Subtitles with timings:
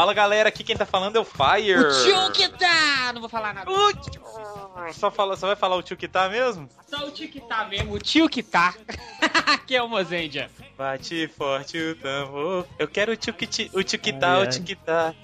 [0.00, 1.78] Fala galera, aqui quem tá falando é o Fire.
[1.78, 3.12] O tio que tá!
[3.12, 3.70] Não vou falar nada.
[3.70, 4.22] O tio...
[4.94, 6.66] Só, fala, só vai falar o tio que tá mesmo?
[6.88, 8.74] Só o tio que tá mesmo, o tio que tá.
[9.52, 10.50] aqui é o Mozendia.
[10.78, 12.66] Bate forte o tambor.
[12.78, 15.14] Eu quero o tio que, ti, o tio que tá, o tio que tá.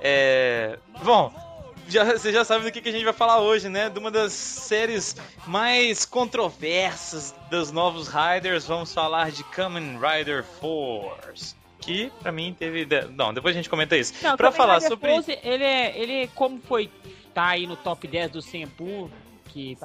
[0.00, 0.80] É.
[1.04, 1.32] Bom,
[1.86, 3.88] já, você já sabe do que, que a gente vai falar hoje, né?
[3.88, 5.14] De uma das séries
[5.46, 8.66] mais controversas dos novos Riders.
[8.66, 11.54] Vamos falar de Kamen Rider Force.
[11.84, 12.86] Que pra mim teve.
[13.14, 14.14] Não, depois a gente comenta isso.
[14.20, 15.10] Kamen falar Rider sobre.
[15.10, 15.98] Force, ele é.
[15.98, 16.90] Ele, como foi.
[17.32, 19.10] Tá aí no top 10 do Senpu.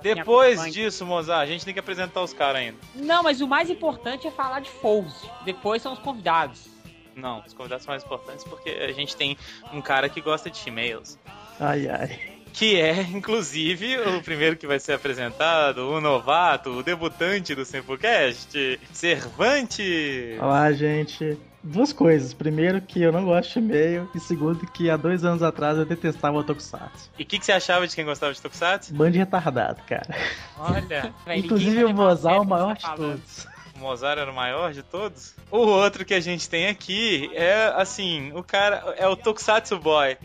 [0.02, 2.77] Depois disso, Mozart, a gente tem que apresentar os caras ainda.
[2.95, 5.30] Não, mas o mais importante é falar de Fouse.
[5.45, 6.67] Depois são os convidados.
[7.16, 9.38] Não, os convidados são mais importantes porque a gente tem
[9.72, 11.20] um cara que gosta de e-mails.
[11.59, 12.20] Ai, ai.
[12.52, 18.80] Que é, inclusive, o primeiro que vai ser apresentado, o novato, o debutante do Simplecast,
[18.91, 20.36] Servante.
[20.41, 21.38] Olá, gente.
[21.64, 22.34] Duas coisas.
[22.34, 24.10] Primeiro, que eu não gosto de e-mail.
[24.16, 27.10] E segundo, que há dois anos atrás eu detestava o Tokusatsu.
[27.18, 28.94] E o que, que você achava de quem gostava de Tokusatsu?
[28.94, 30.16] Bando de retardado, cara.
[30.58, 31.14] Olha.
[31.36, 33.48] Inclusive o Mozart é o maior de todos.
[33.76, 35.36] O Mozart era o maior de todos?
[35.52, 40.18] O outro que a gente tem aqui é, assim, o cara é o Tokusatsu Boy.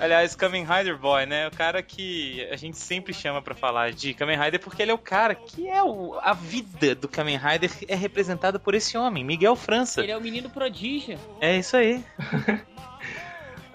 [0.00, 1.48] Aliás, Kamen Rider Boy, né?
[1.48, 4.94] O cara que a gente sempre chama pra falar de Kamen Rider porque ele é
[4.94, 9.24] o cara que é o, a vida do Kamen Rider é representada por esse homem,
[9.24, 10.00] Miguel França.
[10.00, 11.18] Ele é o menino prodígio.
[11.40, 12.04] É isso aí.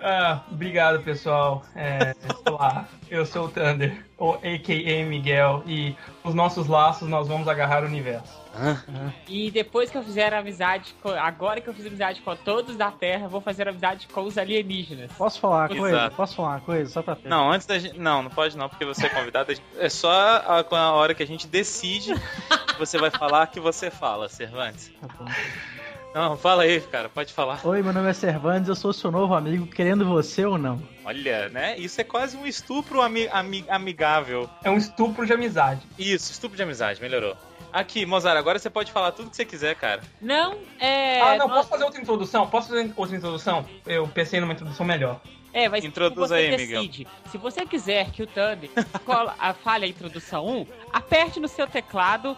[0.05, 1.63] Ah, obrigado, pessoal.
[1.73, 2.13] É,
[2.45, 5.05] olá, eu sou o Thunder, ou a.k.a.
[5.05, 8.42] Miguel, e os nossos laços nós vamos agarrar o universo.
[9.27, 12.91] E depois que eu fizer amizade, com, agora que eu fiz amizade com todos da
[12.91, 15.11] Terra, vou fazer amizade com os alienígenas.
[15.17, 15.97] Posso falar uma coisa?
[15.97, 16.15] Exato.
[16.15, 16.89] Posso falar uma coisa?
[16.91, 17.27] Só pra ter.
[17.29, 17.97] Não, antes da gente.
[17.97, 19.53] Não, não pode não, porque você é convidado.
[19.77, 23.89] É só a, a hora que a gente decide que você vai falar que você
[23.89, 24.91] fala, Cervantes.
[25.01, 25.25] Tá bom.
[26.13, 27.59] Não, fala aí, cara, pode falar.
[27.65, 30.79] Oi, meu nome é Cervantes, eu sou seu novo amigo, querendo você ou não.
[31.03, 31.75] Olha, né?
[31.79, 34.47] Isso é quase um estupro ami- ami- amigável.
[34.63, 35.81] É um estupro de amizade.
[35.97, 37.35] Isso, estupro de amizade, melhorou.
[37.73, 40.01] Aqui, Mozart, agora você pode falar tudo que você quiser, cara.
[40.21, 41.19] Não, é.
[41.21, 42.47] ah, não, nós- posso fazer outra introdução?
[42.47, 43.65] Posso fazer outra introdução?
[43.85, 45.19] Eu pensei numa introdução melhor.
[45.51, 47.07] É, mas Introduz você aí, decide.
[47.31, 48.69] Se você quiser que o Thunder
[49.05, 52.37] cola- a- fale a introdução 1, aperte no seu teclado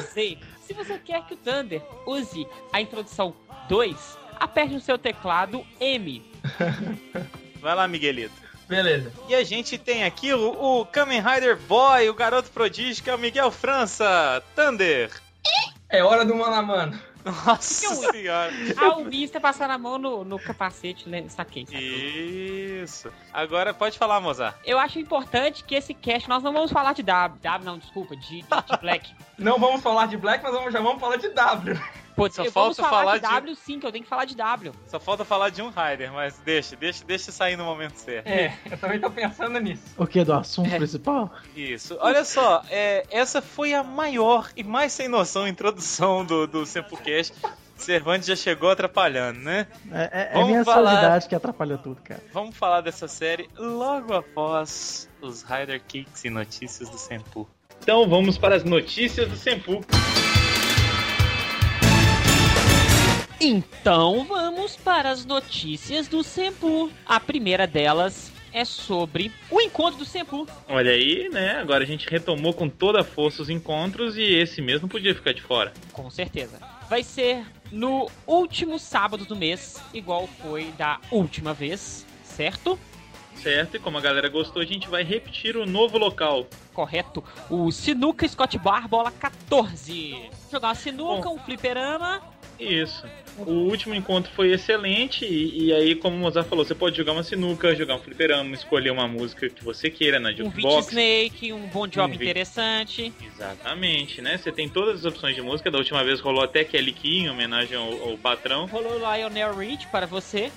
[0.00, 0.38] Z.
[0.60, 3.34] Se você quer que o Thunder use a introdução
[3.68, 6.20] 2, aperte no seu teclado M.
[7.60, 8.43] Vai lá, Miguelito.
[8.68, 9.12] Beleza.
[9.28, 13.14] E a gente tem aqui o, o Kamen Rider Boy, o garoto prodígio, que é
[13.14, 14.42] o Miguel França.
[14.56, 15.10] Thunder.
[15.90, 17.00] É hora do mano a mano.
[17.24, 18.52] Nossa Que senhora.
[18.76, 21.24] Ah, o Mister passar a mão no, no capacete, né?
[21.30, 22.82] Saquei, saquei.
[22.82, 23.10] Isso.
[23.32, 24.56] Agora pode falar, Mozart.
[24.64, 27.40] Eu acho importante que esse cast nós não vamos falar de W.
[27.40, 29.10] W não, desculpa, de, de, de Black.
[29.38, 31.80] Não vamos falar de Black, mas vamos- já vamos falar de W.
[32.16, 34.08] Pô, Só eu- falta vamos falar, falar de de- W sim, que eu tenho que
[34.10, 34.72] falar de W.
[34.86, 38.26] Só falta falar de um Rider, mas deixa, deixa, deixa sair no momento certo.
[38.28, 39.82] É, eu também tô pensando nisso.
[39.98, 40.22] O que?
[40.24, 41.32] Do assunto principal?
[41.56, 41.96] Isso.
[42.00, 47.34] Olha só, é, essa foi a maior e mais sem noção introdução do, do Sempocast.
[47.76, 49.66] Cervantes já chegou atrapalhando, né?
[49.90, 52.22] É, é, é minha falar- que atrapalha tudo, cara.
[52.32, 57.48] Vamos falar dessa série logo após os Rider Kicks e notícias do Senpu.
[57.82, 59.84] Então vamos para as notícias do Senpu.
[63.46, 66.90] Então vamos para as notícias do Sempu.
[67.04, 70.48] A primeira delas é sobre o encontro do Sempu.
[70.66, 71.56] Olha aí, né?
[71.60, 75.34] Agora a gente retomou com toda a força os encontros e esse mesmo podia ficar
[75.34, 75.74] de fora.
[75.92, 76.58] Com certeza.
[76.88, 82.78] Vai ser no último sábado do mês, igual foi da última vez, certo?
[83.34, 83.76] Certo?
[83.76, 86.46] E como a galera gostou, a gente vai repetir o novo local.
[86.72, 87.22] Correto.
[87.50, 90.30] O Sinuca Scott Bar Bola 14.
[90.50, 92.22] Jogar uma sinuca, um fliperama.
[92.58, 93.04] Isso.
[93.38, 97.12] O último encontro foi excelente e, e aí, como o Mozart falou, você pode jogar
[97.12, 100.88] uma sinuca, jogar um fliperama, escolher uma música que você queira na Um Beat jukebox.
[100.88, 103.12] Snake, um bom job Um interessante.
[103.20, 104.36] Exatamente, né?
[104.38, 105.68] Você tem todas as opções de música.
[105.70, 108.66] Da última vez rolou até Kelly Key em homenagem ao, ao patrão.
[108.66, 110.52] Rolou Lionel Rich para você.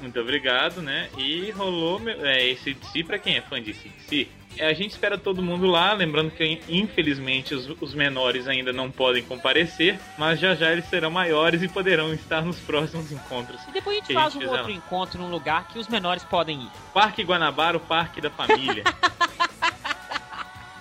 [0.00, 1.08] Muito obrigado, né?
[1.18, 4.28] E rolou meu- é, esse DC pra quem é fã de DC.
[4.56, 8.90] É, a gente espera todo mundo lá, lembrando que infelizmente os, os menores ainda não
[8.90, 13.60] podem comparecer, mas já já eles serão maiores e poderão estar nos próximos encontros.
[13.68, 15.78] E depois a gente Que a faz gente um fizer outro encontro num lugar que
[15.78, 16.70] os menores podem ir.
[16.92, 18.84] Parque Guanabara, o Parque da Família.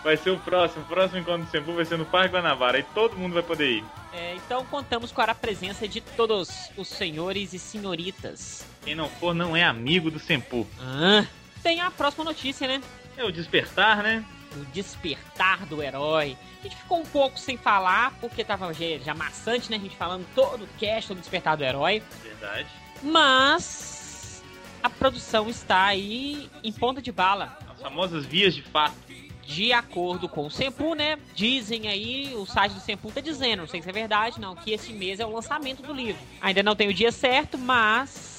[0.03, 2.83] vai ser o próximo, o próximo encontro do Sempu vai ser no Parque Guanabara e
[2.83, 3.83] todo mundo vai poder ir.
[4.11, 8.65] É, então contamos com a presença de todos os senhores e senhoritas.
[8.83, 10.67] Quem não for não é amigo do Sempu.
[10.79, 11.25] Ah.
[11.61, 12.81] Tem a próxima notícia, né?
[13.19, 14.23] É o despertar, né?
[14.55, 16.37] O despertar do herói.
[16.61, 19.75] A gente ficou um pouco sem falar, porque tava já, já maçante, né?
[19.75, 22.01] A gente falando todo o cast sobre o despertar do herói.
[22.23, 22.69] Verdade.
[23.03, 24.41] Mas
[24.81, 27.57] a produção está aí em ponta de bala.
[27.69, 28.95] As famosas vias de fato.
[29.43, 31.17] De acordo com o Sempu, né?
[31.35, 34.71] Dizem aí, o site do Sempu tá dizendo, não sei se é verdade, não, que
[34.71, 36.21] esse mês é o lançamento do livro.
[36.39, 38.38] Ainda não tem o dia certo, mas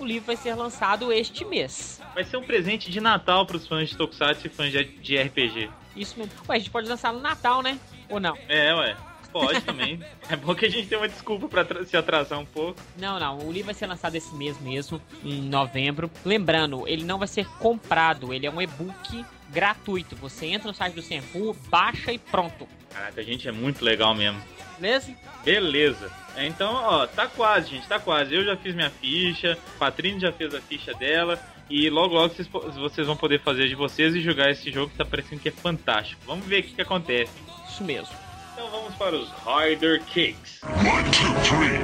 [0.00, 2.00] o livro vai ser lançado este mês.
[2.14, 5.70] Vai ser um presente de Natal para os fãs de Tokusatsu e fãs de RPG.
[5.94, 6.32] Isso mesmo.
[6.48, 7.78] Ué, a gente pode lançar no Natal, né?
[8.08, 8.36] Ou não?
[8.48, 8.96] É, ué.
[9.32, 10.00] Pode também.
[10.28, 12.80] é bom que a gente tenha uma desculpa para se atrasar um pouco.
[12.98, 13.38] Não, não.
[13.38, 16.10] O livro vai ser lançado esse mês mesmo, em novembro.
[16.24, 18.34] Lembrando, ele não vai ser comprado.
[18.34, 20.16] Ele é um e-book gratuito.
[20.16, 22.66] Você entra no site do Senpu, baixa e pronto.
[22.90, 24.40] Caraca, a gente é muito legal mesmo.
[24.78, 25.14] Beleza?
[25.44, 26.10] Beleza.
[26.36, 28.34] Então, ó, tá quase, gente, tá quase.
[28.34, 31.38] Eu já fiz minha ficha, a Patrícia já fez a ficha dela.
[31.68, 34.98] E logo, logo vocês, vocês vão poder fazer de vocês e jogar esse jogo que
[34.98, 36.20] tá parecendo que é fantástico.
[36.26, 37.32] Vamos ver o que, que acontece.
[37.68, 38.14] Isso mesmo.
[38.54, 40.60] Então vamos para os Rider Kicks.
[40.64, 41.78] One, two, three.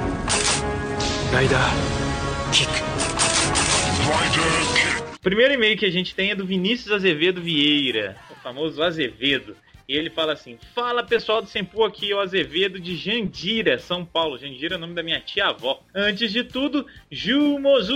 [1.31, 1.57] Rider
[2.51, 2.71] Kick.
[4.03, 5.15] Rider kick.
[5.15, 9.55] O primeiro e-mail que a gente tem é do Vinícius Azevedo Vieira, o famoso Azevedo.
[9.87, 14.03] E ele fala assim: Fala pessoal do Sempu aqui, é o Azevedo de Jandira, São
[14.03, 14.37] Paulo.
[14.37, 15.81] Jandira é o nome da minha tia-avó.
[15.95, 17.95] Antes de tudo, Jumozu!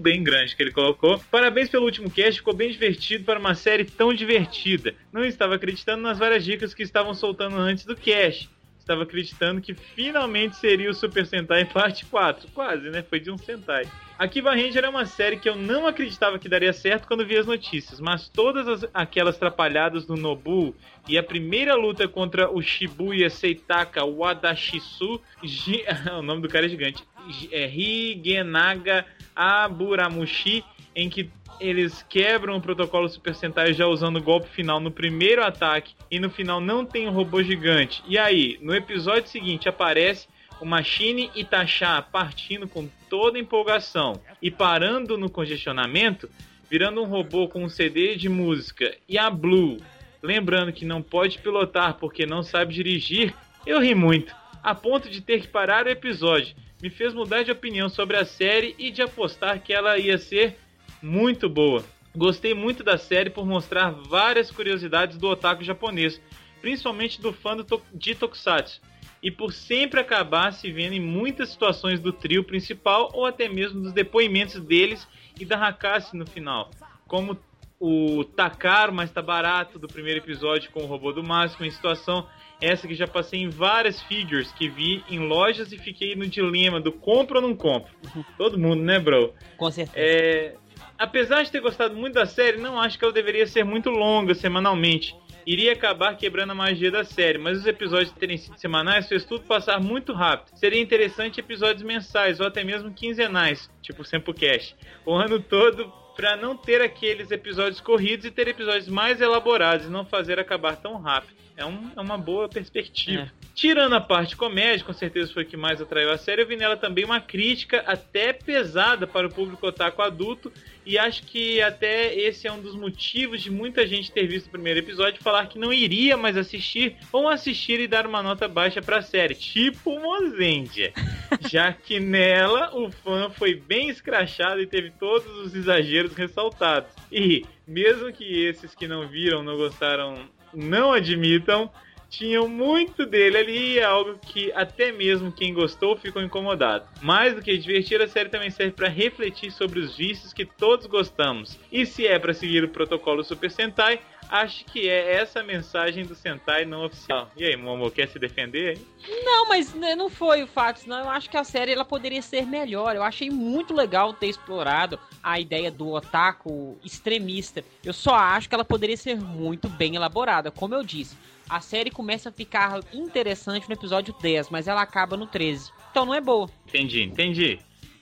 [0.00, 1.18] Bem grande que ele colocou.
[1.30, 4.94] Parabéns pelo último cast, ficou bem divertido para uma série tão divertida.
[5.12, 8.48] Não estava acreditando nas várias dicas que estavam soltando antes do cast.
[8.82, 12.48] Estava acreditando que finalmente seria o Super Sentai parte 4.
[12.52, 13.02] Quase, né?
[13.02, 13.84] Foi de um Sentai.
[14.18, 17.46] Akiba Ranger é uma série que eu não acreditava que daria certo quando vi as
[17.46, 20.74] notícias, mas todas as, aquelas trapalhadas do Nobu
[21.08, 25.84] e a primeira luta contra o Shibuya Seitaka Wadashisu, Gi-
[26.18, 30.64] o nome do cara é gigante, Gi- é Higenaga Aburamushi,
[30.94, 31.30] em que
[31.62, 36.18] eles quebram o protocolo Super Sentai já usando o golpe final no primeiro ataque e
[36.18, 38.02] no final não tem um robô gigante.
[38.08, 40.26] E aí, no episódio seguinte aparece
[40.60, 46.28] o Machine Itachi partindo com toda empolgação e parando no congestionamento,
[46.68, 49.76] virando um robô com um CD de música e a Blue,
[50.20, 53.32] lembrando que não pode pilotar porque não sabe dirigir,
[53.64, 54.34] eu ri muito,
[54.64, 56.56] a ponto de ter que parar o episódio.
[56.82, 60.56] Me fez mudar de opinião sobre a série e de apostar que ela ia ser
[61.02, 61.84] muito boa.
[62.14, 66.20] Gostei muito da série por mostrar várias curiosidades do otaku japonês,
[66.60, 68.80] principalmente do fã do to- de Tokusatsu,
[69.22, 73.80] e por sempre acabar se vendo em muitas situações do trio principal ou até mesmo
[73.80, 75.06] dos depoimentos deles
[75.38, 76.70] e da Hakase no final,
[77.06, 77.38] como
[77.80, 82.26] o Takaro, mas tá barato do primeiro episódio com o robô do máximo, em situação
[82.60, 86.80] essa que já passei em várias figures que vi em lojas e fiquei no dilema
[86.80, 87.90] do compro ou não compro.
[88.38, 89.34] Todo mundo, né, bro?
[89.56, 89.96] Com certeza.
[89.98, 90.54] É,
[90.98, 94.34] apesar de ter gostado muito da série, não acho que ela deveria ser muito longa
[94.34, 95.14] semanalmente.
[95.44, 99.44] Iria acabar quebrando a magia da série, mas os episódios terem sido semanais fez tudo
[99.44, 100.56] passar muito rápido.
[100.56, 106.56] Seria interessante episódios mensais ou até mesmo quinzenais, tipo Sempocast, o ano todo para não
[106.56, 111.32] ter aqueles episódios corridos e ter episódios mais elaborados e não fazer acabar tão rápido.
[111.56, 113.22] É, um- é uma boa perspectiva.
[113.22, 113.42] É.
[113.54, 116.56] Tirando a parte comédia, com certeza foi o que mais atraiu a série, eu vi
[116.56, 120.52] nela também uma crítica até pesada para o público otaku adulto,
[120.84, 124.50] e acho que até esse é um dos motivos de muita gente ter visto o
[124.50, 128.48] primeiro episódio e falar que não iria mais assistir, ou assistir e dar uma nota
[128.48, 130.92] baixa para a série, tipo Mozendia.
[131.48, 136.92] Já que nela o fã foi bem escrachado e teve todos os exageros ressaltados.
[137.10, 141.70] E, mesmo que esses que não viram, não gostaram, não admitam,
[142.12, 146.86] tinham muito dele ali é algo que até mesmo quem gostou ficou incomodado.
[147.00, 150.86] Mais do que divertir, a série também serve para refletir sobre os vícios que todos
[150.86, 151.58] gostamos.
[151.72, 156.04] E se é para seguir o protocolo Super Sentai, acho que é essa a mensagem
[156.04, 157.30] do Sentai não oficial.
[157.34, 158.78] E aí, Momo, quer se defender?
[159.24, 162.20] Não, mas né, não foi o fato, senão eu acho que a série ela poderia
[162.20, 162.94] ser melhor.
[162.94, 167.64] Eu achei muito legal ter explorado a ideia do otaku extremista.
[167.82, 171.16] Eu só acho que ela poderia ser muito bem elaborada, como eu disse.
[171.52, 175.70] A série começa a ficar interessante no episódio 10, mas ela acaba no 13.
[175.90, 176.48] Então não é boa.
[176.66, 177.58] Entendi, entendi.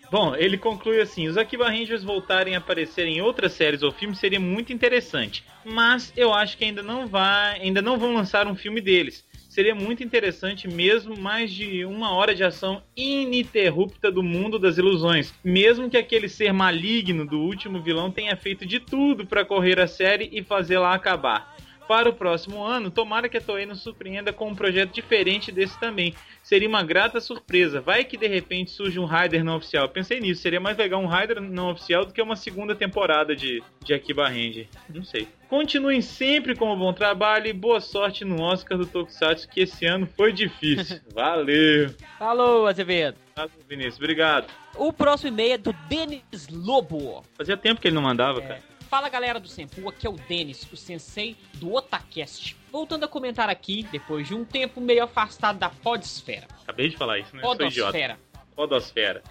[0.09, 4.21] Bom, ele conclui assim: os Akiba Rangers voltarem a aparecer em outras séries ou filmes
[4.21, 8.55] seria muito interessante, mas eu acho que ainda não vai, ainda não vão lançar um
[8.55, 9.25] filme deles.
[9.49, 15.35] Seria muito interessante mesmo mais de uma hora de ação ininterrupta do mundo das ilusões,
[15.43, 19.89] mesmo que aquele ser maligno do último vilão tenha feito de tudo para correr a
[19.89, 21.57] série e fazê-la acabar.
[21.91, 25.77] Para o próximo ano, tomara que a Toei nos surpreenda com um projeto diferente desse
[25.81, 26.15] também.
[26.41, 27.81] Seria uma grata surpresa.
[27.81, 29.87] Vai que de repente surge um Rider não oficial.
[29.87, 33.35] Eu pensei nisso, seria mais legal um Rider não oficial do que uma segunda temporada
[33.35, 34.69] de, de Akiba Ranger.
[34.89, 35.27] Não sei.
[35.49, 39.85] Continuem sempre com o bom trabalho e boa sorte no Oscar do Tokusatsu, que esse
[39.85, 41.01] ano foi difícil.
[41.13, 41.93] Valeu!
[42.21, 43.17] Falou, Azevedo.
[43.35, 44.47] Valeu, Vinícius, obrigado.
[44.77, 47.25] O próximo e-mail é do Denis Lobo.
[47.37, 48.47] Fazia tempo que ele não mandava, É.
[48.47, 48.71] cara.
[48.91, 52.57] Fala galera do Senpu, aqui é o Denis, o sensei do Otacast.
[52.73, 56.49] Voltando a comentar aqui, depois de um tempo meio afastado da podesfera.
[56.65, 57.41] Acabei de falar isso, né?
[57.41, 58.19] Podosfera.
[58.57, 59.23] Podosfera.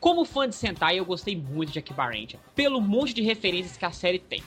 [0.00, 3.84] Como fã de Sentai, eu gostei muito de Akiba Ranger, pelo monte de referências que
[3.84, 4.42] a série tem.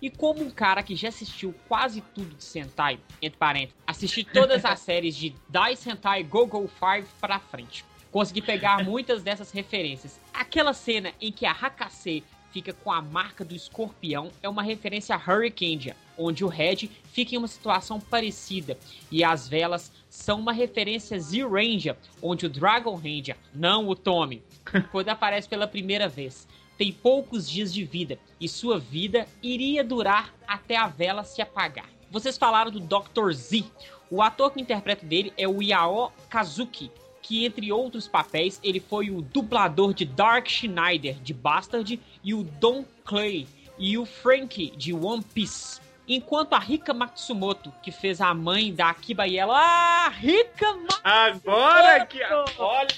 [0.00, 4.62] E como um cara que já assistiu quase tudo de Sentai, entre parênteses, assisti todas
[4.62, 7.82] as séries de Dai Sentai Go-Go 5 pra frente.
[8.10, 10.20] Consegui pegar muitas dessas referências.
[10.34, 15.16] Aquela cena em que a Hakase fica com a marca do escorpião é uma referência
[15.16, 18.78] a Hurricane, onde o Red fica em uma situação parecida.
[19.10, 24.42] E as velas são uma referência a Z-Ranger, onde o Dragon Ranger, não o Tommy,
[24.92, 30.34] quando aparece pela primeira vez, tem poucos dias de vida e sua vida iria durar
[30.46, 31.88] até a vela se apagar.
[32.10, 33.32] Vocês falaram do Dr.
[33.32, 33.64] Z.
[34.10, 36.90] O ator que interpreta dele é o Yao Kazuki,
[37.22, 42.42] que entre outros papéis ele foi o dublador de Dark Schneider de Bastard e o
[42.42, 43.46] Don Clay
[43.78, 45.80] e o Frank de One Piece.
[46.06, 51.00] Enquanto a Rika Matsumoto, que fez a mãe da Akiba Yellow, ah, Rika Matsumoto!
[51.04, 52.22] Agora que.
[52.58, 52.88] Olha!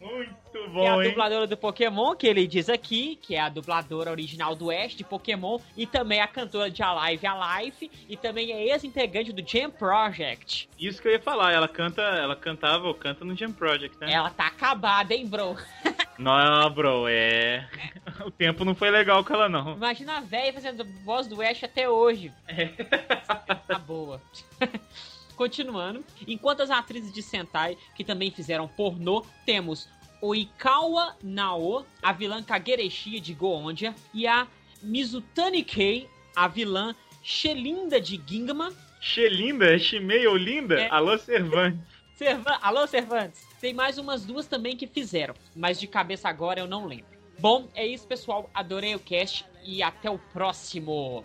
[0.00, 1.08] Muito que é a bom, hein?
[1.08, 5.04] dubladora do Pokémon, que ele diz aqui, que é a dubladora original do Ash de
[5.04, 10.68] Pokémon, e também a cantora de Alive Alive, e também é ex-integrante do Jam Project.
[10.78, 14.12] Isso que eu ia falar, ela canta, ela cantava ou canta no Jam Project, né?
[14.12, 15.56] Ela tá acabada, hein, bro?
[16.18, 17.66] Não, bro, é.
[18.26, 19.72] O tempo não foi legal com ela, não.
[19.72, 22.30] Imagina a véia fazendo voz do Ash até hoje.
[23.66, 24.20] Tá boa.
[25.34, 29.88] Continuando, enquanto as atrizes de Sentai, que também fizeram pornô, temos
[30.20, 34.46] Oikawa Nao, a vilã Kagereshi de Goondia, e a
[34.82, 38.72] Mizutani Kei, a vilã Shelinda de Gingama.
[39.00, 40.80] Xelinda, Shimei ou Linda?
[40.80, 40.88] É.
[40.90, 41.80] Alô, Cervantes.
[42.14, 42.58] Servan...
[42.60, 43.46] Alô, Cervantes!
[43.60, 47.06] Tem mais umas duas também que fizeram, mas de cabeça agora eu não lembro.
[47.38, 48.50] Bom, é isso, pessoal.
[48.52, 51.24] Adorei o cast e até o próximo.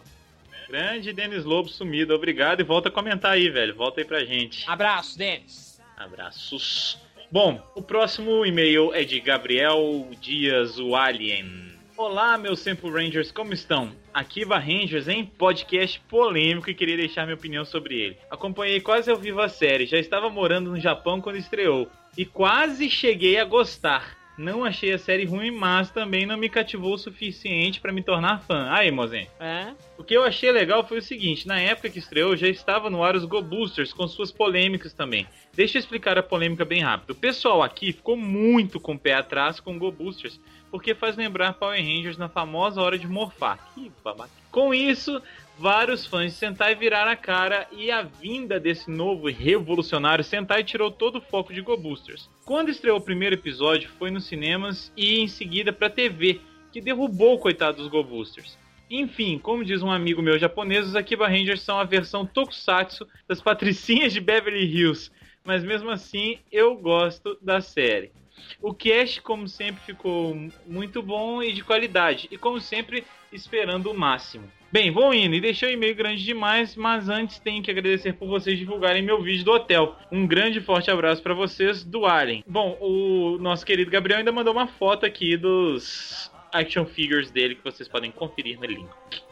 [0.69, 3.75] Grande Denis Lobo sumido, obrigado e volta a comentar aí, velho.
[3.75, 4.69] Volta aí pra gente.
[4.69, 5.81] Abraço, Denis.
[5.97, 6.97] Abraços.
[7.31, 11.73] Bom, o próximo e-mail é de Gabriel Dias, o Alien.
[11.97, 13.91] Olá, meus Sample Rangers, como estão?
[14.13, 18.17] Akiva Rangers em podcast polêmico e queria deixar minha opinião sobre ele.
[18.29, 22.89] Acompanhei quase ao vivo a série, já estava morando no Japão quando estreou e quase
[22.89, 24.15] cheguei a gostar.
[24.37, 28.41] Não achei a série ruim, mas também não me cativou o suficiente para me tornar
[28.41, 28.67] fã.
[28.69, 29.27] Aí, mozinho.
[29.39, 29.73] É?
[29.97, 33.03] O que eu achei legal foi o seguinte: na época que estreou, já estava no
[33.03, 35.25] ar os Go Boosters, com suas polêmicas também.
[35.53, 37.11] Deixa eu explicar a polêmica bem rápido.
[37.11, 40.39] O pessoal aqui ficou muito com o pé atrás com Go Boosters,
[40.69, 43.71] porque faz lembrar Power Rangers na famosa hora de morfar.
[43.73, 44.31] Que babaca.
[44.51, 45.21] Com isso,
[45.57, 50.63] vários fãs de Sentai viraram a cara e a vinda desse novo e revolucionário Sentai
[50.63, 52.29] tirou todo o foco de Go Boosters.
[52.43, 57.35] Quando estreou o primeiro episódio, foi nos cinemas e em seguida pra TV, que derrubou
[57.35, 58.57] o coitado dos Go Boosters.
[58.89, 63.41] Enfim, como diz um amigo meu japonês, os Akiba Rangers são a versão tokusatsu das
[63.41, 65.11] patricinhas de Beverly Hills,
[65.43, 68.11] mas mesmo assim eu gosto da série.
[68.61, 70.35] O cast, como sempre, ficou
[70.67, 73.03] muito bom e de qualidade, e como sempre,
[73.35, 74.49] esperando o máximo.
[74.71, 78.27] Bem, vou indo e deixei o e-mail grande demais, mas antes tenho que agradecer por
[78.27, 79.95] vocês divulgarem meu vídeo do hotel.
[80.11, 82.43] Um grande forte abraço para vocês do Alien.
[82.45, 87.63] Bom, o nosso querido Gabriel ainda mandou uma foto aqui dos action figures dele que
[87.63, 88.89] vocês podem conferir no link.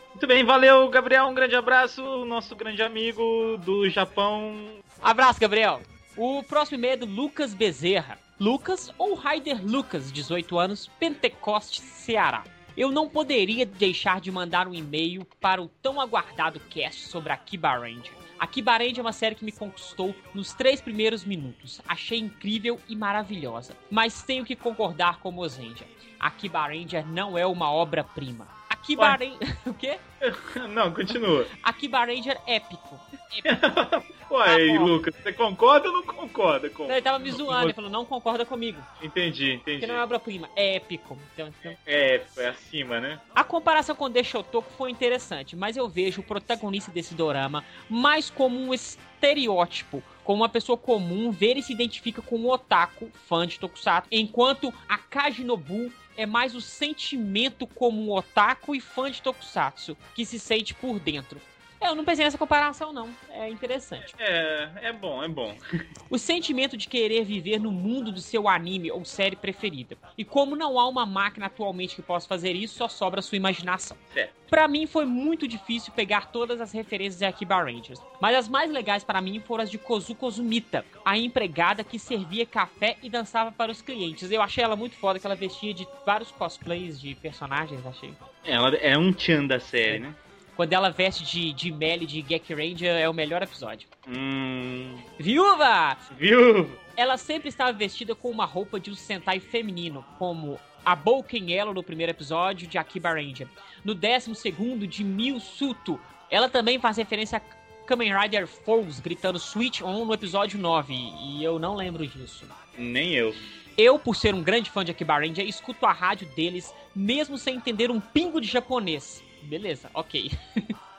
[0.10, 1.26] Muito bem, valeu, Gabriel.
[1.26, 4.54] Um grande abraço, nosso grande amigo do Japão.
[5.02, 5.82] Abraço, Gabriel.
[6.16, 8.18] O próximo e-mail é do Lucas Bezerra.
[8.40, 12.44] Lucas ou Raider Lucas, 18 anos, Pentecoste, Ceará.
[12.75, 17.38] Eu não poderia deixar de mandar um e-mail para o tão aguardado cast sobre a
[17.38, 18.13] Kiba Ranger.
[18.39, 21.80] A Kiba Ranger é uma série que me conquistou nos três primeiros minutos.
[21.88, 23.77] Achei incrível e maravilhosa.
[23.92, 25.86] Mas tenho que concordar com o Mozenja.
[26.20, 28.48] A Kiba Ranger não é uma obra-prima.
[28.84, 29.10] A Kiba Ué.
[29.12, 29.58] Ranger...
[29.66, 29.98] o quê?
[30.70, 31.48] Não, continua.
[31.63, 33.00] A Kiba Ranger épico.
[33.34, 34.13] épico.
[34.30, 34.86] Uai, bom.
[34.86, 36.92] Lucas, você concorda ou não concorda com.
[36.92, 38.82] Ele tava me zoando, ele falou, não concorda comigo.
[39.02, 39.80] Entendi, entendi.
[39.80, 41.18] Porque não é obra-prima, é épico.
[41.34, 43.22] Então, então- É, foi acima, né?
[43.34, 48.30] A comparação com The Shotoku foi interessante, mas eu vejo o protagonista desse dorama mais
[48.30, 53.48] como um estereótipo, como uma pessoa comum ver e se identifica com um otaku, fã
[53.48, 59.22] de Tokusatsu, enquanto a Kajinobu é mais o sentimento como um otaku e fã de
[59.22, 61.39] Tokusatsu, que se sente por dentro.
[61.84, 63.10] É, eu não pensei nessa comparação, não.
[63.30, 64.16] É interessante.
[64.18, 65.54] É, é bom, é bom.
[66.10, 69.98] O sentimento de querer viver no mundo do seu anime ou série preferida.
[70.16, 73.36] E como não há uma máquina atualmente que possa fazer isso, só sobra a sua
[73.36, 73.98] imaginação.
[74.13, 74.32] Certo.
[74.48, 78.70] Pra mim foi muito difícil pegar todas as referências de Akiba Rangers, mas as mais
[78.70, 83.52] legais para mim foram as de Kozuko Zumita, a empregada que servia café e dançava
[83.52, 84.30] para os clientes.
[84.30, 88.13] Eu achei ela muito foda, que ela vestia de vários cosplays de personagens, achei.
[88.46, 90.13] Ela é um tchan da série, né?
[90.56, 93.88] Quando ela veste de, de Melly de Gek Ranger é o melhor episódio.
[94.08, 94.98] Hum.
[95.20, 95.98] Viúva!
[96.18, 96.70] Viu?
[96.96, 101.74] Ela sempre estava vestida com uma roupa de um Sentai feminino, como a Bouken Yellow
[101.74, 103.48] no primeiro episódio de Akiba Ranger.
[103.84, 106.00] No décimo segundo, de Mil Suto.
[106.30, 111.44] Ela também faz referência a Kamen Rider Foes gritando Switch On no episódio 9, e
[111.44, 112.46] eu não lembro disso.
[112.78, 113.36] Nem eu.
[113.76, 117.56] Eu, por ser um grande fã de Akiba Ranger, escuto a rádio deles, mesmo sem
[117.56, 119.24] entender um pingo de japonês.
[119.44, 120.32] Beleza, ok.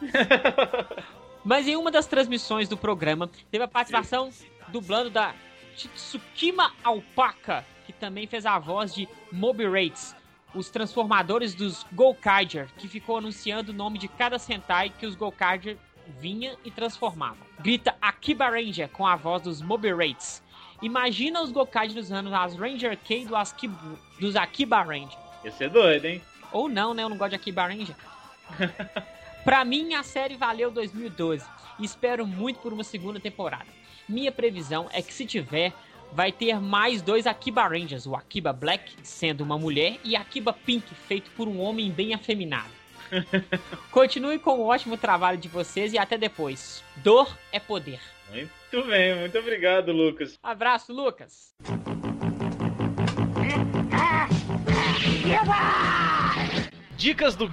[1.45, 4.31] Mas em uma das transmissões do programa, teve a participação
[4.69, 5.35] dublando da
[5.77, 10.17] Tsukima Alpaca, que também fez a voz de Moby Rates,
[10.55, 15.77] os transformadores dos Gokaiger, que ficou anunciando o nome de cada Sentai que os Gokaiger
[16.19, 17.39] vinha e transformava.
[17.61, 20.43] Grita Akiba Ranger com a voz dos Moby Rates.
[20.81, 23.35] Imagina os Gokaiger usando as Ranger K do
[24.21, 25.19] dos Akiba Ranger.
[25.45, 26.23] Ia ser doido, hein?
[26.53, 27.03] Ou não, né?
[27.03, 27.97] Eu não gosto de Akiba Ranger.
[29.45, 31.45] Pra mim, a série valeu 2012
[31.79, 33.67] e espero muito por uma segunda temporada.
[34.09, 35.73] Minha previsão é que se tiver,
[36.13, 40.95] vai ter mais dois Akiba Rangers, o Akiba Black, sendo uma mulher, e Akiba Pink,
[40.95, 42.71] feito por um homem bem afeminado.
[43.91, 46.83] Continue com o ótimo trabalho de vocês e até depois.
[46.97, 48.01] Dor é poder.
[48.31, 50.39] Muito bem, muito obrigado, Lucas.
[50.43, 51.55] Abraço, Lucas.
[56.97, 57.49] Dicas do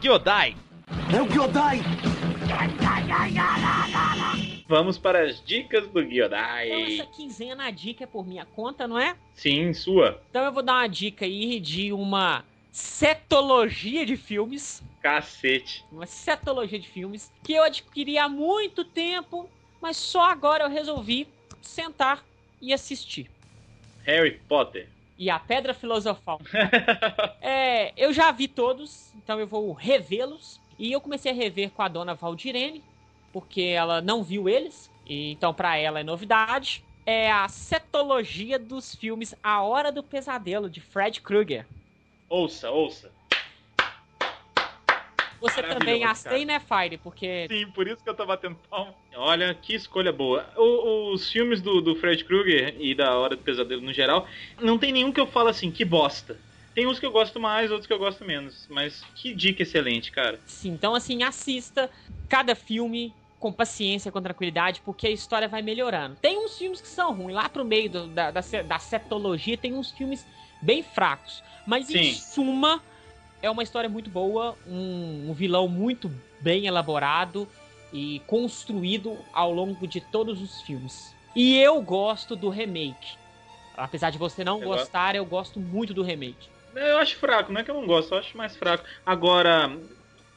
[1.31, 1.79] Gyodai.
[4.67, 6.93] Vamos para as dicas do Então, Gyodai.
[6.93, 9.15] essa quinzena a dica é por minha conta, não é?
[9.33, 10.21] Sim, sua.
[10.29, 14.81] Então eu vou dar uma dica aí de uma setologia de filmes.
[15.01, 15.83] Cacete.
[15.91, 19.49] Uma setologia de filmes que eu adquiri há muito tempo,
[19.81, 21.27] mas só agora eu resolvi
[21.61, 22.23] sentar
[22.61, 23.29] e assistir.
[24.03, 24.87] Harry Potter.
[25.17, 26.39] E a Pedra Filosofal.
[27.43, 30.60] É, eu já vi todos, então eu vou revê-los.
[30.81, 32.83] E eu comecei a rever com a dona Valdirene,
[33.31, 36.83] porque ela não viu eles, e então pra ela é novidade.
[37.05, 41.67] É a setologia dos filmes A Hora do Pesadelo, de Fred Krueger.
[42.27, 43.11] Ouça, ouça.
[45.39, 46.97] Você também assei, né, Fire?
[46.97, 48.95] Porque Sim, por isso que eu tô batendo palma.
[49.15, 50.51] Olha, que escolha boa.
[50.57, 54.27] O- os filmes do, do Fred Krueger e da Hora do Pesadelo no geral,
[54.59, 56.39] não tem nenhum que eu falo assim, que bosta.
[56.73, 58.65] Tem uns que eu gosto mais, outros que eu gosto menos.
[58.69, 60.39] Mas que dica excelente, cara.
[60.45, 61.89] Sim, então assim, assista
[62.29, 66.15] cada filme com paciência, com tranquilidade, porque a história vai melhorando.
[66.21, 69.73] Tem uns filmes que são ruins, lá pro meio do- da, da, da setologia tem
[69.73, 70.25] uns filmes
[70.61, 71.43] bem fracos.
[71.65, 72.13] Mas em Sim.
[72.13, 72.81] suma,
[73.41, 77.47] é uma história muito boa, um, um vilão muito bem elaborado
[77.91, 81.15] e construído ao longo de todos os filmes.
[81.35, 83.17] E eu gosto do remake.
[83.75, 84.81] Apesar de você não Eu gosto.
[84.83, 86.47] gostar, eu gosto muito do remake.
[86.75, 88.83] Eu acho fraco, não é que eu não gosto, eu acho mais fraco.
[89.05, 89.75] Agora,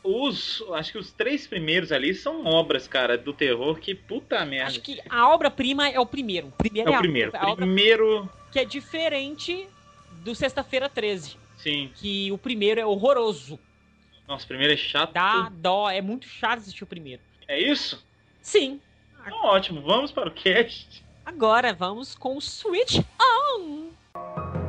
[0.03, 0.62] os.
[0.75, 4.66] Acho que os três primeiros ali são obras, cara, do terror que puta merda.
[4.68, 6.53] Acho que a obra-prima é o primeiro.
[6.59, 7.31] Primeiro é é, o a- primeiro.
[7.35, 8.29] a obra Primeiro.
[8.53, 9.68] que é diferente
[10.23, 11.37] do Sexta-feira 13.
[11.57, 11.90] Sim.
[11.94, 13.59] Que o primeiro é horroroso.
[14.27, 15.12] Nossa, o primeiro é chato.
[15.12, 17.23] Dá dó, é muito chato assistir o primeiro.
[17.47, 18.05] É isso?
[18.40, 18.81] Sim.
[19.20, 21.03] Então, ótimo, vamos para o cast.
[21.25, 22.99] Agora vamos com o Switch
[23.59, 24.63] On.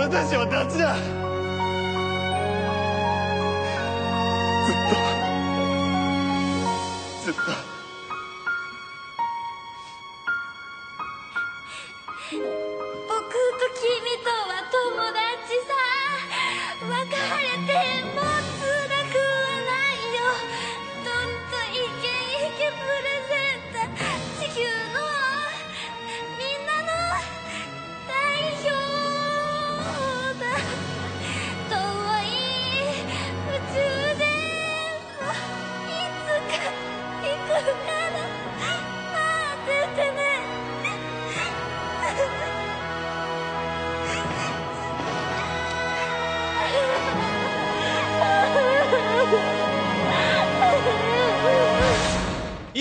[0.00, 0.94] 俺たちはダチだ。
[0.94, 1.00] ず
[4.72, 4.74] っ
[7.28, 7.32] と。
[7.32, 7.69] ずっと。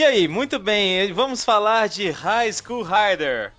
[0.09, 3.53] Aí, muito bem, vamos falar de High School Rider.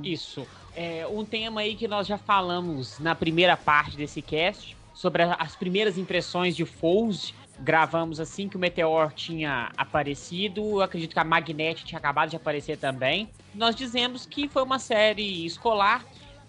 [0.00, 0.46] Isso.
[0.76, 5.56] É um tema aí que nós já falamos na primeira parte desse cast sobre as
[5.56, 7.34] primeiras impressões de Foles.
[7.58, 10.60] Gravamos assim que o Meteor tinha aparecido.
[10.60, 13.28] Eu acredito que a Magnetic tinha acabado de aparecer também.
[13.52, 16.04] Nós dizemos que foi uma série escolar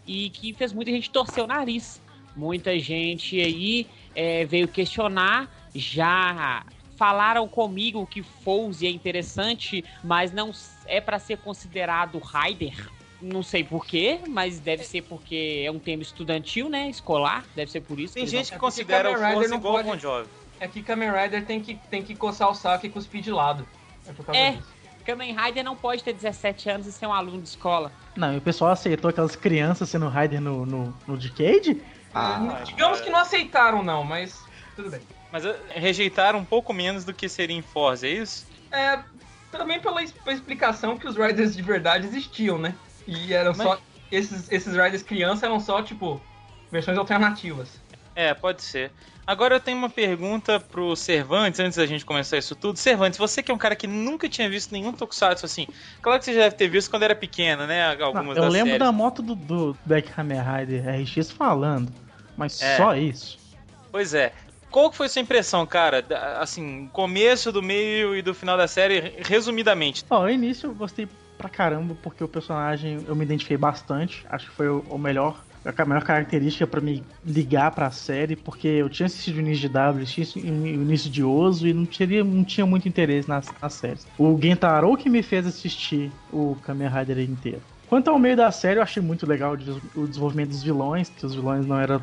[0.06, 2.00] e que fez muita gente torcer o nariz.
[2.36, 6.64] Muita gente aí é, veio questionar, já
[7.04, 10.52] falaram comigo que Foles é interessante, mas não
[10.86, 12.76] é para ser considerado Raider.
[13.22, 16.90] Não sei porquê, mas deve ser porque é um tema estudantil, né?
[16.90, 18.14] Escolar, deve ser por isso.
[18.16, 20.30] Tem gente não- que considera o Kamen Rider Forza não igual pode- Bon Jovi.
[20.60, 23.66] É que Kamen Rider tem que, tem que coçar o saco e cuspir de lado.
[24.06, 24.52] É por causa É.
[24.52, 24.68] disso.
[25.06, 27.92] Kamen Rider não pode ter 17 anos e ser um aluno de escola.
[28.16, 31.82] Não, e o pessoal aceitou aquelas crianças sendo Raider no, no, no Decade?
[32.14, 34.44] É, Digamos que não aceitaram, não, mas
[34.76, 35.02] tudo bem.
[35.32, 38.48] Mas eh, rejeitaram um pouco menos do que seria em Forza, é isso?
[38.72, 39.00] É,
[39.52, 42.74] também pela explicação que os Riders de verdade existiam, né?
[43.08, 43.80] E eram Mas- só.
[44.12, 46.20] Esses, esses Riders criança eram só, tipo,
[46.72, 47.70] versões alternativas.
[48.16, 48.92] É, pode ser.
[49.26, 52.78] Agora eu tenho uma pergunta pro Cervantes, antes da gente começar isso tudo.
[52.80, 55.68] Cervantes, você que é um cara que nunca tinha visto nenhum Tokusatsu assim.
[56.02, 57.96] Claro que você já deve ter visto quando era pequeno, né?
[57.96, 58.80] Não, Algumas eu das lembro séries.
[58.80, 61.94] da moto do, do Black Kamen Rider RX falando,
[62.36, 62.78] mas É.
[62.78, 63.38] só isso.
[63.92, 64.34] Pois é.
[64.72, 66.06] Qual que foi a sua impressão, cara?
[66.40, 70.06] Assim, começo, do meio e do final da série, resumidamente.
[70.10, 74.26] Ó, o início eu gostei pra caramba, porque o personagem eu me identifiquei bastante.
[74.30, 78.90] Acho que foi o, melhor, a melhor característica pra me ligar pra série, porque eu
[78.90, 82.44] tinha assistido o início de W, assistido o início de Ozo e não, teria, não
[82.44, 84.06] tinha muito interesse nas, nas séries.
[84.18, 87.62] O Gentaro que me fez assistir o Kamen Rider inteiro.
[87.88, 89.54] Quanto ao meio da série, eu achei muito legal
[89.96, 92.00] o desenvolvimento dos vilões, que os vilões não eram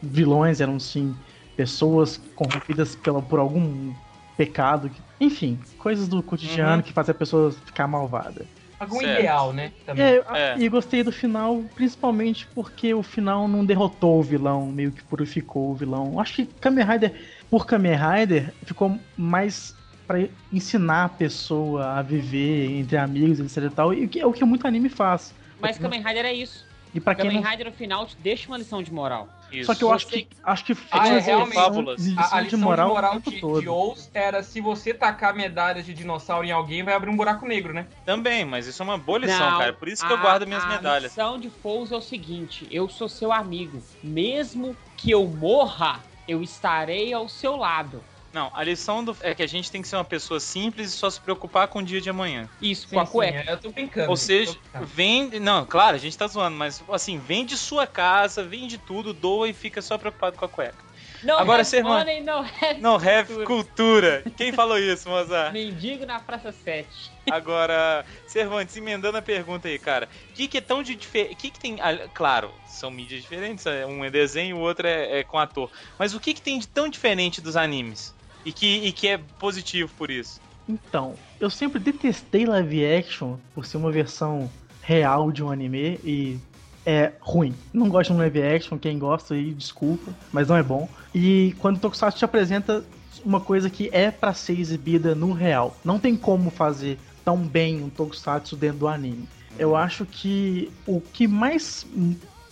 [0.00, 1.12] vilões, eram sim
[1.56, 3.92] pessoas corrompidas pela, por algum
[4.36, 4.88] pecado.
[4.90, 6.82] que- Enfim, coisas do cotidiano Uhum.
[6.82, 8.44] que fazem a pessoa ficar malvada.
[8.80, 9.18] Algum Certo.
[9.20, 9.72] ideal, né?
[9.86, 10.04] Também.
[10.04, 10.58] É, É.
[10.58, 15.70] E gostei do final, principalmente porque o final não derrotou o vilão, meio que purificou
[15.70, 16.18] o vilão.
[16.20, 17.12] Acho que Kamen Rider,
[17.48, 19.74] por Kamen Rider, ficou mais
[20.06, 20.18] pra
[20.52, 24.32] ensinar a pessoa a viver entre amigos, etc e tal, e o que é o
[24.32, 25.32] que muito anime faz.
[25.60, 26.66] Mas Kamen Rider é isso.
[26.94, 27.50] E para quem Kamen não...
[27.50, 29.28] Rider no final te deixa uma lição de moral.
[29.50, 29.66] Isso.
[29.66, 31.54] Só que eu acho que acho que Ah, é, realmente.
[31.54, 32.00] Fábulas.
[32.00, 33.60] lição A, a lição de moral, de, todo.
[33.60, 37.46] de Oz era se você tacar medalhas de dinossauro em alguém, vai abrir um buraco
[37.46, 37.86] negro, né?
[38.04, 39.72] Também, mas isso é uma boa lição, Não, cara.
[39.72, 41.04] Por isso que eu a- guardo minhas a medalhas.
[41.12, 43.82] lição de Foles é o seguinte: eu sou seu amigo.
[44.02, 48.02] Mesmo que eu morra, eu estarei ao seu lado.
[48.34, 49.16] Não, a lição do...
[49.20, 51.78] é que a gente tem que ser uma pessoa simples e só se preocupar com
[51.78, 52.48] o dia de amanhã.
[52.60, 53.50] Isso, Sim, com a sim, cueca.
[53.50, 54.10] é, eu tô brincando.
[54.10, 54.86] Ou seja, brincando.
[54.86, 55.38] vende.
[55.40, 59.52] Não, claro, a gente tá zoando, mas assim, vende sua casa, vende tudo, doa e
[59.54, 60.84] fica só preocupado com a cueca.
[61.22, 64.22] Não Agora, Servan- money, não have Não, have cultura.
[64.36, 65.52] Quem falou isso, Mozart?
[65.54, 66.86] Mendigo na Praça 7.
[67.30, 70.08] Agora, Cervantes, emendando a pergunta aí, cara.
[70.30, 71.34] O que, que é tão de diferente.
[71.36, 71.78] que, que tem.
[71.80, 75.70] ah, Claro, são mídias diferentes, é, um é desenho, o outro é, é com ator.
[75.98, 78.13] Mas o que, que tem de tão diferente dos animes?
[78.44, 80.40] E que, e que é positivo por isso?
[80.68, 84.50] Então, eu sempre detestei live action por ser uma versão
[84.82, 86.38] real de um anime e
[86.86, 87.54] é ruim.
[87.72, 90.88] Não gosto de um live action, quem gosta aí, desculpa, mas não é bom.
[91.14, 92.84] E quando o Tokusatsu te apresenta
[93.24, 97.82] uma coisa que é pra ser exibida no real, não tem como fazer tão bem
[97.82, 99.28] um Tokusatsu dentro do anime.
[99.58, 101.86] Eu acho que o que mais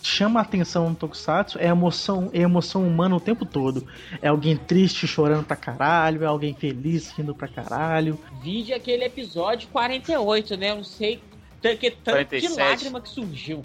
[0.03, 3.87] chama a atenção no Tokusatsu é a emoção, é emoção humana o tempo todo.
[4.21, 8.19] É alguém triste chorando pra caralho, é alguém feliz rindo pra caralho.
[8.41, 10.71] Vide aquele episódio 48, né?
[10.71, 11.21] Eu não sei
[11.61, 12.47] que tanto 47.
[12.47, 13.63] de lágrima que surgiu.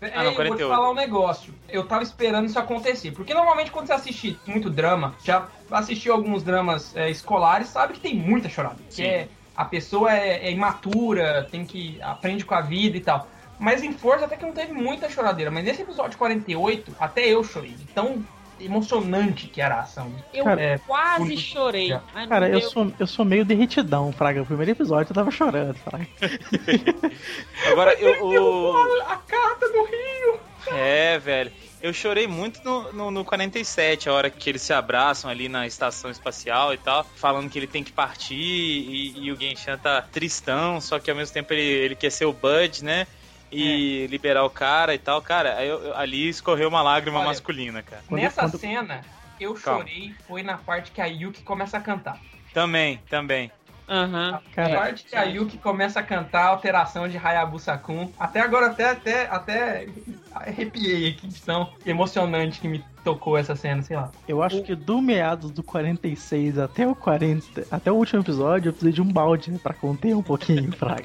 [0.00, 0.68] Ah, não, eu vou te 48.
[0.68, 1.54] falar um negócio.
[1.68, 3.10] Eu tava esperando isso acontecer.
[3.12, 8.00] Porque normalmente quando você assiste muito drama, já assistiu alguns dramas é, escolares, sabe que
[8.00, 8.76] tem muita chorada.
[8.90, 9.02] Sim.
[9.02, 13.26] Que é, a pessoa é, é imatura, tem que aprende com a vida e tal.
[13.58, 15.50] Mas em Forza até que não teve muita choradeira.
[15.50, 17.70] Mas nesse episódio 48, até eu chorei.
[17.72, 18.24] de Tão
[18.60, 20.12] emocionante que era a ação.
[20.34, 21.90] Eu Cara, é, quase chorei.
[22.14, 24.42] Não Cara, eu sou, eu sou meio derretidão, Fraga.
[24.42, 26.06] O primeiro episódio eu tava chorando, Fraga.
[27.70, 28.24] Agora, eu.
[28.26, 30.40] o- A carta do Rio!
[30.76, 31.52] É, velho.
[31.80, 35.64] Eu chorei muito no, no, no 47, a hora que eles se abraçam ali na
[35.64, 40.02] estação espacial e tal, falando que ele tem que partir e, e o Genshan tá
[40.02, 43.06] tristão, só que ao mesmo tempo ele, ele quer ser o Bud, né?
[43.50, 45.22] E liberar o cara e tal.
[45.22, 48.02] Cara, aí eu- ali escorreu uma lágrima Olha, masculina, cara.
[48.06, 49.00] Quando- Nessa quando- cena,
[49.40, 49.80] eu Calma.
[49.80, 52.18] chorei, foi na parte que a Yuki começa a cantar.
[52.52, 53.50] Também, também.
[53.88, 54.34] Aham.
[54.34, 58.12] A Cara, parte que a Yuki começa a cantar a alteração de Hayabusa-kun.
[58.18, 59.86] Até agora, até, até, até
[60.34, 64.10] arrepiei aqui, de tão emocionante que me tocou essa cena, sei lá.
[64.28, 68.72] Eu acho que do meados do 46 até o 40, até o último episódio, eu
[68.72, 71.04] precisei de um balde né, pra conter um pouquinho, Fraga.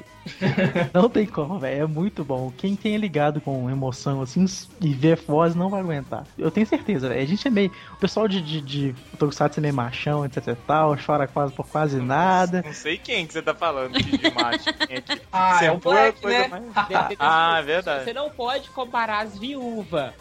[0.92, 1.82] não tem como, velho.
[1.84, 2.52] É muito bom.
[2.56, 4.44] Quem tem ligado com emoção assim
[4.80, 6.26] e vê Foz não vai aguentar.
[6.38, 7.20] Eu tenho certeza, velho.
[7.22, 7.70] A gente é meio.
[7.92, 11.66] O pessoal de, de, de Tokusatsu é meio machão, etc e tal, chora quase por
[11.66, 12.62] quase nada.
[12.64, 14.64] Não sei quem que você tá falando de, de macho.
[14.86, 16.48] Quem é que- Ah, é o Sentou Black, né?
[16.48, 18.04] mais- Você- Ah, é verdade.
[18.04, 20.12] Você não pode comparar as viúvas,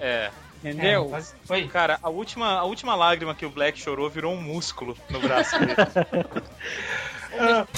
[0.00, 0.30] É.
[0.62, 1.06] entendeu?
[1.06, 1.66] É, mas foi.
[1.68, 5.58] Cara, a última, a última lágrima que o Black chorou virou um músculo no braço
[5.58, 5.74] dele.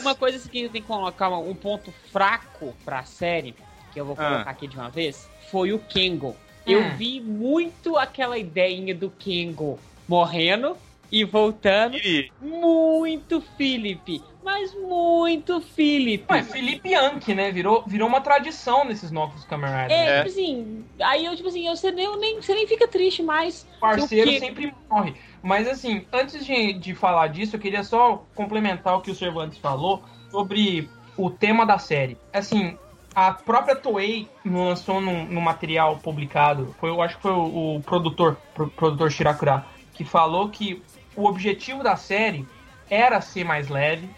[0.00, 3.54] Uma coisa assim que tem que colocar um ponto fraco pra série,
[3.92, 4.28] que eu vou Ah.
[4.30, 6.36] colocar aqui de uma vez, foi o Kengo.
[6.66, 6.96] Eu Hum.
[6.96, 9.78] vi muito aquela ideinha do Kengo
[10.08, 10.76] morrendo
[11.12, 11.98] e voltando.
[11.98, 16.24] E Muito Felipe, mas muito Felipe.
[16.32, 17.52] Ué, Felipe Yankee, né?
[17.52, 19.90] Virou, virou uma tradição nesses novos Riders.
[19.90, 23.22] É, tipo assim, aí eu, tipo assim, eu, você, nem, nem, você nem fica triste
[23.22, 23.66] mais.
[23.76, 25.14] O parceiro que- sempre morre.
[25.42, 29.58] Mas assim, antes de, de falar disso, eu queria só complementar o que o Cervantes
[29.58, 32.16] falou sobre o tema da série.
[32.32, 32.78] Assim,
[33.14, 37.82] a própria Toei lançou num, num material publicado, foi, eu acho que foi o, o
[37.82, 40.82] produtor, pro, produtor Shirakura, que falou que
[41.14, 42.48] o objetivo da série
[42.88, 44.16] era ser mais leve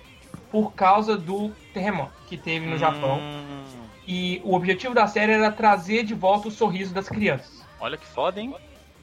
[0.51, 3.19] por causa do terremoto que teve no Japão.
[3.21, 7.69] Hum, E o objetivo da série era trazer de volta o sorriso das crianças.
[7.79, 8.55] olha que foda, hein?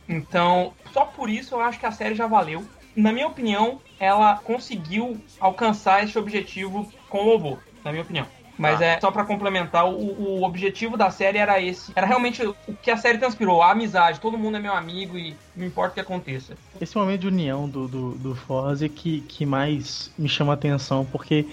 [0.08, 2.70] Então, só por isso eu acho que a série já valeu.
[2.96, 8.28] Na minha opinião, ela conseguiu alcançar esse objetivo com o robô, na minha opinião.
[8.62, 8.86] Mas Tá.
[8.86, 11.92] é só pra complementar, o, o objetivo da série era esse.
[11.96, 14.20] Era realmente o que a série transpirou, a amizade.
[14.20, 16.54] Todo mundo é meu amigo e não importa o que aconteça.
[16.80, 20.56] Esse momento de união do, do, do Foz é que, que mais me chama a
[20.56, 21.48] atenção, porque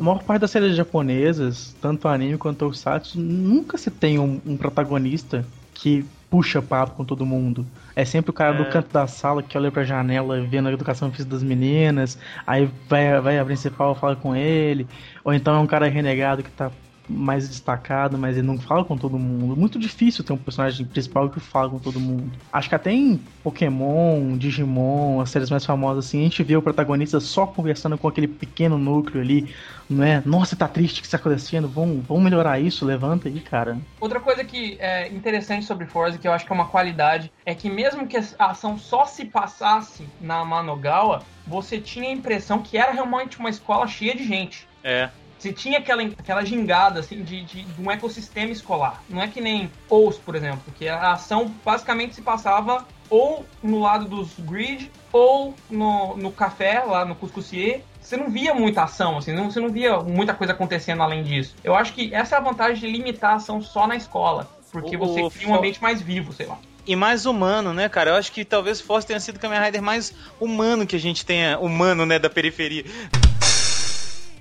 [0.00, 4.56] a maior parte das séries japonesas, tanto anime quanto tokusatsu, nunca se tem um, um
[4.56, 6.02] protagonista que
[6.34, 7.64] puxa papo com todo mundo.
[7.94, 8.56] É sempre o cara É.
[8.56, 12.68] do canto da sala que olha pra janela vendo a educação física das meninas, aí
[12.88, 14.88] vai, vai a principal fala com ele,
[15.22, 16.72] ou então é um cara renegado que tá
[17.08, 19.56] mais destacado, mas ele não fala com todo mundo.
[19.56, 22.30] Muito difícil ter um personagem principal que fala com todo mundo.
[22.52, 26.62] Acho que até em Pokémon, Digimon, as séries mais famosas assim, a gente vê o
[26.62, 29.54] protagonista só conversando com aquele pequeno núcleo ali,
[29.88, 30.22] não é?
[30.24, 33.76] Nossa, tá triste o que está acontecendo, vamos, vamos melhorar isso, levanta aí, cara.
[34.00, 37.54] Outra coisa que é interessante sobre Forza, que eu acho que é uma qualidade, é
[37.54, 42.78] que mesmo que a ação só se passasse na Manogawa, você tinha a impressão que
[42.78, 44.66] era realmente uma escola cheia de gente.
[44.82, 45.10] É.
[45.44, 49.02] Você tinha aquela, aquela gingada, assim, de, de, de um ecossistema escolar.
[49.10, 53.78] Não é que nem Ous, por exemplo, que a ação basicamente se passava ou no
[53.78, 57.82] lado dos grid, ou no, no café, lá no Cuscussier.
[58.00, 61.54] Você não via muita ação, assim, não, você não via muita coisa acontecendo além disso.
[61.62, 64.48] Eu acho que essa é a vantagem de limitar a ação só na escola.
[64.72, 66.56] Porque O- você o cria um ambiente mais vivo, sei lá.
[66.86, 68.12] E mais humano, né, cara?
[68.12, 71.24] Eu acho que talvez Force tenha sido o Kamen Rider mais humano que a gente
[71.26, 71.58] tenha.
[71.58, 72.84] Humano, né, da periferia.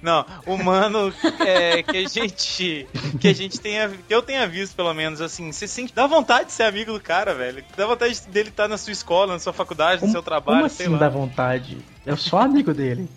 [0.03, 2.85] Não, humano é, que a gente.
[3.21, 3.89] Que a gente tenha.
[3.89, 5.49] Que eu tenha visto, pelo menos, assim.
[5.49, 5.93] Você sente.
[5.93, 7.63] Dá vontade de ser amigo do cara, velho.
[7.77, 10.69] Dá vontade dele estar na sua escola, na sua faculdade, no Como, seu trabalho, como
[10.69, 10.99] sei assim lá.
[10.99, 11.77] dá vontade?
[12.05, 13.07] Eu sou amigo dele.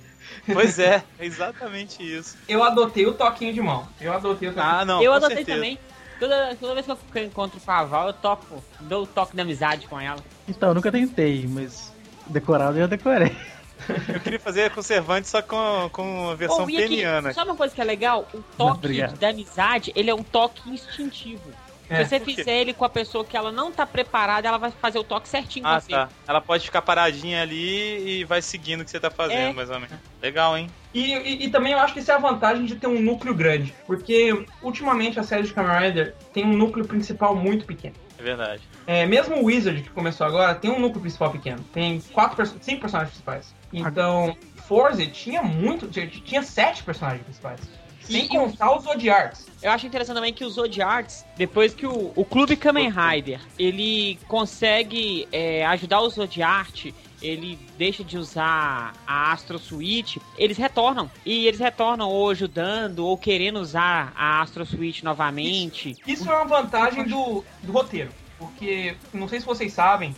[0.53, 2.37] Pois é, é exatamente isso.
[2.49, 3.89] Eu adotei o toquinho de mão.
[4.01, 4.73] Eu adotei o toquinho.
[4.73, 5.03] Ah, não.
[5.03, 5.59] eu com adotei certeza.
[5.59, 5.79] também.
[6.21, 9.43] Toda, toda vez que eu encontro com a Val, eu toco, dou o toque da
[9.43, 10.21] amizade com ela.
[10.49, 11.93] Então, eu nunca tentei, mas
[12.29, 13.37] decorado eu já decorei.
[14.13, 17.33] Eu queria fazer conservante só com, com a versão Ou, e aqui, peniana.
[17.33, 18.27] sabe uma coisa que é legal?
[18.33, 19.19] O toque obrigado.
[19.19, 21.51] da amizade, ele é um toque instintivo.
[21.89, 24.73] É, Se você fizer ele com a pessoa que ela não tá preparada, ela vai
[24.73, 25.93] fazer o toque certinho Ah, com você.
[25.93, 26.09] tá.
[26.27, 29.53] Ela pode ficar paradinha ali e vai seguindo o que você tá fazendo, É.
[29.53, 29.97] mais ou menos.
[30.21, 30.69] Legal, hein?
[30.93, 33.33] E, e- e também eu acho que isso é a vantagem de ter um núcleo
[33.33, 33.73] grande.
[33.87, 37.95] Porque ultimamente a série de Kamen Rider tem um núcleo principal muito pequeno.
[38.19, 38.63] É verdade.
[38.85, 41.63] É, mesmo o Wizard, que começou agora, tem um núcleo principal pequeno.
[41.73, 43.55] Tem quatro, cinco personagens principais.
[43.81, 44.37] Então,
[44.67, 45.87] Forza tinha muito.
[45.89, 47.61] Tinha, sete personagens principais.
[48.01, 49.47] Sem contar os Zodiarts.
[49.61, 54.17] Eu acho interessante também que o Zodiarts, depois que o, o Clube Kamen Rider, ele
[54.29, 56.87] consegue é, ajudar o Zodiart,
[57.21, 61.11] ele deixa de usar a Astro Switch, eles retornam.
[61.25, 65.97] E eles retornam ou ajudando ou querendo usar a Astro Switch novamente.
[66.07, 68.11] Isso é uma vantagem do, do roteiro.
[68.39, 70.15] Porque, não sei se vocês sabem,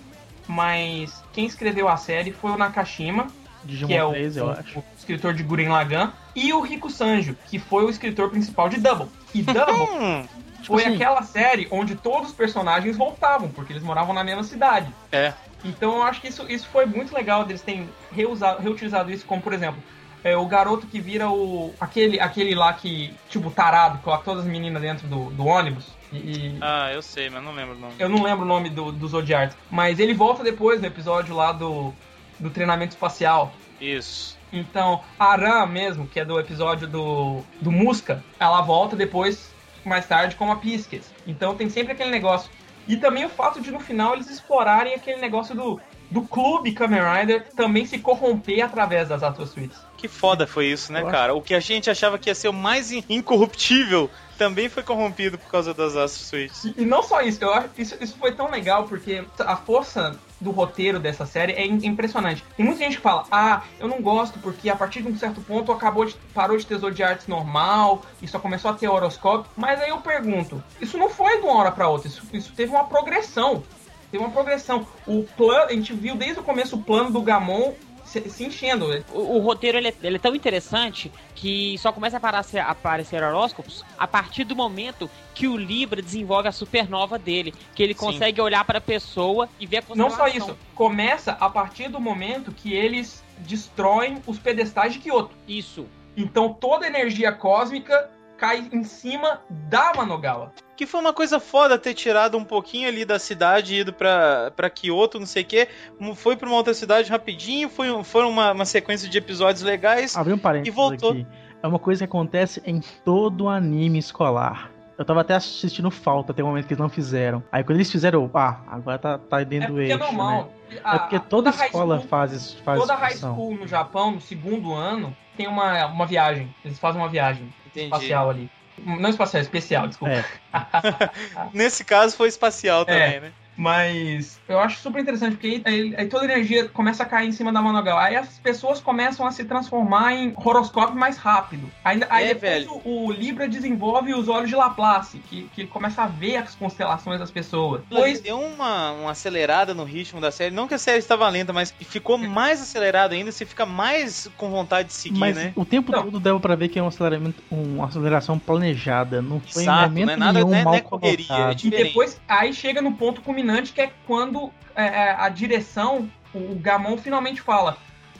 [0.47, 3.29] mas quem escreveu a série foi o Nakashima,
[3.64, 4.79] Digimon que é o, 3, eu o- acho.
[4.79, 8.79] o escritor de Gurren Lagann, e o Rico Sanjo, que foi o escritor principal de
[8.81, 9.09] Double.
[9.35, 10.25] E Double Hum,
[10.64, 14.92] foi assim- aquela série onde todos os personagens voltavam, porque eles moravam na mesma cidade.
[15.12, 15.33] é.
[15.64, 19.42] Então eu acho que isso, isso foi muito legal deles terem reusado, reutilizado isso, como
[19.42, 19.83] por exemplo,
[20.23, 21.75] é o garoto que vira o.
[21.81, 25.85] aquele, aquele lá que, tipo, tarado, coloca todas as meninas dentro do, do ônibus.
[26.12, 27.94] E, e- Ah, eu sei, mas não lembro o nome.
[27.99, 29.53] eu não lembro o nome do, do Zodiac.
[29.68, 31.92] Mas ele volta depois no episódio lá do,
[32.38, 33.53] do treinamento espacial.
[33.81, 34.37] Isso.
[34.53, 39.53] Então, a Aran mesmo, que é do episódio do, do Musca, ela volta depois,
[39.85, 41.12] mais tarde, como a Pisces.
[41.27, 42.51] Então tem sempre aquele negócio.
[42.87, 45.79] E também o fato de no final eles explorarem aquele negócio do,
[46.11, 49.77] do clube Kamen Rider também se corromper através das Atlas Suites.
[49.98, 51.35] Que foda foi isso, né, cara?
[51.35, 55.37] O que a gente achava que ia ser o mais in- incorruptível também foi corrompido
[55.37, 56.64] por causa das Astro Suites.
[56.77, 60.53] E, não só isso, eu acho isso, isso foi tão legal porque a força do
[60.53, 62.44] roteiro dessa série é im- impressionante.
[62.57, 65.40] Tem muita gente que fala, ah, eu não gosto porque a partir de um certo
[65.40, 69.51] ponto acabou de, parou de ter de artes normal e só começou a ter horoscópio.
[69.57, 72.70] Mas aí eu pergunto, isso não foi de uma hora pra outra, isso, isso teve
[72.70, 73.64] uma progressão.
[74.11, 74.87] Teve uma progressão.
[75.07, 77.74] O plano, a gente viu desde o começo o plano do Gamon
[78.09, 78.87] se, se enchendo.
[79.12, 82.71] O, o roteiro ele é, ele é tão interessante que só começa a aparecer, a
[82.71, 87.55] aparecer horóscopos a partir do momento que o Libra desenvolve a supernova dele.
[87.75, 88.01] Que ele Sim.
[88.01, 92.01] consegue olhar para a pessoa e ver a Não só isso, começa a partir do
[92.01, 95.35] momento que eles destroem os pedestais de Kyoto.
[95.47, 95.87] Isso.
[96.16, 100.53] Então toda a energia cósmica cai em cima da Manogawa.
[100.77, 104.53] Que foi uma coisa foda ter tirado um pouquinho ali da cidade e ido pra,
[104.55, 105.68] pra Kyoto, não sei o quê.
[106.14, 110.16] Foi pra uma outra cidade rapidinho, foi, foram uma, uma sequência de episódios legais.
[110.16, 111.11] Abri um parênteses E voltou.
[111.11, 111.27] aqui.
[111.61, 114.70] É uma coisa que acontece em todo anime escolar.
[114.98, 117.40] Eu tava até assistindo falta, tem um momento que eles não fizeram.
[117.52, 119.98] Aí quando eles fizeram, eu, ah, agora tá, tá É dentro do porque é eixo,
[119.98, 120.04] né?
[120.06, 120.52] normal.
[120.84, 124.11] A- É porque toda high escola school- faz, isso- faz Toda high school no Japão,
[124.11, 126.52] no segundo ano, tem uma, uma viagem.
[126.64, 127.87] Eles fazem uma viagem Entendi.
[127.87, 128.50] espacial ali.
[128.84, 130.14] Não espacial, especial, desculpa.
[130.14, 130.24] É.
[131.54, 133.20] Nesse caso foi espacial também, É.
[133.20, 133.32] né?
[133.59, 137.29] Mas eu acho super interessante, porque aí, aí- aí toda a energia começa a cair
[137.29, 138.03] em cima da Manogawa.
[138.05, 141.68] Aí as pessoas começam a se transformar em horoscópio mais rápido.
[141.85, 142.71] Aí, aí É, velho.
[142.85, 147.18] o, o Libra desenvolve os olhos de Laplace, que, que começa a ver as constelações
[147.18, 147.83] das pessoas.
[147.90, 150.55] Pois deu uma, uma acelerada no ritmo da série.
[150.55, 153.33] Não que a série estava lenta, mas ficou mais acelerada ainda.
[153.33, 155.53] Você fica mais com vontade de seguir, Mas né?
[155.57, 156.05] o tempo Não.
[156.05, 159.21] todo deu pra ver que é um aceleramento, uma aceleração planejada.
[159.21, 161.57] Não foi em Exato, momento não é nada- nenhum é- não mal é correria, é.
[161.64, 166.54] E depois, aí chega no ponto culminante, que é quando é, é, a direção, o,
[166.54, 167.76] Gamon finalmente fala: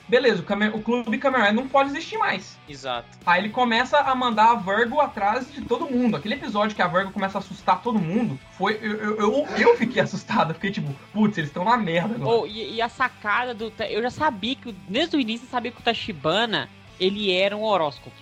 [0.09, 2.59] beleza, o, Kamen- o clube Rider não pode existir mais.
[2.69, 3.09] Exato.
[3.25, 6.17] Aí ele começa a mandar a Virgo atrás de todo mundo.
[6.17, 8.79] Aquele episódio que a Virgo começa a assustar todo mundo, foi.
[8.83, 12.41] Eu, eu, eu, eu fiquei assustado, fiquei tipo, putz, eles estão na merda agora.
[12.41, 13.73] Oh, e, e a sacada do.
[13.89, 14.73] Eu já sabia que.
[14.89, 18.17] Desde o início eu sabia que o Tachibana ele era um horóscopo.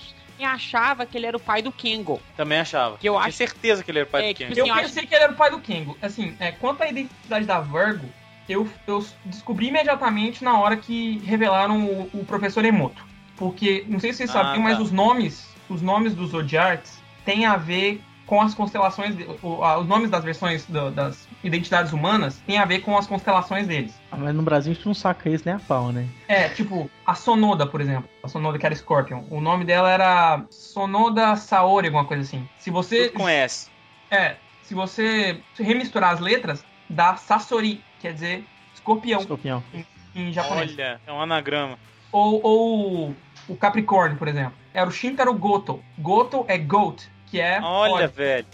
[0.44, 2.20] Achava que ele era o pai do Kengo.
[2.36, 2.98] Também achava.
[2.98, 4.60] Que eu Tinha acho- certeza que ele era pai É, do tipo Ken.
[4.60, 5.96] Eu eu acho- pensei que ele era o pai do Kengo.
[6.02, 8.08] Assim, é, quanto à identidade da Virgo,
[8.48, 13.04] eu, eu descobri imediatamente na hora que revelaram o, o professor Emoto.
[13.36, 14.82] Porque, não sei se vocês Ah, sabiam, mas tá.
[14.82, 20.24] os nomes, os nomes dos Zodiarts têm a ver com as constelações, os nomes das
[20.24, 23.94] versões do- das identidades humanas têm a ver com as constelações deles.
[24.10, 26.06] Ah, Mas no Brasil a gente não saca isso nem a pau, né?
[26.26, 28.08] É, tipo, a Sonoda, por exemplo.
[28.22, 29.22] A Sonoda que era Scorpion.
[29.30, 32.46] O nome dela era Sonoda Saori, alguma coisa assim.
[32.58, 33.70] Se você Tudo conhece.
[34.10, 39.62] é, se você remisturar as letras, dá Sasori, quer dizer escorpião Escorpião.
[40.14, 40.72] em japonês.
[40.72, 41.78] Olha, é um anagrama.
[42.10, 43.14] Ou, ou
[43.48, 44.54] o Capricórnio, por exemplo.
[44.74, 45.80] Era o Shintaro Goto.
[45.98, 47.60] Goto é goat, que é.
[47.60, 48.46] Olha, velho.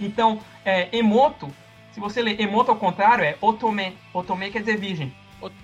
[0.00, 1.48] Então, é, Emoto,
[1.92, 3.96] se você ler Emoto ao contrário, é Otome.
[4.12, 5.12] Otome quer dizer virgem.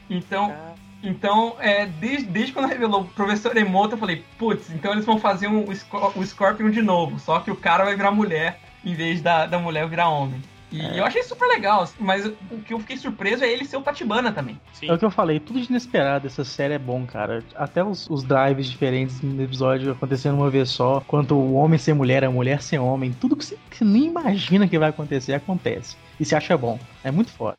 [0.08, 0.54] Então,
[1.02, 5.18] então é, desde, desde quando revelou o professor Emoto, eu falei, putz, então eles vão
[5.18, 7.18] fazer um, o Scorpion de novo.
[7.18, 10.40] Só que o cara vai virar mulher em vez da, da mulher virar homem.
[10.74, 10.98] E É.
[10.98, 14.32] eu achei super legal, mas o que eu fiquei surpreso é ele ser o Tatibana
[14.32, 14.60] também.
[14.72, 14.90] Sim.
[14.90, 16.26] É o que eu falei, tudo de inesperado.
[16.26, 17.44] Essa série é bom, cara.
[17.54, 21.00] Até os, os drives diferentes no episódio acontecendo uma vez só.
[21.06, 23.12] Quanto o homem ser mulher, a mulher ser homem.
[23.12, 25.96] Tudo que você, que você nem imagina que vai acontecer, acontece.
[26.18, 26.76] E se acha bom.
[27.04, 27.54] É muito foda.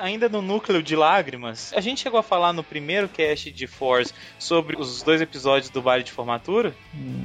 [0.00, 4.12] Ainda no núcleo de lágrimas, a gente chegou a falar no primeiro cast de Force
[4.38, 6.74] sobre os dois episódios do baile de formatura.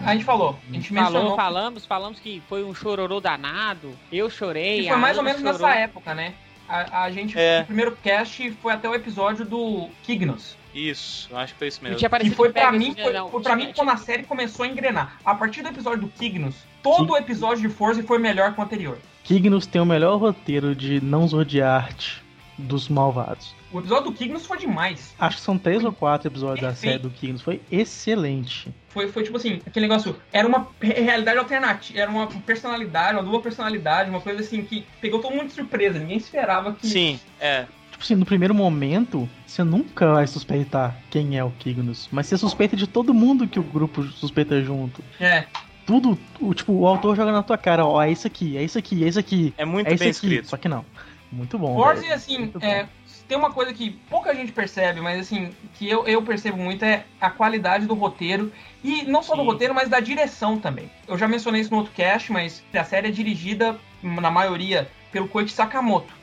[0.06, 3.98] A gente falou, a gente mencionou Falou, falamos, falamos que foi um chororô danado.
[4.12, 4.84] Eu chorei.
[4.84, 5.54] que a foi mais ou menos chorou.
[5.54, 6.34] nessa época, né?
[6.68, 7.62] A, a gente, É.
[7.62, 10.56] o primeiro cast foi até o episódio do Kignos.
[10.74, 11.98] Isso, acho que foi isso mesmo.
[11.98, 14.68] tinha E foi Pegasus, mim, foi, Não, foi pra mim quando a série começou a
[14.70, 15.18] engrenar.
[15.26, 18.64] A partir do episódio do Kignos, todo o episódio de Forza foi melhor que o
[18.64, 18.98] anterior.
[19.24, 22.22] Kignos tem o melhor roteiro de não Zodiart
[22.62, 23.54] dos malvados.
[23.72, 25.14] O episódio do Kygnus foi demais.
[25.18, 26.92] Acho que são três ou quatro episódios da Perfeito.
[26.94, 27.42] série do Kygnus.
[27.42, 28.70] Foi excelente.
[28.90, 30.16] Foi, foi tipo assim, aquele negócio.
[30.34, 34.86] Era uma re- realidade alternativa, era uma personalidade, uma dupla personalidade, uma coisa assim que
[35.00, 36.00] pegou todo mundo de surpresa.
[36.00, 36.88] Ninguém esperava que.
[36.88, 37.66] Sim, é.
[37.92, 42.10] Tipo assim, no primeiro momento, você nunca vai suspeitar quem é o Kygnus.
[42.12, 45.02] Mas você suspeita de todo mundo que o grupo suspeita junto.
[45.20, 45.46] É.
[45.86, 48.78] Tudo, o, tipo, o autor joga na tua cara, ó, é isso aqui, é isso
[48.78, 49.54] aqui, é isso aqui.
[49.58, 50.18] É muito é isso bem aqui.
[50.26, 50.48] escrito.
[50.50, 50.86] Só que não.
[51.32, 51.76] Muito bom.
[51.76, 52.14] Force, velho.
[52.14, 52.66] assim, Muito bom.
[52.66, 52.88] é,
[53.28, 57.06] tem uma coisa que pouca gente percebe, mas assim, que eu, eu percebo muito é
[57.20, 58.52] a qualidade do roteiro.
[58.84, 59.48] E não só do Sim.
[59.48, 60.90] roteiro, mas da direção também.
[61.08, 65.28] Eu já mencionei isso no outro cast, mas a série é dirigida, na maioria, pelo
[65.28, 66.14] Koichi Sakamoto,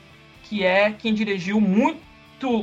[0.43, 1.99] que é quem dirigiu muito,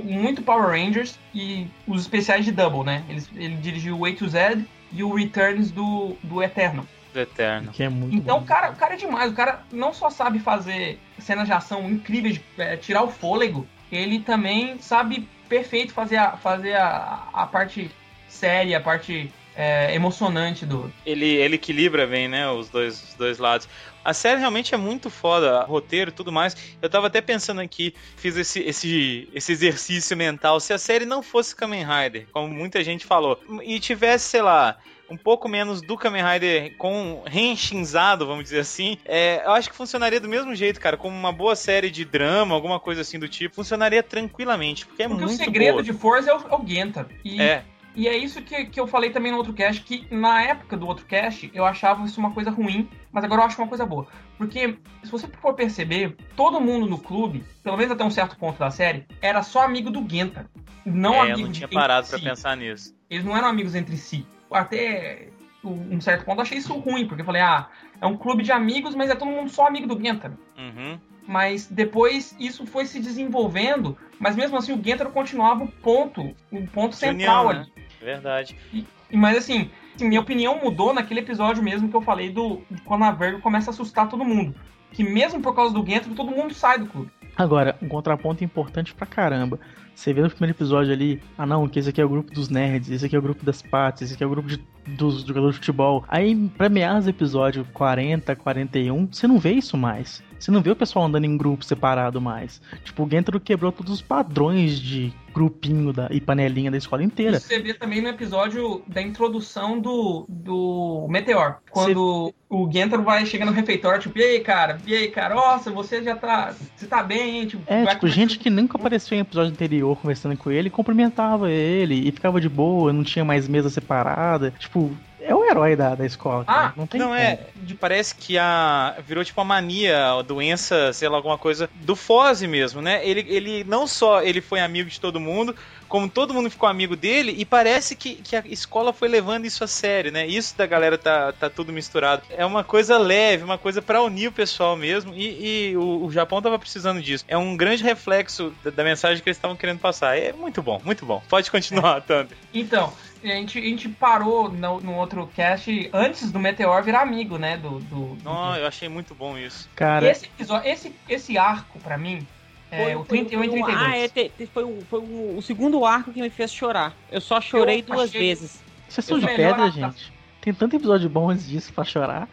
[0.05, 3.05] muito Power Rangers e os especiais de Double, né?
[3.09, 4.59] Ele, ele dirigiu o A to Z
[4.93, 6.87] e o Returns do, do Eterno.
[7.17, 7.73] Do Eterno.
[7.73, 8.45] Que é muito Então bom.
[8.45, 9.33] o cara, o cara é demais.
[9.33, 13.67] O cara não só sabe fazer cenas de ação incríveis, de, é, tirar o fôlego,
[13.91, 17.91] ele também sabe perfeito fazer a, fazer a, a parte
[18.29, 20.93] séria, a parte é, emocionante do.
[21.07, 23.67] Ele, ele equilibra bem, né, os dois, os dois lados.
[24.05, 26.77] A série realmente é muito foda, roteiro e tudo mais.
[26.81, 30.61] Eu tava até pensando aqui, fiz esse, esse, esse exercício mental.
[30.61, 34.77] Se a série não fosse Kamen Rider, como muita gente falou, e tivesse, sei lá,
[35.11, 39.77] um pouco menos do Kamen Rider com reenchinzado, vamos dizer assim, é, eu acho que
[39.77, 43.29] funcionaria do mesmo jeito, cara, como uma boa série de drama, alguma coisa assim do
[43.29, 45.83] tipo, funcionaria tranquilamente, porque é Porque o muito segredo boa.
[45.83, 47.09] de Forza é o, é o Genta.
[47.25, 47.63] E É,
[47.95, 50.87] E é isso que, que eu falei também no outro cast, que na época do
[50.87, 54.07] outro cast eu achava isso uma coisa ruim, mas agora eu acho uma coisa boa.
[54.37, 58.59] Porque, se você for perceber, todo mundo no clube, pelo menos até um certo ponto
[58.59, 60.47] da série, era só amigo do Genta.
[60.85, 62.25] Não é, eu amigo não de tinha parado pra si.
[62.25, 62.95] pensar nisso.
[63.09, 64.27] Eles não eram amigos entre si.
[64.61, 65.29] Até
[65.65, 67.69] um certo ponto achei isso ruim, porque eu falei, ah,
[68.01, 70.33] é um clube de amigos, mas é todo mundo só amigo do Genta.
[70.57, 70.99] Uhum.
[71.27, 76.67] Mas depois isso foi se desenvolvendo, mas mesmo assim o Gentaro continuava o ponto, o
[76.69, 77.71] ponto central união, ali.
[77.77, 77.83] né?
[78.01, 78.57] Verdade.
[78.73, 83.11] E- Mas assim, minha opinião mudou naquele episódio mesmo que eu falei do quando a
[83.11, 84.55] Vergo começa a assustar todo mundo.
[84.97, 87.11] Que mesmo por causa do Gentaro, todo mundo sai do clube.
[87.37, 89.61] Agora, um contraponto importante pra caramba.
[89.95, 92.49] Você vê no primeiro episódio ali, ah não, que esse aqui é o grupo dos
[92.49, 95.23] nerds, esse aqui é o grupo das patas, esse aqui é o grupo de- dos
[95.23, 96.05] jogadores de futebol.
[96.09, 100.23] Aí, pra meados do episódio 40, 41, você não vê isso mais.
[100.39, 102.61] Você não vê o pessoal andando em grupo separado mais.
[102.85, 107.37] Tipo, o Gentaro quebrou todos os padrões de grupinho da, e panelinha da escola inteira.
[107.37, 111.57] Isso você vê também no episódio da introdução do, do Meteor.
[111.71, 114.79] Quando o Gentaro vai chegando no refeitório, tipo, e aí, cara?
[114.87, 115.35] E aí, cara?
[115.35, 116.55] Nossa, você já tá.
[116.75, 117.47] Você tá bem, hein?
[117.47, 122.09] Tipo, É, tipo, gente que nunca apareceu em episódio anterior conversando com ele, cumprimentava ele
[122.09, 124.55] e ficava de boa, não tinha mais mesa separada.
[124.59, 124.91] Tipo,
[125.27, 126.45] é o herói da, da escola.
[126.47, 127.19] Ah, não tem Não, como.
[127.19, 127.39] é.
[127.81, 128.97] Parece que a.
[129.07, 133.07] Virou tipo a mania, a doença, sei lá, alguma coisa do Foze mesmo, né?
[133.07, 135.55] Ele, ele não só ele foi amigo de todo mundo,
[135.89, 139.63] como todo mundo ficou amigo dele, e parece que, que a escola foi levando isso
[139.63, 140.27] a sério, né?
[140.27, 142.23] Isso da galera tá, tá tudo misturado.
[142.31, 146.13] É uma coisa leve, uma coisa pra unir o pessoal mesmo, e, e o, o
[146.13, 147.25] Japão tava precisando disso.
[147.29, 150.17] É um grande reflexo da, da mensagem que eles estavam querendo passar.
[150.19, 151.23] É muito bom, muito bom.
[151.29, 152.37] Pode continuar, Thunder.
[152.53, 152.93] Então,
[153.31, 157.57] a gente, a gente parou no, no outro cast antes do Meteor virar amigo, né?
[157.57, 159.69] Do, do, do- Não, eu achei muito bom isso.
[159.75, 162.27] Cara, esse episódio, esse, esse arco, pra mim,
[162.71, 163.77] é o 31 e foi um- 32.
[163.93, 166.95] Ah, é, te- te- foi, o, foi o, o segundo arco que me fez chorar.
[167.11, 168.63] Eu só chorei Eu duas achei- vezes.
[168.89, 170.13] vocês são de pedra, gente.
[170.41, 172.29] Tem tanto episódio bom antes disso pra chorar.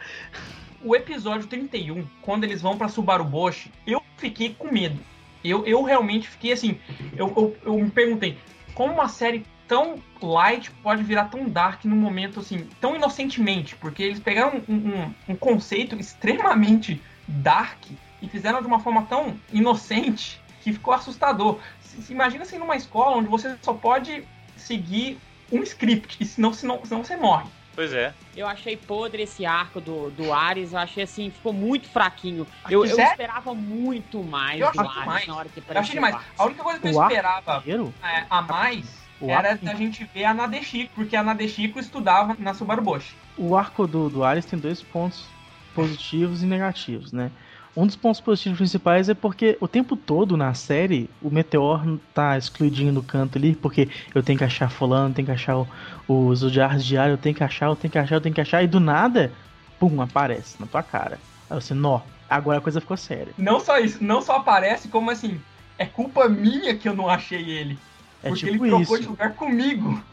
[0.83, 4.99] O episódio 31, quando eles vão pra Subaru Bosch, eu fiquei com medo.
[5.43, 6.77] Eu, eu realmente fiquei assim.
[7.15, 8.37] Eu, eu, eu me perguntei,
[8.73, 13.75] como uma série tão light pode virar tão dark num momento assim, tão inocentemente?
[13.75, 17.79] Porque eles pegaram um, um, um conceito extremamente dark
[18.21, 21.57] e fizeram de uma forma tão inocente que ficou assustador.
[21.81, 24.23] Se, se imagina assim numa escola onde você só pode
[24.55, 25.17] seguir
[25.51, 27.47] um script, e senão, senão, senão você morre.
[27.75, 28.13] Pois é.
[28.37, 32.45] Eu achei podre esse arco do, do Ares, eu achei assim, ficou muito fraquinho.
[32.69, 33.11] Eu, eu Sério?
[33.11, 35.27] esperava muito mais Eu do Ares demais.
[35.27, 35.81] na hora que Eu apareceu.
[35.81, 36.15] achei demais.
[36.37, 37.63] A única coisa que eu O esperava
[38.03, 42.35] é, a mais O era arco- da gente ver a Nadeshiko, porque a Nadeshiko estudava
[42.39, 43.15] na Subaru Bosch.
[43.37, 45.25] O arco do, do Ares tem dois pontos
[45.73, 47.31] positivos e negativos, né?
[47.75, 52.37] Um dos pontos positivos principais é porque o tempo todo na série o Meteor tá
[52.37, 56.51] excluidinho no canto ali, porque eu tenho que achar fulano, tenho que achar o- os
[56.51, 58.67] diários diários, eu tenho que achar, eu tenho que achar, eu tenho que achar, e
[58.67, 59.31] do nada,
[59.79, 61.19] pum, aparece na tua cara.
[61.49, 63.33] Aí você, nó, agora a coisa ficou séria.
[63.37, 65.39] Não só isso, não só aparece, como assim,
[65.79, 67.77] é culpa minha que eu não achei ele.
[68.23, 69.09] É porque tipo ele trocou de isso.
[69.11, 70.03] lugar comigo.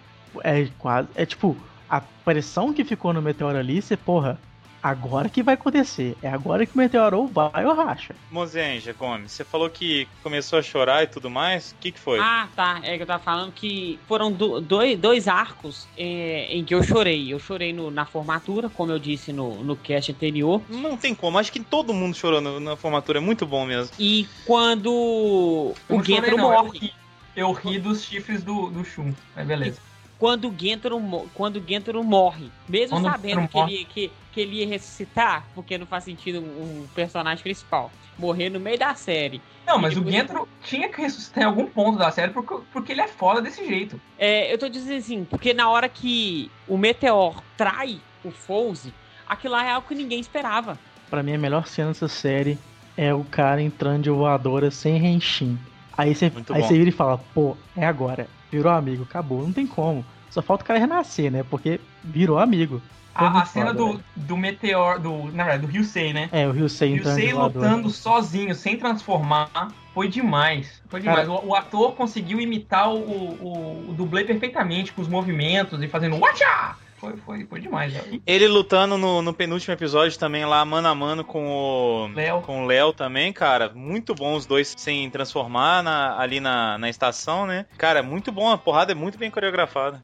[0.45, 1.09] É quase.
[1.15, 1.57] É tipo,
[1.89, 4.39] a pressão que ficou no Meteor ali, você, porra,
[4.83, 6.17] agora que vai acontecer.
[6.23, 8.15] É agora que o Meteoro ou vai ou racha.
[8.31, 11.73] Mozenja Gomes, você falou que começou a chorar e tudo mais.
[11.73, 12.19] O que, que foi?
[12.21, 12.81] Ah, tá.
[12.83, 16.83] É que eu tava falando que foram do- dois, dois arcos é, em que eu
[16.83, 17.33] chorei.
[17.33, 20.63] Eu chorei no- na formatura, como eu disse no, no cast anterior.
[20.69, 23.93] Não tem como, acho que todo mundo chorou no- na formatura, é muito bom mesmo.
[23.99, 26.93] E quando Eu o Gentro morre.
[27.37, 29.13] Eu ri dos chifres do, do Shun.
[29.35, 29.81] Mas beleza.
[30.19, 31.01] Quando o Gentro,
[31.35, 32.51] quando o Gentro morre.
[32.69, 33.75] Mesmo Quando o sabendo que morre.
[33.75, 38.51] ele, que, que ele ia ressuscitar, porque não faz sentido um, um personagem principal morrer
[38.51, 39.41] no meio da série.
[39.67, 43.01] Não, mas o Gentro tinha que ressuscitar em algum ponto da série porque, porque ele
[43.01, 44.01] é foda desse jeito.
[44.19, 48.93] É, eu tô dizendo assim, porque na hora que o Meteor trai o Fouse,
[49.27, 50.79] aquilo lá é algo que ninguém esperava.
[51.09, 52.59] Pra mim, a melhor cena dessa série
[52.97, 55.59] é o cara entrando de voadora sem Henshin.
[56.01, 56.67] Aí você Muito aí bom.
[56.69, 58.27] você vira e fala, pô, é agora.
[58.51, 59.43] Virou amigo, acabou.
[59.43, 60.05] Não tem como.
[60.31, 61.45] Só falta o cara renascer, né?
[61.49, 62.81] Porque virou amigo.
[63.15, 66.29] A, a cena foda, do, do Meteor, do, na verdade, do Ryusei, né?
[66.33, 69.51] É, o Ryusei entrando Ryusei lutando sozinho, sem transformar,
[69.93, 70.81] foi demais.
[70.89, 71.27] Foi demais.
[71.29, 75.89] Cara- O, o ator conseguiu imitar o, o, o dublê perfeitamente, com os movimentos e
[75.89, 76.77] fazendo Watcha!
[77.01, 77.95] Foi, foi, foi demais.
[78.27, 82.43] Ele lutando no, no penúltimo episódio também lá, mano a mano com o Léo.
[82.43, 83.71] com o Léo também, cara.
[83.75, 87.65] Muito bom os dois sem transformar na- ali na, na estação, né?
[87.79, 90.03] Cara, muito bom, a porrada é muito bem coreografada.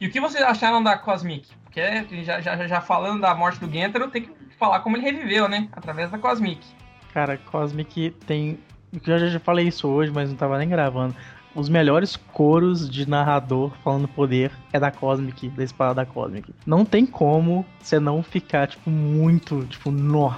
[0.00, 1.46] E o que vocês acharam da Cosmic?
[1.64, 1.82] Porque
[2.24, 5.68] já, já, já falando da morte do Gentaro, tem que falar como ele reviveu, né?
[5.72, 6.60] Através da Cosmic.
[7.12, 8.58] Cara, Cosmic tem.
[8.92, 11.14] Eu já, já falei isso hoje, mas não tava nem gravando.
[11.54, 16.50] Os melhores coros de narrador falando poder é da Cosmic, da espada da Cosmic.
[16.66, 20.34] Não tem como você não ficar, tipo, muito, tipo, nó.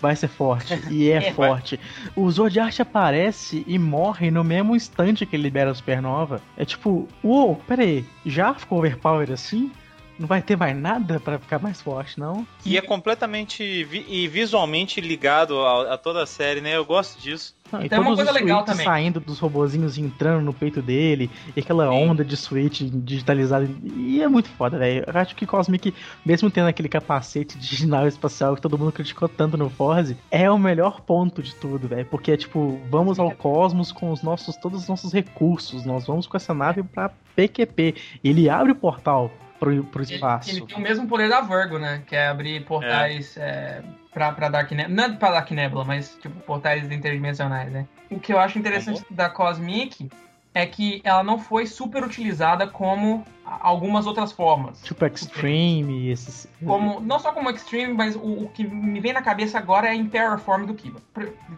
[0.00, 0.80] Vai ser forte.
[0.90, 1.48] E é, É, vai.
[1.48, 1.78] forte.
[2.14, 6.40] O Zodiac aparece e morre no mesmo instante que ele libera a supernova.
[6.56, 9.70] É tipo, uou, pera aí, já ficou overpower assim?
[10.18, 12.46] Não vai ter mais nada pra ficar mais forte, não?
[12.64, 16.76] E é completamente vi- e visualmente ligado a, a toda a série, né?
[16.76, 17.56] Eu gosto disso.
[17.70, 18.84] Não, e Tem uma coisa os legal também.
[18.84, 22.08] saindo dos robozinhos e entrando no peito dele, e aquela Sim.
[22.08, 23.68] onda de switch digitalizada.
[23.94, 25.04] E é muito foda, velho.
[25.06, 25.94] Eu acho que Cosmic,
[26.24, 30.50] mesmo tendo aquele capacete de nave espacial que todo mundo criticou tanto no Forze, é
[30.50, 32.06] o melhor ponto de tudo, velho.
[32.06, 35.84] Porque é tipo, vamos ao cosmos com os nossos, todos os nossos recursos.
[35.84, 37.94] Nós vamos com essa nave pra PQP.
[38.24, 40.50] Ele abre o portal pro, pro Ele, espaço.
[40.50, 42.02] ele tem o mesmo poder da Virgo, né?
[42.06, 43.82] Que é abrir portais é.
[44.12, 44.94] pra, pra Dark Nebula.
[44.94, 47.86] Não é pra Dark Nebula, mas tipo, portais interdimensionais, né?
[48.10, 50.08] O que eu acho interessante da Cosmic
[50.54, 54.82] é que ela não foi super utilizada como algumas outras formas.
[54.82, 56.48] Tipo Extreme, esses.
[56.64, 59.90] Como, não só como Extreme, mas o, o que me vem na cabeça agora é
[59.90, 61.00] a Imperial Form do Kiba.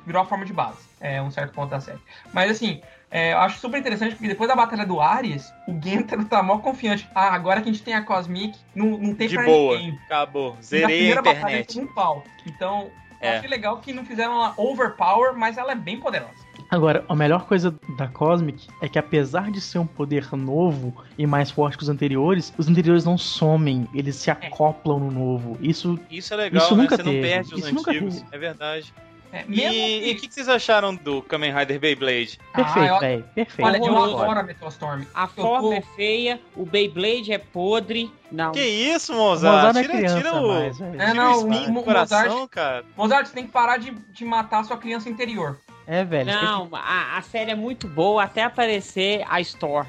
[0.07, 0.89] Virou a forma de base.
[1.01, 2.01] É um certo ponto da série.
[2.33, 2.81] Mas assim,
[3.11, 6.59] é, eu acho super interessante porque depois da batalha do Ares, o Gentaro tá mó
[6.59, 7.09] confiante.
[7.15, 9.77] Ah, agora que a gente tem a Cosmic, não, não tem De pra boa.
[9.77, 9.99] ninguém.
[10.07, 10.57] Acabou.
[10.63, 11.75] Zerei a batalha internet.
[11.75, 12.25] tomou um pau.
[12.47, 12.91] Então,
[13.21, 13.37] eu É.
[13.39, 16.49] achei legal que não fizeram ela overpower, mas ela é bem poderosa.
[16.71, 21.27] Agora, a melhor coisa da Cosmic é que apesar de ser um poder novo e
[21.27, 25.59] mais forte que os anteriores, os anteriores não somem, eles se acoplam no novo.
[25.61, 26.83] Isso Isso é legal, Isso né?
[26.85, 27.29] nunca Você não teve.
[27.29, 28.25] perde os Isso antigos.
[28.31, 28.95] É verdade.
[29.33, 32.39] É, E o que, que vocês acharam do Kamen Rider Beyblade?
[32.55, 33.25] perfeito, eu- velho.
[33.35, 33.67] Perfeito.
[33.69, 35.03] Olha, eu adoro a Meteostorm.
[35.15, 38.11] A Eu forma tô- é feia, o Beyblade é podre.
[38.33, 38.51] Não.
[38.53, 39.55] Que isso, Mozart?
[39.57, 40.81] Mozart é Tira, criança tira o, mais.
[40.81, 42.85] É, tira não, o espinho o do coração, Mozart- cara.
[42.97, 45.59] Mozart, você tem que parar de, de matar a sua criança interior.
[45.87, 46.33] É, velho.
[46.33, 49.87] Não, a, a série é muito boa até aparecer a Store.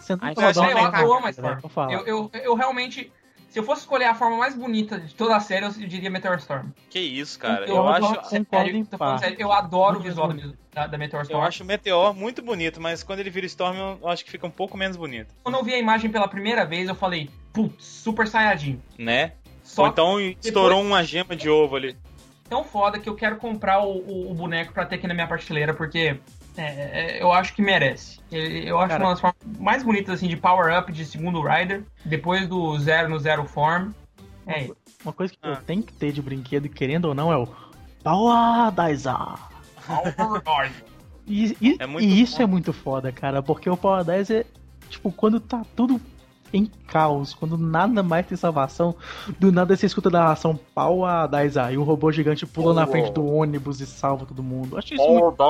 [0.00, 1.90] Você não pode eu dar uma achei- eu cagada, amo a Storm.
[1.90, 3.12] Eu, eu, eu realmente.
[3.52, 6.38] Se eu fosse escolher a forma mais bonita de toda a série, eu diria Meteor
[6.38, 6.70] Storm.
[6.88, 7.66] Que isso, cara.
[7.66, 9.20] Eu Eu, acho, Sério, tô falando parte.
[9.20, 10.32] sério, eu adoro o visual
[10.72, 11.44] da, da Meteor eu Storm.
[11.44, 14.50] acho o Meteor muito bonito, mas quando ele vira Storm, eu acho que fica um
[14.50, 18.26] pouco menos bonito, Quando eu vi a imagem pela primeira vez, eu falei, putz, Super
[18.26, 18.80] Saiyajin.
[18.98, 19.32] né?
[19.62, 21.94] Só Ou então estourou uma gema de ovo ali.
[22.48, 25.26] tão foda que eu quero comprar o, o- o boneco pra ter aqui na minha
[25.26, 26.16] prateleira, porque
[26.56, 26.62] é,
[27.18, 28.20] é, eu acho que merece.
[28.30, 29.04] Eu, acho Cara.
[29.04, 33.18] uma das formas mais bonitas assim, de power-up de segundo Rider, depois do Zero no
[33.18, 33.90] Zero Form.
[34.46, 34.76] É isso.
[35.04, 35.50] Uma coisa que Ah.
[35.50, 37.48] eu tenho que ter de brinquedo, querendo ou não, é o
[38.02, 39.16] Power Daisa.
[40.44, 40.70] Power.
[41.26, 44.44] E, e- É muito e isso é muito foda, cara, porque o Power 10 é
[44.88, 46.00] tipo quando tá tudo
[46.52, 48.94] em caos, quando nada mais tem salvação,
[49.38, 53.10] do nada você escuta da ação Power 10 e o robô gigante pula na frente
[53.12, 54.76] do ônibus e salva todo mundo.
[54.76, 55.42] Acho isso muito,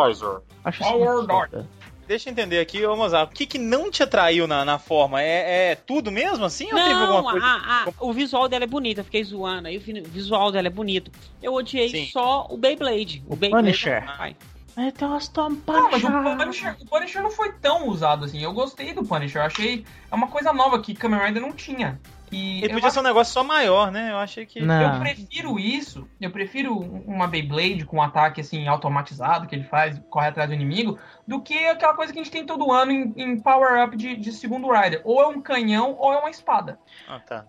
[0.65, 1.69] acho isso Power muito.
[2.07, 5.23] Deixa eu entender aqui, ô Mozart, o que, que não te atraiu na, na forma?
[5.23, 7.47] É, é tudo mesmo assim ou teve Não, alguma coisa?
[7.47, 9.69] a- a- o visual dela é bonito, eu fiquei zoando.
[9.69, 11.11] Aí o vi- visual dela é bonito.
[11.43, 12.07] Eu odiei Sim.
[12.13, 13.23] só o Beyblade.
[13.29, 14.05] O, O Beyblade Punisher.
[14.21, 14.35] é.
[14.77, 16.37] É, tem umas Não, mas o.
[16.37, 18.43] Punisher, o Punisher não foi tão usado assim.
[18.43, 19.43] Eu gostei do Punisher.
[19.43, 19.85] Eu achei.
[20.11, 22.01] É uma coisa nova que Kamen Rider não tinha.
[22.33, 24.11] E Ele eu podia ser um negócio só maior, né?
[24.11, 24.63] Eu achei que.
[24.63, 24.95] Não.
[24.95, 30.01] Eu prefiro isso, eu prefiro uma Beyblade com um ataque assim automatizado que ele faz,
[30.09, 30.99] corre atrás do inimigo,
[31.29, 34.33] do que aquela coisa que a gente tem todo ano em, em power-up de, de
[34.33, 35.03] segundo Rider.
[35.05, 36.79] Ou é um canhão ou é uma espada.
[37.07, 37.45] Ah, tá.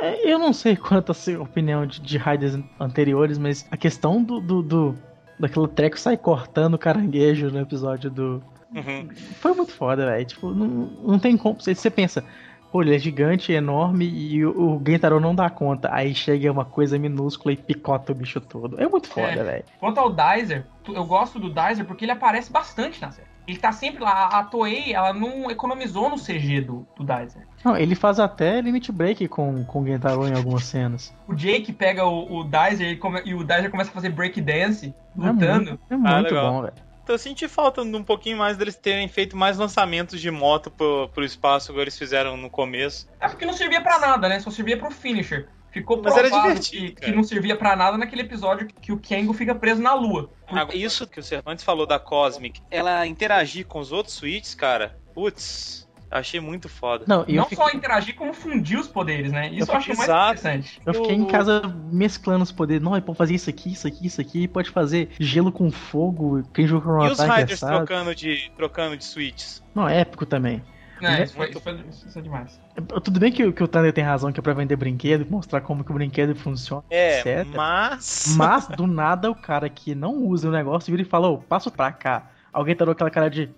[0.00, 4.22] É, Eu não sei quanto a sua opinião de, de raiders anteriores, mas a questão
[4.22, 4.98] do, do, do
[5.40, 8.42] daquele treco sair cortando o caranguejo no episódio do.
[8.74, 9.08] Uhum.
[9.40, 10.24] Foi muito foda, velho.
[10.24, 10.68] Tipo, não,
[11.02, 11.60] não tem como.
[11.60, 12.22] Você, você pensa,
[12.70, 15.88] pô, ele é gigante, enorme e o, o Gentaro não dá conta.
[15.92, 18.80] Aí chega uma coisa minúscula e picota o bicho todo.
[18.80, 19.42] É muito foda, É.
[19.44, 19.64] velho.
[19.78, 23.28] Quanto ao Dizer, eu gosto do Dizer porque ele aparece bastante na série.
[23.48, 24.26] Ele tá sempre lá.
[24.28, 27.48] A Toei, ela não economizou no CG do, do Dizer.
[27.64, 31.12] Não, ele faz até limit break com, com o Gentaro em algumas cenas.
[31.26, 34.94] O Jake pega o, o Dizer e, come- e o Dizer começa a fazer breakdance,
[35.18, 35.64] É lutando.
[35.70, 36.52] muito, é muito legal.
[36.52, 36.74] bom, velho.
[37.10, 41.08] Eu senti falta de um pouquinho mais deles terem feito mais lançamentos de moto pro,
[41.08, 43.08] pro espaço que eles fizeram no começo.
[43.20, 44.38] É porque não servia pra nada, né?
[44.38, 45.48] Só servia pro finisher.
[45.72, 49.32] Ficou Mas era divertido, que, que não servia pra nada naquele episódio que o Kengo
[49.32, 50.30] fica preso na lua.
[50.48, 54.98] Agora, Isso que o Cervantes falou da Cosmic, ela interagir com os outros suítes, cara,
[55.14, 57.04] putz, achei muito foda.
[57.06, 59.48] Não, eu não fiquei, só interagir, como fundir os poderes, né?
[59.52, 60.80] Isso eu, Eu acho mais interessante.
[60.84, 62.82] eu fiquei em eu- casa mesclando os poderes.
[62.82, 64.48] Não, ele pode fazer isso aqui, isso aqui, isso aqui.
[64.48, 66.42] Pode fazer gelo com fogo.
[66.52, 69.62] Quem joga com um E os Riders trocando de, trocando de suítes?
[69.74, 70.62] Não, é épico também.
[71.02, 72.60] É, Muito isso, foi, isso, foi, isso é demais.
[73.04, 75.60] Tudo bem que, o- que o Thunder tem razão, que é pra vender brinquedo, mostrar
[75.62, 77.56] como que o brinquedo funciona, É, etc.
[77.56, 78.36] mas.
[78.36, 81.70] Mas, do nada, o cara que não usa o negócio vira e fala, ô, passo
[81.70, 82.30] pra cá.
[82.52, 83.48] Alguém tarou aquela cara de,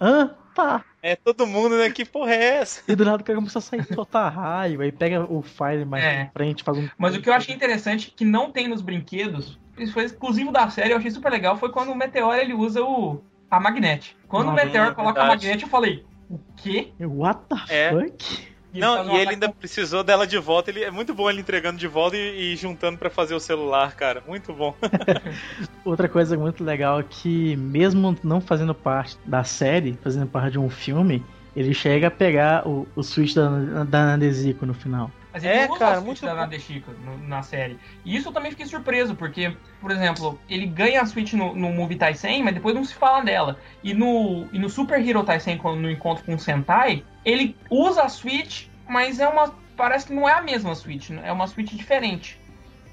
[0.00, 0.34] hã?
[0.56, 0.82] Tá.
[1.02, 1.90] É todo mundo, né?
[1.90, 2.80] Que porra é essa?
[2.88, 6.02] E do nada o cara começa a sair soltar raio, aí pega o Fire mais
[6.02, 6.24] É.
[6.24, 6.88] pra frente, faz um...
[6.96, 10.68] Mas o que eu achei interessante, que não tem nos brinquedos, isso foi exclusivo da
[10.70, 14.16] série, eu achei super legal, foi quando o Meteor ele usa o, a Magnete.
[14.26, 15.26] Quando Hum, o Meteor é coloca a.
[15.26, 16.88] Magnete, eu falei, o quê?
[16.98, 17.90] What the É.
[17.92, 18.55] fuck?
[18.76, 20.70] E Não, um e ele ainda precisou dela de volta.
[20.70, 23.94] Ele é muito bom ele entregando de volta e, e juntando pra fazer o celular,
[23.96, 24.22] cara.
[24.26, 24.74] Muito bom.
[25.84, 30.58] Outra coisa muito legal é que, mesmo não fazendo parte da série, fazendo parte de
[30.58, 31.24] um filme,
[31.54, 33.48] ele chega a pegar o, o switch da,
[33.84, 35.10] da Nandesico no final.
[35.36, 36.34] Mas ele É, não usa cara, a Switch muito da.
[36.34, 37.78] Nadeshiko no- na série.
[38.06, 41.70] E isso eu também fiquei surpreso, porque, por exemplo, ele ganha a Switch no, no
[41.70, 43.58] Movie Tyson, mas depois não se fala dela.
[43.84, 48.04] E no, e no Super Hero Tyson, quando no encontro com o Sentai, ele usa
[48.04, 49.52] a Switch, mas é uma.
[49.76, 52.40] Parece que não é a mesma Switch, é uma Switch diferente.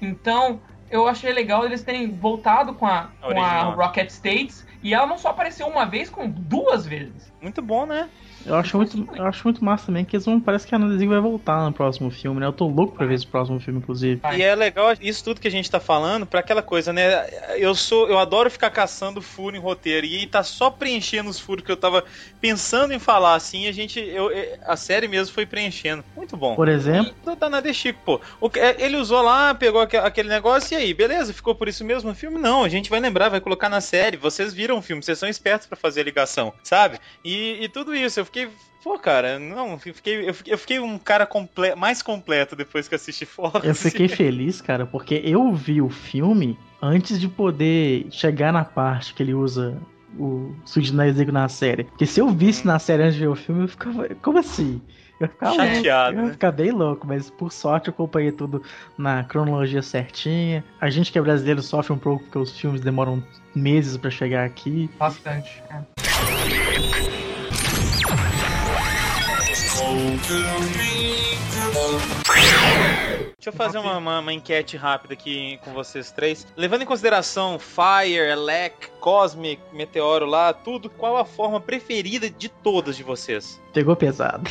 [0.02, 3.62] Então, eu achei legal eles terem voltado com a, A com a.
[3.62, 4.66] Rocket States.
[4.82, 7.32] E ela não só apareceu uma vez, como duas vezes.
[7.40, 8.10] Muito bom, né?
[8.46, 11.10] Eu acho muito, eu acho muito massa também que eles vão, parece que a Nandesico
[11.12, 12.46] vai voltar no próximo filme, né?
[12.46, 14.20] Eu tô louco pra ver esse próximo filme, inclusive.
[14.36, 17.26] E é legal isso tudo que a gente tá falando pra aquela coisa, né?
[17.56, 21.64] Eu sou, eu adoro ficar caçando furo em roteiro e tá só preenchendo os furos
[21.64, 22.04] que eu tava
[22.40, 24.30] pensando em falar assim, e a gente eu,
[24.66, 26.04] a série mesmo foi preenchendo.
[26.16, 26.54] Muito bom.
[26.54, 28.20] Por exemplo, Do Danado Chico, pô.
[28.40, 31.32] O que- é, ele usou lá, pegou aque- aquele negócio e aí, beleza?
[31.32, 32.38] Ficou por isso mesmo o filme?
[32.38, 34.16] Não, a gente vai lembrar, vai colocar na série.
[34.16, 36.98] Vocês viram o filme, vocês são espertos pra fazer a ligação, sabe?
[37.24, 38.48] E, e tudo isso, eu fiquei.
[38.82, 42.86] Pô, cara, não, eu fiquei, eu fiquei, eu fiquei um cara comple mais completo depois
[42.86, 43.64] que assisti Fox.
[43.64, 49.14] eu fiquei feliz, cara, porque eu vi o filme antes de poder chegar na parte
[49.14, 49.80] que ele usa
[50.18, 50.54] o
[50.92, 51.84] Nandesico na série.
[51.84, 54.06] Porque se eu visse na série antes de ver o filme, eu ficava.
[54.20, 54.82] Como assim?
[55.18, 56.26] Eu ficava Chateado, louco, eu né?
[56.26, 58.62] ia ficar bem louco, mas por sorte eu acompanhei tudo
[58.98, 60.62] na cronologia certinha.
[60.78, 63.24] A gente que é brasileiro sofre um pouco porque os filmes demoram
[63.54, 64.90] meses pra chegar aqui.
[64.98, 65.62] Bastante.
[65.70, 67.23] é.
[73.36, 76.46] Deixa eu fazer uma, uma- uma enquete rápida aqui com vocês três.
[76.56, 82.96] Levando em consideração Fire, Elec, Cosmic, Meteoro lá, tudo, qual a forma preferida de todas
[82.96, 83.60] de vocês?
[83.72, 84.48] Pegou pesado.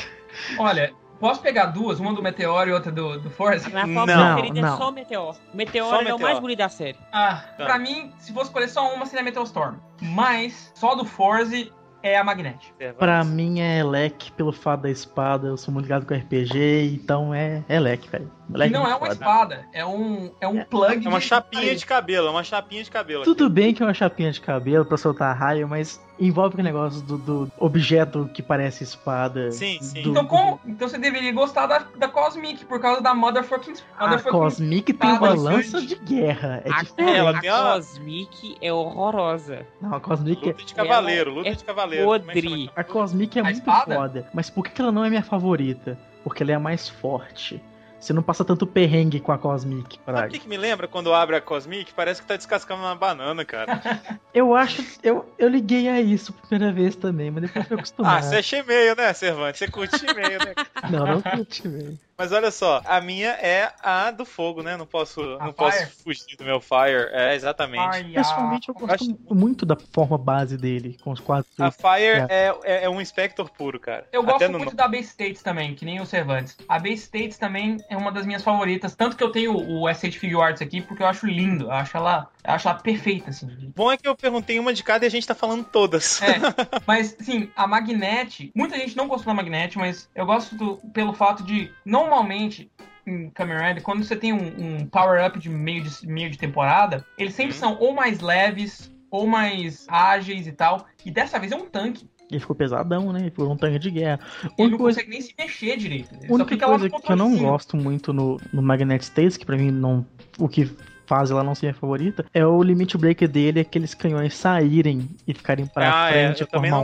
[0.60, 2.00] Olha, posso pegar duas?
[2.00, 3.66] Uma do Meteoro e outra do, do Force?
[3.66, 4.74] A minha forma Não, preferida não.
[4.76, 5.36] é só o Meteor.
[5.54, 6.98] O Meteor Só o ele é o mais bonito da série.
[7.12, 7.66] Ah, Tá.
[7.66, 9.76] pra mim, se fosse escolher só uma, seria Meteor Storm.
[10.02, 11.72] Mas, só do Force
[12.04, 12.74] é a Magnet.
[13.00, 17.34] Pra mim é Elec pelo fato da espada, eu sou muito ligado com RPG, então
[17.34, 18.30] é Elec, velho.
[18.50, 19.14] E Elec não é uma foda.
[19.14, 22.84] espada, é um, é um plug É uma de- chapinha de cabelo, é uma chapinha
[22.84, 23.24] de cabelo.
[23.24, 27.02] Tudo bem que é uma chapinha de cabelo pra soltar raio, mas envolve aquele negócio
[27.02, 29.52] do, do objeto que parece espada.
[29.52, 30.02] Sim, sim.
[30.04, 33.74] do- Então, como, então você deveria gostar da, da Cosmic, por causa da Motherfucking...
[33.98, 36.62] A Cosmic tem uma lança de guerra.
[36.66, 37.18] É a diferente.
[37.18, 39.66] ela a tem Cosmic é horrorosa.
[39.82, 42.04] Não, a Cosmic, Luta de cavaleiro, luta é de cavaleiro.
[42.04, 42.42] É podre.
[42.50, 42.72] chama?
[42.76, 43.96] a Cosmic é A muito espada?
[43.96, 44.28] foda.
[44.34, 45.98] Mas por que que ela não é minha favorita?
[46.24, 47.62] Porque ela é a mais forte.
[48.04, 51.14] Você não passa tanto perrengue com a Cosmic, Sabe o que, que me lembra quando
[51.14, 51.94] abre a Cosmic?
[51.94, 53.80] Parece que tá descascando uma banana, cara.
[54.34, 54.84] Eu acho.
[55.02, 58.24] Eu, eu liguei a isso a primeira vez também, mas depois fui ah, acostumado.
[58.24, 59.60] você é e-mail, né, Cervantes?
[59.60, 60.54] Você curte e-mail, né?
[60.90, 62.00] Não, não curti, velho.
[62.24, 64.78] Mas olha só, a minha é a do fogo, né?
[64.78, 67.10] Não posso, A não posso fugir do meu Fire.
[67.12, 67.98] É, exatamente.
[67.98, 71.52] Ai, Pessoalmente, eu ah, gosto acho- muito da forma base dele, com os quatro.
[71.60, 74.08] A Fire é, é, é um Inspector puro, cara.
[74.10, 76.56] Eu gosto no muito da Base States também, que nem o Cervantes.
[76.70, 80.14] A Base States também é uma das minhas favoritas, tanto que eu tenho o S8
[80.18, 83.48] Figure Arts aqui, porque eu acho lindo, eu acho ela, eu acho ela perfeita, assim.
[83.76, 86.22] Bom é que eu perguntei uma de cada e a gente tá falando todas.
[86.22, 86.36] É,
[86.86, 91.14] mas, sim, a Magnet, muita gente não gostou da Magnet, mas eu gosto do- pelo
[91.14, 92.70] fato de, normalmente,
[93.06, 97.06] em Kamen Rider, quando você tem um, um power-up de meio, de meio de temporada,
[97.18, 97.60] eles sempre Uhum.
[97.60, 102.10] são ou mais leves, ou mais ágeis e tal, e dessa vez é um tanque.
[102.32, 103.20] Ele ficou pesadão, né?
[103.22, 104.20] Ele ficou um tanque de guerra.
[104.58, 106.16] Ele não coisa, consegue nem se mexer direito.
[106.16, 109.46] Ele a só única coisa que eu não gosto muito no, no Magnet States, que
[109.46, 110.04] pra mim não.
[110.40, 110.72] O que
[111.06, 115.34] faz ela não ser minha favorita, é o limit break dele, aqueles canhões saírem e
[115.34, 116.84] ficarem pra Ah, é, frente eu e também formar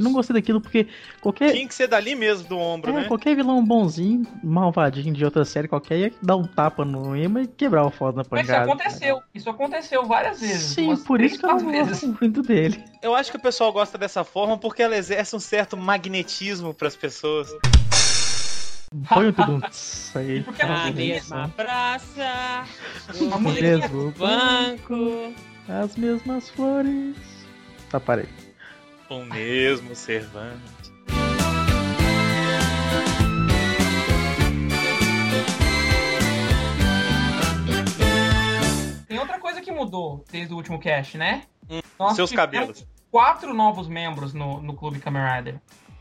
[0.00, 0.86] não um gostei daquilo porque
[1.20, 1.52] qualquer.
[1.52, 3.04] Tinha que ser dali mesmo, do ombro, É, né?
[3.04, 7.46] qualquer vilão bonzinho, malvadinho de outra série qualquer, ia dar um tapa no imã e
[7.46, 8.72] quebrar o foda na Mas isso pancada.
[8.72, 9.22] aconteceu.
[9.34, 10.62] Isso aconteceu várias vezes.
[10.62, 12.84] Sim, por três, isso que eu não gosto muito dele.
[13.02, 16.96] Eu acho que o pessoal gosta dessa forma porque ela exerce um certo magnetismo pras
[16.96, 17.48] pessoas.
[19.08, 20.42] Põe o tudo isso aí.
[20.42, 22.22] Porque ela Na tem mesma praça,
[23.08, 25.34] A no musiquinha- Mesmo banco.
[25.68, 27.16] as mesmas flores.
[27.90, 28.28] Tá, parei.
[29.10, 30.78] O mesmo Cervantes.
[39.06, 41.42] Tem outra coisa que mudou desde o último cast, né?
[41.70, 42.86] Hum, Nós Seus cabelos.
[43.10, 45.60] Quatro novos membros no, no Clube Kamen Rider.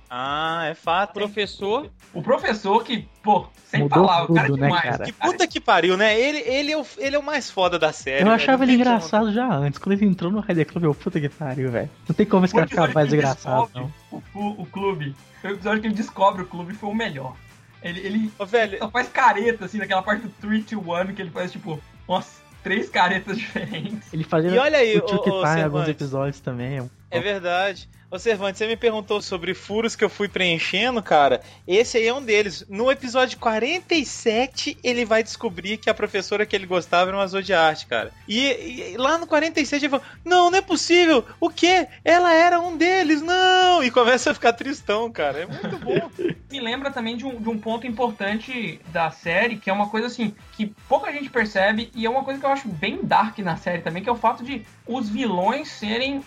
[0.09, 1.13] Ah, é fato.
[1.13, 4.83] Professor, O professor que, pô, sem Mudou falar, o cara é tudo, né, demais.
[4.83, 5.05] cara?
[5.05, 6.19] Que puta que pariu, né?
[6.19, 8.21] Ele, ele, é, o, ele é o mais foda da série.
[8.21, 8.35] Eu velho.
[8.35, 8.95] achava ele tem como.
[8.95, 9.77] engraçado já antes.
[9.79, 11.89] Quando ele entrou no Rider Club, eu, puta que pariu, velho.
[12.07, 13.93] Não tem como esse O cara ficar mais engraçado, não.
[14.11, 15.13] O, o, o clube.
[15.43, 17.35] O episódio que ele descobre o clube foi o melhor.
[17.81, 21.21] Ele, ele Ô, velho, só faz careta, assim, naquela parte do 3 to 1, que
[21.21, 24.11] ele faz, tipo, nossa, três caretas diferentes.
[24.13, 26.89] Ele fazia E olha aí, o ô, tá em alguns episódios também.
[27.09, 27.89] É verdade.
[28.09, 31.41] Ô, Cervantes, você me perguntou sobre furos que eu fui preenchendo, cara.
[31.67, 32.65] Esse aí é um deles.
[32.69, 37.85] No episódio 47, ele vai descobrir que a professora que ele gostava era uma Zodiarte,
[37.85, 38.13] cara.
[38.25, 41.25] E, e lá no 47 ele fala: Não, não é possível.
[41.37, 41.89] O quê?
[42.05, 43.83] Ela era um deles, não!
[43.83, 45.39] E começa a ficar tristão, cara.
[45.39, 46.09] É muito bom.
[46.49, 50.07] Me lembra também de um, de um ponto importante da série, que é uma coisa
[50.07, 53.57] assim, que pouca gente percebe, e é uma coisa que eu acho bem dark na
[53.57, 56.23] série também, que é o fato de os vilões serem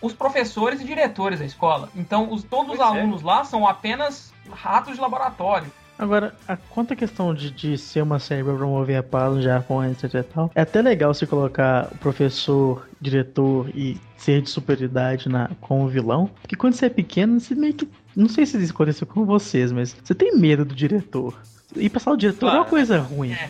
[0.00, 1.88] os professores e diretores da escola.
[1.94, 2.98] Então, os, todos os Pois é.
[2.98, 5.70] alunos lá são apenas ratos de laboratório.
[5.98, 9.42] Agora, a, quanto à questão de, de ser uma série pra promover a paz no
[9.42, 14.48] Japão, etc e tal, é até legal você colocar o professor, diretor e ser de
[14.48, 17.86] superioridade na, com o vilão, porque quando você é pequeno, você meio que.
[18.16, 21.38] Não sei se isso aconteceu com vocês, mas você tem medo do diretor.
[21.76, 22.70] E passar o diretor é uma Claro.
[22.70, 23.32] coisa ruim.
[23.32, 23.48] É.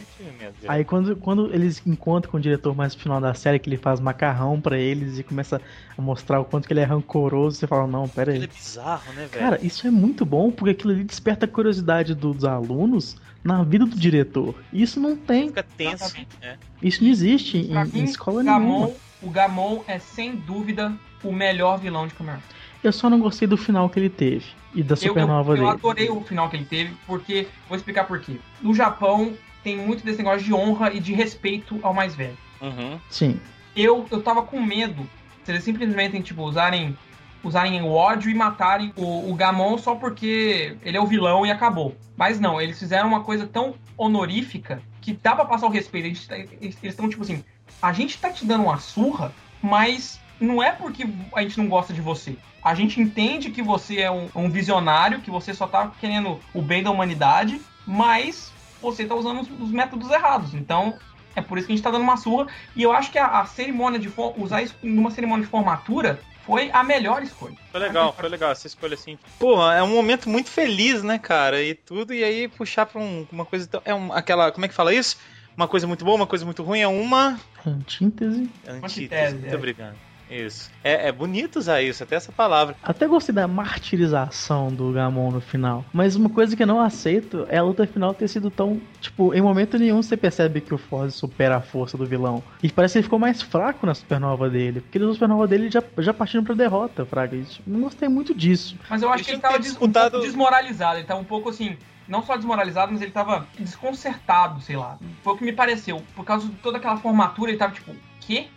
[0.68, 3.76] Aí quando, quando eles encontram com o diretor mais no final da série, que ele
[3.76, 5.60] faz macarrão pra eles e começa
[5.96, 8.42] a mostrar o quanto que ele é rancoroso, você fala, não, pera aí.
[8.42, 9.44] é bizarro, né, velho?
[9.44, 13.86] Cara, isso é muito bom, porque aquilo ali desperta a curiosidade dos alunos na vida
[13.86, 14.54] do diretor.
[14.72, 15.48] Isso não tem.
[15.48, 16.14] Fica tenso.
[16.42, 16.56] É.
[16.82, 18.60] Isso não existe em, Pra em mim, escola o nenhuma.
[18.60, 18.92] Gamon,
[19.22, 20.92] o Gamon é sem dúvida
[21.24, 22.38] o melhor vilão de Rider.
[22.82, 24.46] Eu só não gostei do final que ele teve.
[24.74, 25.68] E da Eu, eu, supernova eu dele.
[25.68, 27.46] adorei o final que ele teve, porque.
[27.68, 28.36] Vou explicar por quê.
[28.60, 32.36] No Japão tem muito desse negócio de honra e de respeito ao mais velho.
[32.60, 32.98] Uhum.
[33.10, 33.38] Sim.
[33.76, 35.06] Eu, eu tava com medo
[35.44, 36.96] se eles simplesmente, tipo, usarem.
[37.42, 41.50] Usarem o ódio e matarem o, o Gamon só porque ele é o vilão e
[41.50, 41.96] acabou.
[42.14, 46.06] Mas não, eles fizeram uma coisa tão honorífica que dá pra passar o respeito.
[46.06, 47.42] Eles tá- eles estão tipo assim:
[47.80, 51.92] a gente tá te dando uma surra, mas não é porque a gente não gosta
[51.92, 52.36] de você.
[52.62, 56.60] A gente entende que você é um, um visionário, que você só tá querendo o
[56.62, 60.54] bem da humanidade, mas você tá usando os, os métodos errados.
[60.54, 60.94] Então,
[61.36, 62.46] é por isso que a gente tá dando uma surra.
[62.74, 66.70] E eu acho que a, a cerimônia de usar isso numa cerimônia de formatura foi
[66.72, 67.54] a melhor escolha.
[67.70, 69.18] Foi legal, foi legal essa escolha assim.
[69.38, 71.62] Pô, é um momento muito feliz, né, cara?
[71.62, 73.80] E tudo, e aí puxar pra um- uma coisa tão.
[73.84, 74.50] É um, aquela.
[74.50, 75.16] Como é que fala isso?
[75.56, 77.38] Uma coisa muito boa, uma coisa muito ruim, é uma.
[77.66, 78.50] Antítese.
[78.66, 78.84] Antítese.
[78.84, 79.56] Antítese, Muito é.
[79.56, 80.09] obrigado.
[80.30, 80.70] Isso.
[80.84, 82.76] É, é bonito usar isso, até essa palavra.
[82.82, 85.84] Até gostei da martirização do Gamon no final.
[85.92, 88.80] Mas uma coisa que eu não aceito é a luta final ter sido tão.
[89.00, 92.42] Tipo, em momento nenhum você percebe que o Foz supera a força do vilão.
[92.62, 94.80] E parece que ele ficou mais fraco na supernova dele.
[94.80, 97.36] Porque na supernova dele já, já partiram pra derrota, Fraga.
[97.66, 98.76] Não gostei muito disso.
[98.88, 100.98] Mas eu acho que ele tava um disputado- pouco desmoralizado.
[100.98, 101.76] Ele tava um pouco assim.
[102.08, 104.98] não só desmoralizado, mas ele tava desconcertado, sei lá.
[105.22, 106.02] Foi o que me pareceu.
[106.16, 108.48] Por causa de toda aquela formatura, ele tava tipo, quê?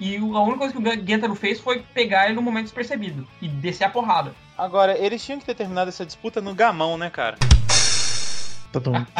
[0.00, 3.26] E o- a única coisa que o Gentaro fez foi pegar ele no momento despercebido
[3.42, 4.32] e descer a porrada.
[4.56, 7.36] Agora, eles tinham que ter terminado essa disputa no gamão, né, cara?
[8.72, 9.06] Todo mundo.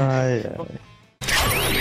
[0.00, 1.76] Ai, ai.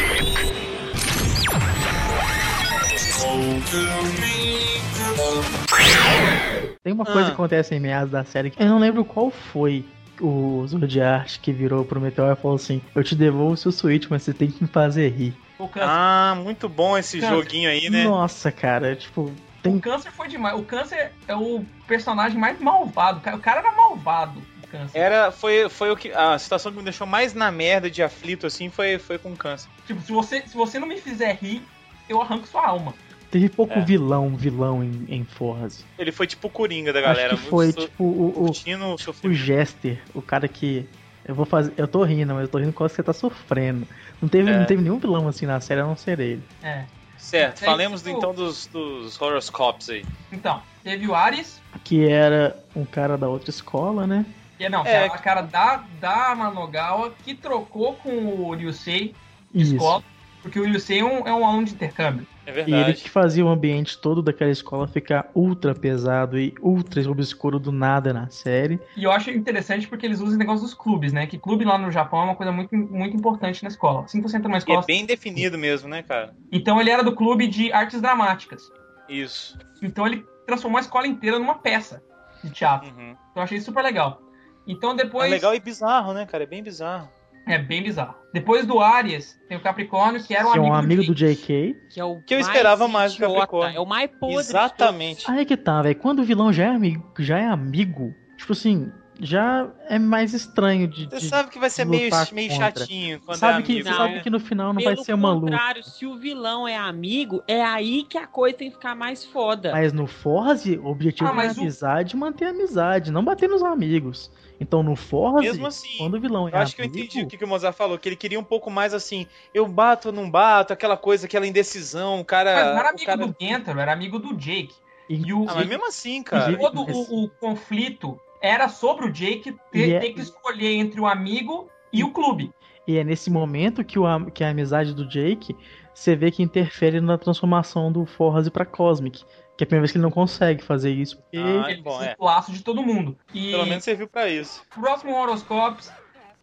[6.84, 7.26] Tem uma coisa Ah.
[7.26, 9.84] que acontece em meados da série que eu não lembro qual foi
[10.22, 14.08] o Zodiac que virou pro Meteor e falou assim: Eu te devolvo o seu Switch,
[14.10, 15.36] mas você tem que me fazer rir.
[15.58, 18.04] O câncer, Ah, muito bom esse Cara, joguinho aí, né?
[18.04, 19.32] Nossa, cara, tipo,
[19.64, 20.60] tem o câncer foi demais.
[20.60, 23.20] O câncer é o personagem mais malvado.
[23.20, 24.98] O cara era malvado, o câncer.
[24.98, 26.12] Era, foi, foi o que.
[26.12, 29.70] A situação que me deixou mais na merda de aflito, assim, foi, foi com câncer.
[29.88, 31.64] Tipo, se você, se você não me fizer rir,
[32.08, 32.94] eu arranco sua alma.
[33.32, 33.82] Teve pouco É.
[33.82, 35.84] vilão, vilão em, em Forza.
[35.98, 37.34] Ele foi tipo o Coringa da galera.
[37.34, 39.34] Acho que foi, muito tipo, o, o, curtindo o.
[39.34, 40.88] Jester, o cara que.
[41.28, 41.74] Eu vou fazer.
[41.76, 43.88] Eu tô rindo, mas eu tô rindo por causa que você tá sofrendo.
[44.26, 44.58] Não teve, É.
[44.58, 46.44] não teve nenhum vilão assim na série, a não ser ele.
[46.64, 46.86] É.
[47.16, 48.10] Certo, É falemos isso.
[48.10, 50.04] então dos, dos horoscopes aí.
[50.32, 54.26] Então, teve o Ares, Que era um cara da outra escola, né?
[54.58, 55.06] que não, É.
[55.06, 59.14] a cara da, da Manogawa que trocou com o Ryusei
[59.54, 59.74] de Isso.
[59.76, 60.04] escola,
[60.46, 62.28] porque o Ryusei é um, é um aluno de intercâmbio.
[62.46, 63.02] É E ele verdade.
[63.02, 68.14] que fazia o ambiente todo daquela escola ficar ultra pesado e ultra obscuro do nada
[68.14, 68.80] na série.
[68.96, 71.26] E eu acho interessante porque eles usam o negócio dos clubes, né?
[71.26, 74.04] Que clube lá no Japão é uma coisa muito, muito importante na escola.
[74.04, 74.82] Assim que você entra numa E escola.
[74.82, 76.36] é bem definido mesmo, né, cara?
[76.52, 78.72] Então ele era do clube de artes dramáticas.
[79.10, 79.58] Isso.
[79.82, 82.04] Então ele transformou a escola inteira numa peça
[82.44, 82.90] de teatro.
[82.96, 83.10] Uhum.
[83.12, 84.22] Então eu achei super legal.
[84.68, 85.32] Então É depois.
[85.32, 86.44] legal e bizarro, né, cara?
[86.44, 87.10] É bem bizarro.
[87.48, 88.16] É bem bizarro.
[88.34, 91.16] Depois do Aries, tem o Capricórnio, que era um que é amigo, um amigo do
[91.16, 91.42] Jake.
[91.42, 91.78] JK.
[91.94, 93.78] Que, é o Que eu esperava mais do Capricórnio.
[93.78, 94.38] É o mais podre.
[94.38, 95.30] Exatamente.
[95.30, 95.96] Aí que tá, velho.
[95.96, 98.92] Quando o vilão já é amigo, já é amigo, tipo assim,
[99.22, 101.06] já é mais estranho de.
[101.06, 103.90] Você de- sabe que vai ser meio, meio chatinho quando sabe é que, amigo.
[103.90, 104.20] Não, sabe né?
[104.22, 105.52] que no final não Pelo vai ser uma luta.
[105.52, 109.24] contrário, se o vilão é amigo, é aí que a coisa tem que ficar mais
[109.24, 109.72] foda.
[109.72, 113.48] Mas no Forze, o objetivo Ah, é mas o- amizade, manter a amizade, não bater
[113.48, 114.30] nos amigos.
[114.60, 117.24] Então no Forze, Mesmo assim, quando o vilão é Eu acho que eu amigo, entendi
[117.24, 120.10] o que, que o Mozart falou, que ele queria um pouco mais assim, eu bato
[120.10, 122.56] ou não bato, aquela coisa, aquela indecisão, o cara.
[122.56, 123.28] Mas não era amigo cara...
[123.28, 124.74] do Gentaro, era amigo do Jake.
[125.10, 126.58] E- E o, Ah, mas mesmo assim, cara.
[126.58, 131.06] Todo o, o conflito era sobre o Jake ter, é- ter que escolher entre o
[131.06, 132.52] amigo e o clube.
[132.88, 135.56] E é nesse momento que, o, que a amizade do Jake,
[135.94, 139.24] você vê que interfere na transformação do Forze pra Cosmic.
[139.58, 141.18] Que é a primeira vez que ele não consegue fazer isso.
[141.18, 142.16] Porque Ah, Ele bom, precisa é.
[142.16, 143.18] do laço de todo mundo.
[143.34, 144.62] E Pelo menos serviu pra isso.
[144.76, 145.92] o próximo Horoscopes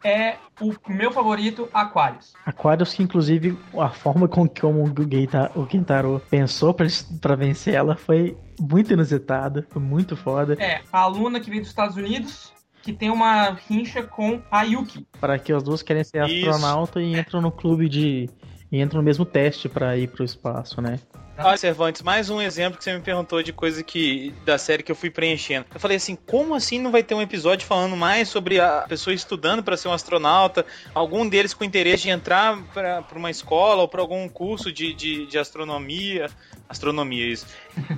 [0.04, 2.32] é o meu favorito, Aquarius.
[2.44, 4.72] Aquarius, que inclusive a forma com que o
[5.10, 6.86] Geita- o Kentaro pensou pra,
[7.20, 10.54] pra vencer ela foi muito inusitada, foi muito foda.
[10.58, 12.52] É a aluna que veio dos Estados Unidos,
[12.82, 15.06] que tem uma rincha com a Yuki.
[15.20, 16.48] Para que as duas querem ser Isso.
[16.50, 18.28] astronauta e entram no clube de.
[18.72, 20.98] e entram no mesmo teste pra ir pro espaço, né?
[21.38, 24.92] Olha, Cervantes, mais um exemplo que você me perguntou de coisa que da série que
[24.92, 25.66] eu fui preenchendo.
[25.72, 29.14] Eu falei assim, como assim não vai ter um episódio falando mais sobre a pessoa
[29.14, 30.64] estudando para ser um astronauta?
[30.94, 35.26] Algum deles com interesse de entrar para uma escola ou para algum curso de, de,
[35.26, 36.30] de astronomia,
[36.68, 37.46] astronomia isso,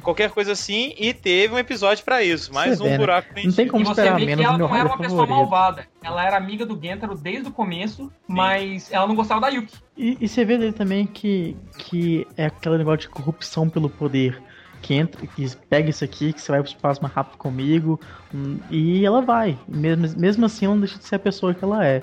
[0.03, 0.95] qualquer coisa assim.
[0.99, 2.99] E teve um episódio para isso, mais Você um vê, né?
[2.99, 5.37] buraco Não tem como você esperar menos que ela não era uma pessoa favorito.
[5.51, 5.87] malvada.
[6.03, 9.75] Ela era amiga do Gentaro desde o começo, mas ela não gostava da Yuki.
[9.97, 14.41] E, e você vê dele também que, que é aquele negócio de corrupção pelo poder.
[14.83, 17.99] Que entra, que pega isso aqui, que você vai pro espaço mais rápido comigo.
[18.35, 19.59] hum, E ela vai.
[19.67, 22.03] Mesmo, mesmo assim, ela não deixa de ser a pessoa que ela é.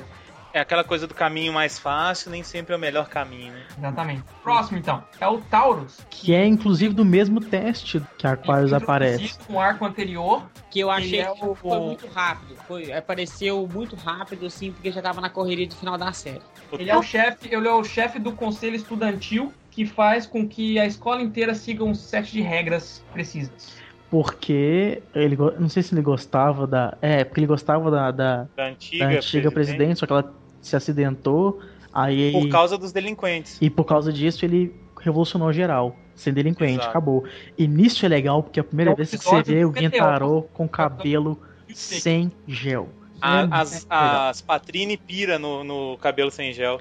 [0.54, 3.62] É aquela coisa do caminho mais fácil, nem sempre é o melhor caminho, né?
[3.78, 4.24] Exatamente.
[4.43, 5.99] Próximo, então, é o Taurus.
[6.10, 9.38] Que é inclusive do mesmo teste que a Aquarius aparece.
[9.49, 12.56] No arco anterior, Que eu achei é que o- foi muito rápido.
[12.68, 16.41] Foi, apareceu muito rápido, assim, porque já tava na correria do final da série.
[16.74, 20.78] ele é o chefe, ele é o chefe do conselho estudantil que faz com que
[20.78, 23.80] a escola inteira siga um set de regras precisas.
[24.10, 25.38] Porque ele.
[25.58, 26.97] Não sei se ele gostava da.
[27.02, 30.76] É, porque ele gostava da, da, Da antiga, da antiga presidente, só que ela se
[30.76, 31.59] acidentou.
[31.93, 32.32] Aí.
[32.32, 33.57] Por causa dos delinquentes.
[33.62, 35.95] E por causa disso ele revolucionou geral.
[36.16, 36.89] Sem delinquente, Exato.
[36.89, 37.24] acabou.
[37.57, 39.74] E nisso é legal porque é a primeira É vez que você vê o.
[39.76, 41.39] Gentaro com cabelo
[41.74, 42.89] sem gel.
[43.22, 46.80] A- É as, as Patrine pira no, no cabelo sem gel.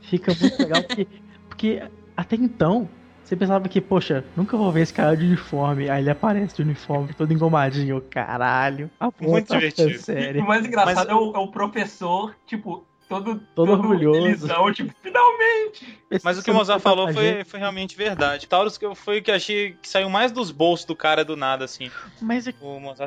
[0.00, 1.06] Fica muito legal porque,
[1.48, 1.82] porque
[2.16, 2.88] até então
[3.30, 5.88] você pensava que, poxa, nunca vou ver esse cara de uniforme.
[5.88, 8.00] Aí ele aparece de uniforme, todo engomadinho.
[8.10, 8.90] Caralho.
[8.98, 9.90] A Muito divertido.
[9.90, 10.40] E série.
[10.40, 14.20] o mais engraçado Mas- é, o, é o professor, tipo, todo, Todo orgulhoso.
[14.20, 15.98] felizão, tipo, finalmente!
[16.24, 18.48] Mas o que o Mozart falou foi, foi realmente verdade.
[18.48, 21.64] Taurus foi o que eu achei que saiu mais dos bolsos do cara do nada,
[21.64, 21.88] assim.
[22.20, 22.54] Mas, é-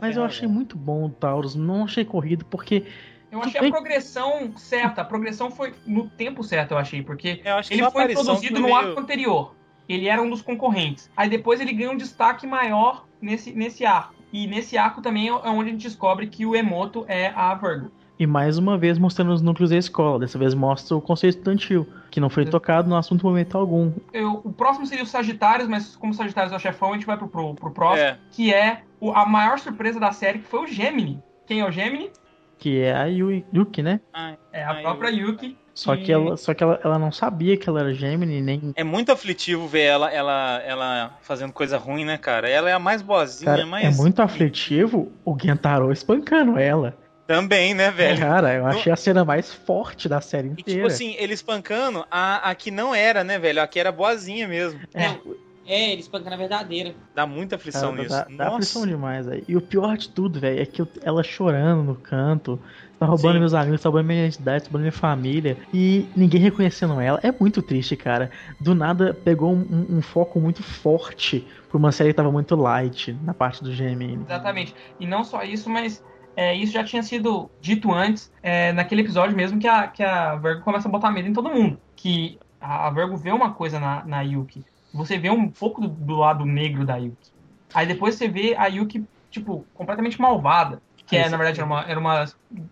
[0.01, 1.53] mas eu achei muito bom o Taurus.
[1.53, 2.85] Não achei corrido porque
[3.29, 5.01] Eu achei a progressão certa.
[5.01, 8.59] A progressão foi no tempo certo, eu achei, porque Eu acho que ele foi introduzido
[8.61, 9.55] no meio- arco anterior.
[9.87, 11.09] Ele era um dos concorrentes.
[11.15, 14.13] Aí depois ele ganha um destaque maior nesse, nesse arco.
[14.31, 17.91] E nesse arco também é onde a gente descobre que o Emoto é a Virgo.
[18.17, 20.19] E mais uma vez mostrando os núcleos da escola.
[20.19, 23.91] Dessa vez mostra o conceito estudantil, que não foi tocado no assunto em momento algum.
[24.13, 27.05] Eu- o próximo seria o Sagitários, mas como o Sagitários é o chefão, a gente
[27.05, 28.17] vai pro, pro, pro próximo, É.
[28.31, 31.21] que é o- a maior surpresa da série, que foi o Gemini.
[31.45, 32.11] Quem é o Gemini?
[32.57, 33.99] Que é a Yuki, né?
[34.13, 35.57] Ai, É a Ai, própria Yuki.
[35.75, 38.73] Só E- que, ela, só que ela, ela não sabia que ela era Gemini, nem.
[38.75, 42.47] É muito aflitivo ver ela, ela, ela fazendo coisa ruim, né, cara?
[42.47, 43.97] Ela é a mais boazinha, Cara, mais.
[43.97, 46.95] é muito aflitivo o Gentaro espancando ela.
[47.25, 48.19] Também, né, velho?
[48.19, 50.87] Cara, eu achei a cena mais forte da série E tipo inteira.
[50.87, 53.61] assim, ele espancando a, a que não era, né, velho?
[53.61, 54.79] A que era boazinha mesmo.
[54.93, 55.17] É.
[55.65, 56.93] É, ele espancando a verdadeira.
[57.15, 58.09] Dá muita aflição Cara, nisso.
[58.15, 58.55] dá, dá Nossa.
[58.57, 59.45] aflição demais, velho.
[59.47, 62.59] E o pior de tudo, velho, é que ela chorando no canto,
[63.05, 63.39] tá roubando Sim.
[63.39, 67.19] meus amigos, tá roubando minha identidade, tá roubando minha família, e ninguém reconhecendo ela.
[67.23, 68.31] É muito triste, cara.
[68.59, 73.17] Do nada pegou um, um- foco muito forte pra uma série que tava muito light
[73.23, 74.23] na parte do Gemini.
[74.23, 74.75] Exatamente.
[74.99, 76.03] E não só isso, mas
[76.35, 80.35] é, isso já tinha sido dito antes, é, naquele episódio mesmo que a, que a
[80.35, 81.77] Virgo começa a botar medo em todo mundo.
[81.95, 84.63] Que a, a Virgo vê uma coisa na, na Yuki.
[84.93, 87.31] Você vê um pouco do, do lado negro da Yuki.
[87.73, 90.81] Aí depois você vê a Yuki, tipo, completamente malvada.
[91.05, 92.25] Que é, na verdade, era uma, era uma,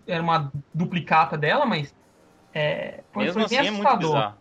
[0.08, 1.94] era uma duplicata dela, mas.
[2.54, 4.36] É, foi, Mesmo foi assim bem é muito bizarro.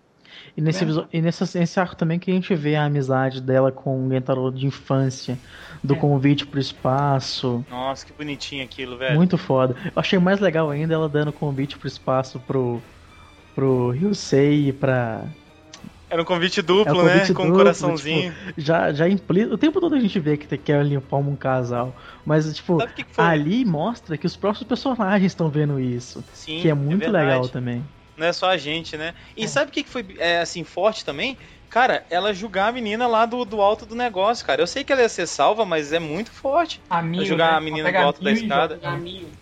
[0.57, 3.73] E nesse, episo- e nessa- nesse arco também que a gente vê a amizade dela
[3.73, 5.37] com o Gentaro de infância,
[5.83, 5.97] do É.
[5.97, 7.65] convite pro espaço.
[7.69, 9.17] Nossa, que bonitinho aquilo, velho.
[9.17, 9.75] Muito foda.
[9.85, 12.81] Eu achei mais legal ainda ela dando convite pro espaço pro,
[13.55, 15.25] pro Ryusei e pra.
[16.11, 17.35] Era um convite duplo, É um convite né?
[17.35, 18.35] Com um duplo, coraçãozinho.
[18.57, 19.55] Já, já implica.
[19.55, 21.97] O tempo todo a gente vê que te- quer limpar um casal.
[22.27, 26.23] Mas, tipo, que, que ali mostra que os próprios personagens estão vendo isso.
[26.35, 27.27] Sim, que é muito verdade.
[27.27, 27.85] legal também.
[28.17, 29.15] Não é só a gente, né?
[29.37, 29.47] E É.
[29.47, 31.39] sabe o que foi, é, assim, forte também?
[31.71, 34.61] Cara, ela julgar a menina lá do, do alto do negócio, cara.
[34.61, 36.83] Eu sei que ela ia ser salva, mas é muito forte.
[36.91, 37.57] A jogar né?
[37.59, 38.81] a menina do alto da escada.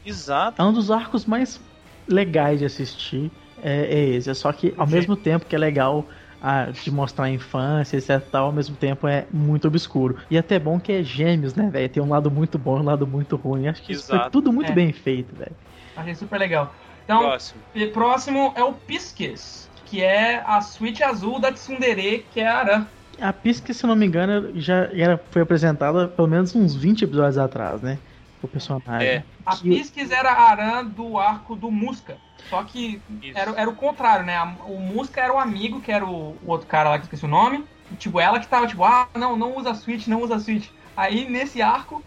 [0.05, 0.61] Exato.
[0.61, 1.59] É um dos arcos mais
[2.07, 3.31] legais de assistir.
[3.63, 4.33] É, é esse.
[4.35, 4.95] Só que ao Sim.
[4.95, 6.07] mesmo tempo que é legal
[6.41, 8.21] ah, de mostrar a infância, etc.
[8.31, 10.17] Tal, ao mesmo tempo é muito obscuro.
[10.31, 11.89] E até bom que é gêmeos, né, velho?
[11.89, 13.69] Tem um lado muito bom e um lado muito ruim.
[13.69, 14.31] Acho que isso foi Exato.
[14.31, 14.75] tudo muito É.
[14.75, 15.57] bem feito, velho.
[15.97, 16.73] Achei super legal.
[17.05, 17.61] Então, Próximo.
[17.93, 22.87] Próximo é o Pisques, que é a suíte azul da Tsundere, que é a Aran.
[23.21, 27.03] A Pisca, se eu não me engano, já era, foi apresentada pelo menos uns 20
[27.03, 27.99] episódios atrás, né?
[28.41, 29.09] O personagem.
[29.09, 29.25] É.
[29.45, 32.17] A Que- Pisques era a Aran do arco do Musca.
[32.45, 33.39] Só que Isso.
[33.39, 34.37] era, era o contrário, né?
[34.37, 37.25] A- O Musca era o amigo, que era o, o outro cara lá que esqueci
[37.25, 37.67] o nome.
[37.91, 40.71] E, tipo, ela que tava tipo, ah, não, não usa Switch, não usa Switch.
[40.97, 42.05] Aí nesse arco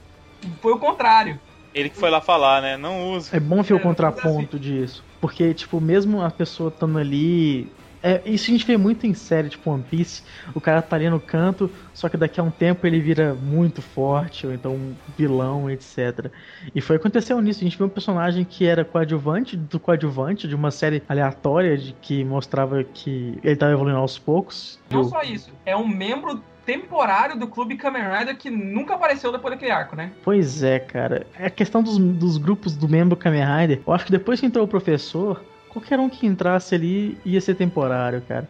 [0.61, 1.39] foi o contrário.
[1.73, 2.77] Ele que foi lá falar, né?
[2.77, 3.34] Não uso.
[3.36, 5.03] É bom ver o contraponto disso.
[5.21, 7.71] Porque, tipo, mesmo a pessoa estando ali.
[8.04, 10.24] É, isso a gente vê muito em série, tipo One Piece.
[10.54, 13.82] O cara tá ali no canto, só que daqui a um tempo ele vira muito
[13.82, 16.32] forte, ou então um vilão, etc.
[16.74, 17.62] E foi aconteceu nisso.
[17.62, 21.93] A gente viu um personagem que era coadjuvante do coadjuvante de uma série aleatória de
[22.02, 24.80] que mostrava que ele tava evoluindo aos poucos.
[24.89, 29.54] Não só isso, é um membro temporário do clube Kamen Rider que nunca apareceu depois
[29.54, 30.12] daquele arco, né?
[30.24, 31.26] Pois é, cara.
[31.38, 33.82] É a questão dos, dos grupos do membro Kamen Rider.
[33.86, 37.55] Eu acho que depois que entrou o professor, qualquer um que entrasse ali ia ser
[37.55, 38.47] temporário, cara.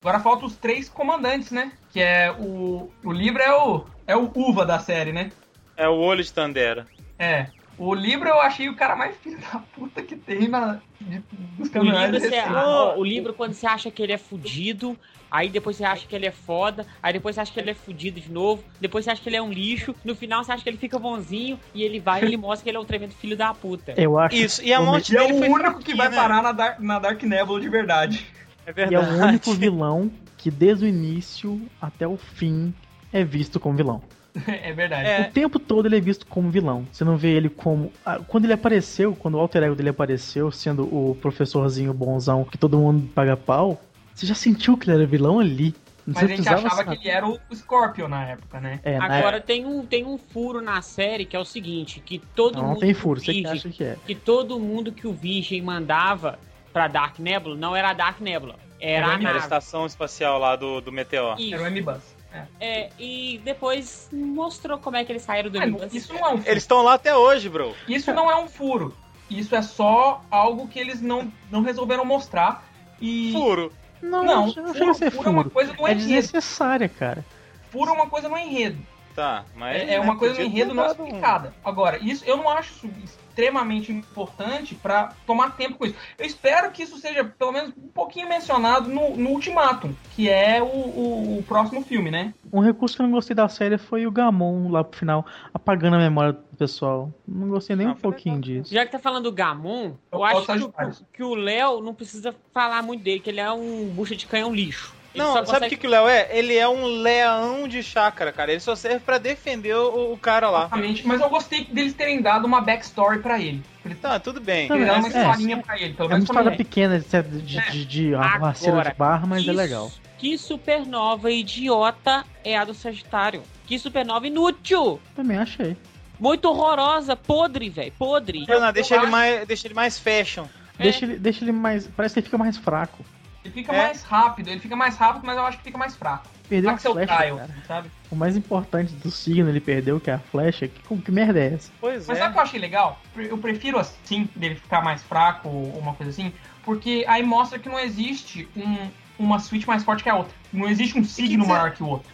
[0.00, 1.72] Agora falta os três comandantes, né?
[1.90, 2.90] Que é o.
[3.04, 3.84] O Libra é o.
[4.06, 5.30] É o Uva da série, né?
[5.76, 6.86] É o olho de Tandera.
[7.18, 7.48] É.
[7.78, 11.22] O Libra eu achei o cara mais filho da puta que tem na, de,
[11.56, 14.98] dos O Kamen livro, você, ó, o livro, quando você acha que ele é fudido,
[15.30, 17.74] aí depois você acha que ele é foda, aí depois você acha que ele é
[17.74, 20.62] fudido de novo, depois você acha que ele é um lixo, no final você acha
[20.64, 23.14] que ele fica bonzinho, e ele vai e ele mostra que ele é um tremendo
[23.14, 23.94] filho da puta.
[23.96, 26.16] Eu acho Isso, e a o morte é dele o foi único que vai né?
[26.16, 28.26] parar na Dark, na Dark Nebula de verdade.
[28.66, 29.20] É E é verdade.
[29.20, 32.74] o único vilão que desde o início até o fim
[33.12, 34.02] é visto como vilão.
[34.46, 35.08] é verdade.
[35.08, 35.20] É.
[35.28, 36.86] O tempo todo ele é visto como vilão.
[36.92, 37.92] Você não vê ele como.
[38.04, 42.58] ah, Quando ele apareceu, quando o alter ego dele apareceu, sendo o professorzinho bonzão que
[42.58, 43.80] todo mundo paga pau,
[44.14, 45.74] você já sentiu que ele era vilão ali.
[46.06, 46.96] Não Mas a você gente precisava achava saber.
[46.96, 48.80] que ele era o Scorpion na época, né?
[48.82, 52.18] É, na Agora tem um, tem um furo na série que é o seguinte, que
[52.18, 53.96] todo Não, não mundo tem que furo, que Virgem- acha que é.
[54.06, 56.38] que todo mundo que o Virgem mandava
[56.72, 60.38] pra Dark Nebula não era a Dark Nebula, era Era a a a estação espacial
[60.38, 61.38] lá do, do Meteor.
[61.38, 61.52] Isso.
[61.52, 62.02] Era o M-Bus.
[62.32, 62.42] É.
[62.60, 65.94] É, e depois mostrou como é que eles saíram do Mas Nimbus.
[65.94, 66.50] isso não é um furo.
[66.50, 67.74] Eles estão lá até hoje, bro.
[67.88, 68.94] Isso não é um furo.
[69.30, 72.66] Isso é só algo que eles não, não resolveram mostrar.
[73.00, 73.32] E.
[73.32, 73.72] Furo.
[74.02, 75.50] Não, Não, não, furo, chega a ser furo é uma furo.
[75.54, 75.98] coisa É enredo.
[76.00, 77.24] desnecessária, cara.
[77.70, 78.78] fura uma coisa no enredo.
[79.14, 79.76] Tá, mas.
[79.88, 81.52] É, é uma né, coisa no enredo não um- explicada.
[81.64, 85.94] Agora, isso eu não acho isso extremamente importante pra tomar tempo com isso.
[86.18, 90.60] Eu espero que isso seja pelo menos um pouquinho mencionado no, no Ultimatum, que é
[90.60, 92.34] o, o- o próximo filme, né?
[92.52, 95.24] Um recurso que eu não gostei da série foi o Gamon lá pro final,
[95.54, 97.12] apagando a memória do pessoal.
[97.26, 98.74] Não gostei nem Não, um foi pouquinho disso.
[98.74, 102.34] Já que tá falando do Gamon, eu Eu acho que, que o Léo não precisa
[102.52, 104.97] falar muito dele, que ele é um bucha de canhão lixo.
[105.14, 106.28] Ele Não, só sabe o que, consegue- que o Léo é?
[106.36, 108.50] Ele é um leão de chácara, cara.
[108.52, 110.60] Ele só serve pra defender o, o cara lá.
[110.66, 111.06] Exatamente.
[111.06, 113.62] Mas eu gostei deles terem dado uma backstory pra ele.
[113.84, 114.68] Ele Tá, tudo bem.
[114.68, 117.70] Deram uma é, historinha pra ele, pelo É uma menos pra história pequena de, de,
[117.70, 119.90] de, de arruaceira Agora, de barra, mas que é legal.
[120.18, 123.42] Que supernova idiota é a do Sagitário.
[123.66, 125.00] Que supernova inútil.
[125.16, 125.76] Também achei.
[126.20, 128.44] Muito horrorosa, podre, velho, podre.
[128.48, 130.44] Não, deixa eu ele acho- mais, deixa ele mais fashion.
[130.78, 130.82] É.
[130.82, 131.86] Deixa, ele, deixa ele mais.
[131.86, 133.04] Parece que ele fica mais fraco.
[133.48, 133.86] Ele fica É.
[133.86, 136.26] mais rápido, ele fica mais rápido, mas eu acho que fica mais fraco.
[136.48, 137.90] Perdeu a Axel flecha, Kyle, sabe?
[138.10, 140.68] O mais importante do signo ele perdeu, que é a flecha.
[140.68, 141.70] Que, que merda é essa?
[141.80, 142.20] Pois Mas é.
[142.20, 143.00] sabe o que eu achei legal?
[143.16, 146.32] Eu prefiro assim, dele ficar mais fraco ou uma coisa assim,
[146.62, 148.88] porque aí mostra que não existe um-
[149.18, 150.34] uma switch mais forte que a outra.
[150.52, 152.08] Não existe um signo dizer- maior que o outro.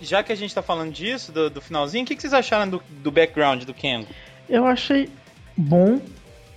[0.00, 2.68] Já que a gente tá falando disso, do, do finalzinho, o que, que vocês acharam
[2.70, 4.06] do, do background do Kengo?
[4.48, 5.08] Eu achei
[5.56, 6.00] bom,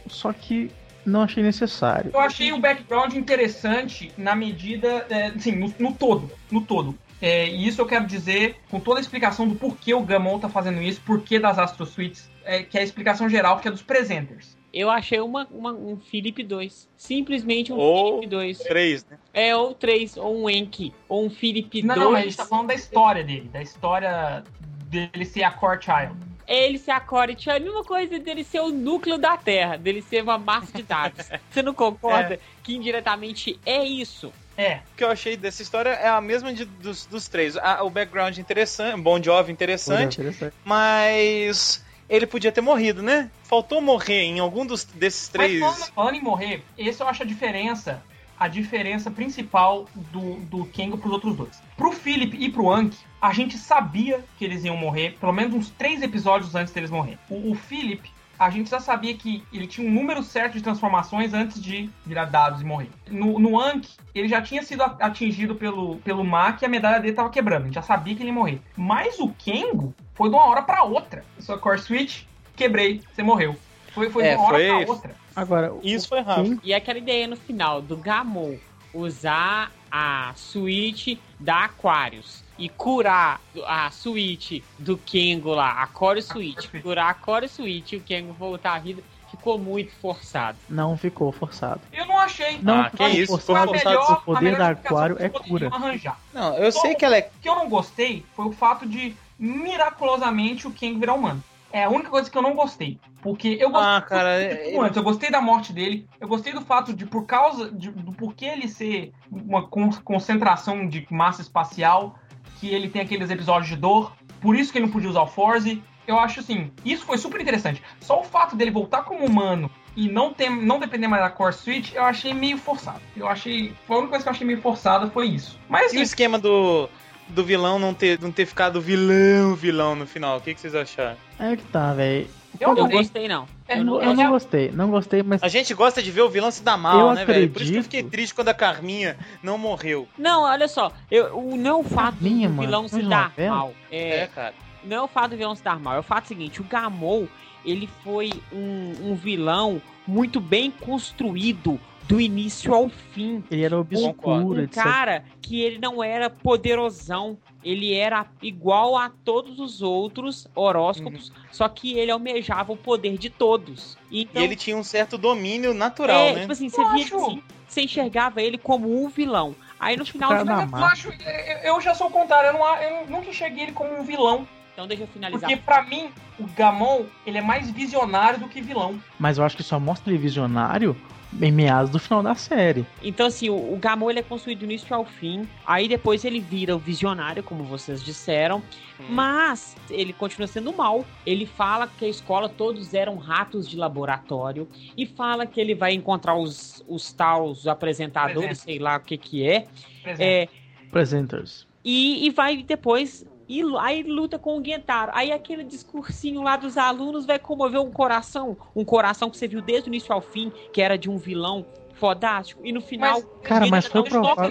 [0.08, 0.72] só que
[1.06, 2.12] não achei necessário.
[2.14, 6.98] Eu achei o background interessante na medida, é, assim, no, no todo, no todo.
[7.22, 10.50] É, e isso eu quero dizer com toda a explicação do porquê o Gamon tá
[10.50, 13.82] fazendo isso, porquê das Astro Suites, é, que é a explicação geral, que é dos
[13.82, 14.58] presenters.
[14.74, 16.90] Eu achei uma, uma- um Philip 2.
[16.98, 18.58] Simplesmente um Ou Philip 2.
[18.60, 19.18] Três, né?
[19.34, 22.06] É, ou 3, ou um Enki, ou um Philip Não, 2.
[22.06, 24.44] não, mas a gente tá falando da história dele, da história
[24.88, 26.16] dele ser a Core Child.
[26.48, 30.02] Ele ser a Core tinha a mesma coisa dele ser o núcleo da Terra, dele
[30.02, 31.28] ser uma massa de dados.
[31.50, 34.32] Você não concorda que indiretamente é isso?
[34.56, 37.58] É, O que eu achei dessa história é a mesma de- dos, dos três.
[37.58, 40.54] A- o background interessante, Bon Jovi interessante, Interessante.
[40.64, 43.32] mas ele podia ter morrido, né?
[43.44, 45.60] Faltou morrer em algum dos, desses três.
[45.60, 48.04] Mas falando, falando em morrer, esse eu acho a diferença,
[48.40, 51.60] a diferença principal do, do Kengo pros outros dois.
[51.76, 55.70] Pro Philip e pro Anki, a gente sabia que eles iam morrer, pelo menos uns
[55.70, 57.18] três episódios antes deles morrer.
[57.30, 61.34] O, o Philip, a gente já sabia que ele tinha um número certo de transformações
[61.34, 62.90] antes de virar dados e morrer.
[63.10, 67.14] No, no Anki, ele já tinha sido atingido pelo, pelo Mac e a medalha dele
[67.14, 67.62] tava quebrando.
[67.62, 68.60] A gente já sabia que ele ia morrer.
[68.76, 71.24] Mas o Kengo foi de uma hora pra outra.
[71.40, 72.24] Sua core switch,
[72.58, 73.56] quebrei, você morreu.
[73.94, 75.16] Foi, foi É, de uma hora pra outra.
[75.34, 76.60] Agora, Isso o foi rápido.
[76.62, 78.58] E aquela ideia no final do Gamon
[78.94, 86.70] usar a suíte da Aquarius e curar a suíte do Kengo lá, a Core Suite,
[86.82, 89.02] curar a Core Suite e o Kengo voltar à vida,
[89.32, 90.58] ficou muito forçado.
[90.70, 91.82] não ficou forçado.
[91.92, 92.60] Eu não achei.
[92.62, 93.70] Não, Ah, que isso, forçado.
[93.72, 95.70] foi a melhor, o poder a melhor da Aquário é cura.
[95.74, 96.20] Arranjar.
[96.32, 97.32] Não, eu sei que ela é.
[97.36, 101.44] O que eu não gostei foi o fato de miraculosamente o Kang virar humano.
[101.72, 103.00] É a única coisa que eu não gostei.
[103.24, 106.08] Porque eu gostei Ah, cara, do- é- antes, eu gostei da morte dele.
[106.22, 110.88] Eu gostei do fato de, por causa de- do porquê ele ser uma con- concentração
[110.88, 112.20] de massa espacial,
[112.64, 114.14] que ele tem aqueles episódios de dor.
[114.40, 115.84] Por isso que ele não podia usar o Force.
[116.08, 117.84] Eu acho assim, isso foi super interessante.
[118.00, 121.54] Só o fato dele voltar como humano e não, ter, não depender mais da Core
[121.54, 123.02] Switch, eu achei meio forçado.
[123.18, 123.74] Eu achei.
[123.86, 125.60] Foi a única coisa que eu achei meio forçada foi isso.
[125.68, 126.90] Mas E o assim, esquema do,
[127.28, 130.38] do vilão não ter, não ter ficado vilão, vilão no final?
[130.38, 131.18] O que, que vocês acharam?
[131.40, 132.28] É que tá, velho.
[132.60, 133.46] eu Eu não gostei, não.
[133.68, 136.30] É, Eu não, Eu não gostei, não gostei, mas A gente gosta de ver o
[136.30, 137.50] vilão se dar mal, Eu né, velho?
[137.50, 140.08] Por isso que eu fiquei triste quando a Carminha não morreu.
[140.18, 143.10] Não, olha só, eu, o, não é o fato Minha, do mano, vilão se coisa
[143.10, 143.74] dar mal.
[143.92, 144.54] É, cara.
[144.84, 147.28] não é o fato do vilão se dar mal, é o fato seguinte, o Gamou,
[147.66, 153.44] ele foi um, um vilão muito bem construído do início ao fim.
[153.50, 154.76] ele era obscuro, um etc.
[154.84, 161.70] cara que ele não era poderosão, ele era igual a todos os outros horóscopos, só
[161.70, 163.98] que ele almejava o poder de todos.
[164.12, 166.40] Então, E ele tinha um certo domínio natural, é, né?
[166.42, 169.56] tipo assim, você via acho- assim, você enxergava ele como um vilão.
[169.80, 172.82] Aí no final, cara eu, acho, eu, eu já sou o contrário, eu, não, a-
[172.84, 174.48] eu nunca enxerguei ele como um vilão.
[174.74, 175.50] Então deixa eu finalizar.
[175.50, 176.10] Porque pra mim,
[176.40, 179.00] o Gamon, ele é mais visionário do que vilão.
[179.20, 180.96] Mas eu acho que só mostra ele visionário
[181.42, 182.86] em meados do final da série.
[183.02, 185.48] Então, assim, o, o Gamon ele é construído do início ao fim.
[185.66, 188.62] Aí depois ele vira o visionário, como vocês disseram.
[189.10, 191.06] Mas ele continua sendo mal.
[191.26, 194.68] Ele fala que a escola todos eram ratos de laboratório.
[194.98, 198.64] E fala que ele vai encontrar os, os tal, os apresentadores, Presente.
[198.64, 199.68] sei lá o que que é.
[200.06, 200.48] É
[200.92, 201.68] Presenters.
[201.84, 203.26] e, e vai depois.
[203.48, 205.12] E aí luta com o Gentaro.
[205.14, 208.58] Aí aquele discursinho lá dos alunos vai comover um coração.
[208.76, 211.66] Um coração que você viu desde o início ao fim, que era de um vilão
[211.94, 212.62] fodástico.
[212.66, 213.14] E no final.
[213.22, 214.42] Mas, Cara, mas foi provado-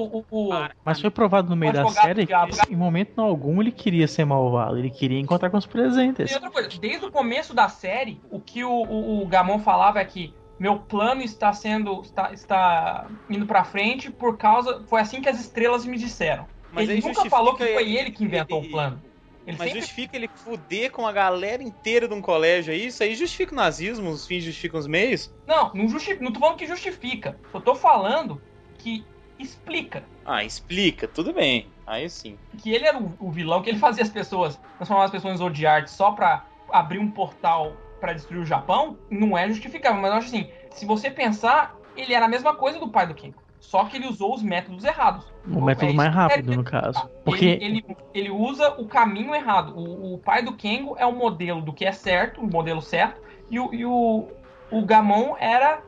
[0.00, 0.74] o- o- Para.
[0.84, 4.78] Mas foi provado no meio da série que em momento algum ele queria ser malvado,
[4.78, 6.30] ele queria encontrar com os presentes.
[6.30, 10.00] E outra coisa, desde o começo da série, o que o, o, o Gamon falava
[10.00, 12.00] é que meu plano está sendo.
[12.02, 14.82] está, está indo pra frente por causa.
[14.86, 16.46] Foi assim que as estrelas me disseram.
[16.72, 19.02] Mas ele nunca falou que foi ele- que inventou o plano.
[19.46, 22.86] Ele Mas sempre justifica ele fuder com a galera inteira de um colégio aí?
[22.86, 25.32] Isso aí justifica o nazismo, os fins justificam os meios?
[25.46, 27.40] Não, não, justifica, não tô falando que justifica.
[27.52, 28.40] Eu tô falando
[28.78, 29.02] que
[29.38, 30.04] explica.
[30.24, 31.66] Ah, explica, tudo bem.
[31.86, 32.36] Aí sim.
[32.62, 35.38] Que ele era o, o vilão, que ele fazia as pessoas, transformar as pessoas em
[35.38, 40.00] Zodiart só pra abrir um portal pra destruir o Japão, não é justificável.
[40.00, 43.14] Mas eu acho assim, se você pensar, ele era a mesma coisa do pai do
[43.14, 43.32] Ken.
[43.60, 45.24] Só que ele usou os métodos errados.
[45.46, 46.98] O método É mais rápido, no caso.
[46.98, 47.84] Ele, Porque ele,
[48.14, 49.78] ele usa o caminho errado.
[49.78, 53.20] O, o pai do Kengo é o modelo do que é certo, o modelo certo,
[53.50, 54.28] e o, e o,
[54.70, 55.82] o Gamon era.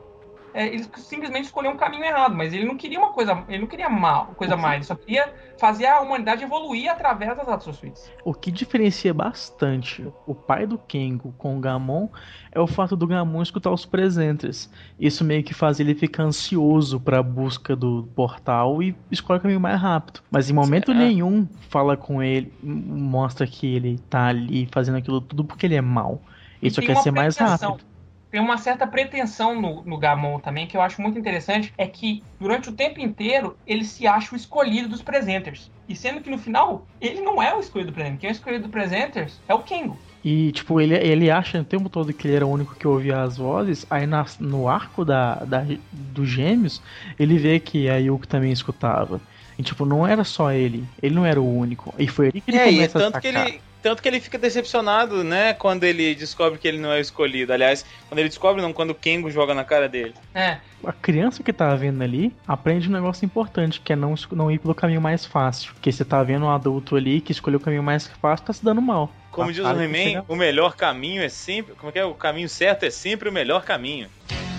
[0.53, 3.43] É, ele simplesmente escolheu um caminho errado, mas ele não queria uma coisa.
[3.47, 7.63] Ele não queria mal, coisa má, ele só queria fazer a humanidade evoluir através das
[7.63, 8.11] Suites.
[8.23, 12.09] o que diferencia bastante o pai do Kengo com o Gamon
[12.51, 14.69] é o fato do Gamon escutar os presentes.
[14.99, 19.59] Isso meio que faz ele ficar ansioso pra busca do portal e escolhe o caminho
[19.59, 20.21] mais rápido.
[20.29, 20.99] Mas em momento Será?
[20.99, 25.81] nenhum fala com ele, mostra que ele tá ali fazendo aquilo tudo porque ele é
[25.81, 26.21] mau.
[26.61, 27.92] Ele E só quer ser mais rápido.
[28.33, 32.25] Tem uma certa pretensão no, no Gamon também, que eu acho muito interessante, é que
[32.39, 35.71] durante o tempo inteiro ele se acha o escolhido dos presenters.
[35.87, 38.19] E sendo que no final, ele não é o escolhido do presenter.
[38.19, 40.03] Quem é o escolhido do presenters é o Kengo.
[40.23, 43.21] E, tipo, ele, ele acha o tempo todo que ele era o único que ouvia
[43.21, 43.85] as vozes.
[43.89, 46.81] Aí na- no arco da, da, dos gêmeos,
[47.19, 49.21] ele vê que a Yuko também escutava.
[49.59, 50.89] E, tipo, não era só ele.
[51.01, 51.93] Ele não era o único.
[51.99, 53.45] E foi ali que ele É, e começa a tanto que sacar.
[53.45, 53.63] ele.
[53.83, 57.51] Tanto que ele fica decepcionado, né, quando ele descobre que ele não é escolhido.
[57.51, 60.13] Aliás, quando ele descobre, não, quando o Kengo joga na cara dele.
[60.33, 64.49] É, A criança que tá vendo ali aprende um negócio importante, que é não, não
[64.49, 65.73] ir pelo caminho mais fácil.
[65.73, 68.63] Porque você tá vendo um adulto ali que escolheu o caminho mais fácil, tá se
[68.63, 69.11] dando mal.
[69.29, 71.75] Como A diz o He-Man, o melhor caminho é sempre.
[71.75, 72.05] Como é que é?
[72.05, 74.07] O caminho certo é sempre o melhor caminho.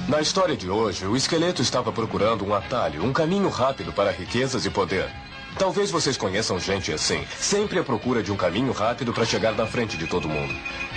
[0.06, 4.66] Na história de hoje, o esqueleto estava procurando um atalho, um caminho rápido para riquezas
[4.66, 5.08] e poder.
[5.58, 9.66] Talvez vocês conheçam gente assim, sempre à procura de um caminho rápido para chegar na
[9.66, 10.54] frente de todo mundo.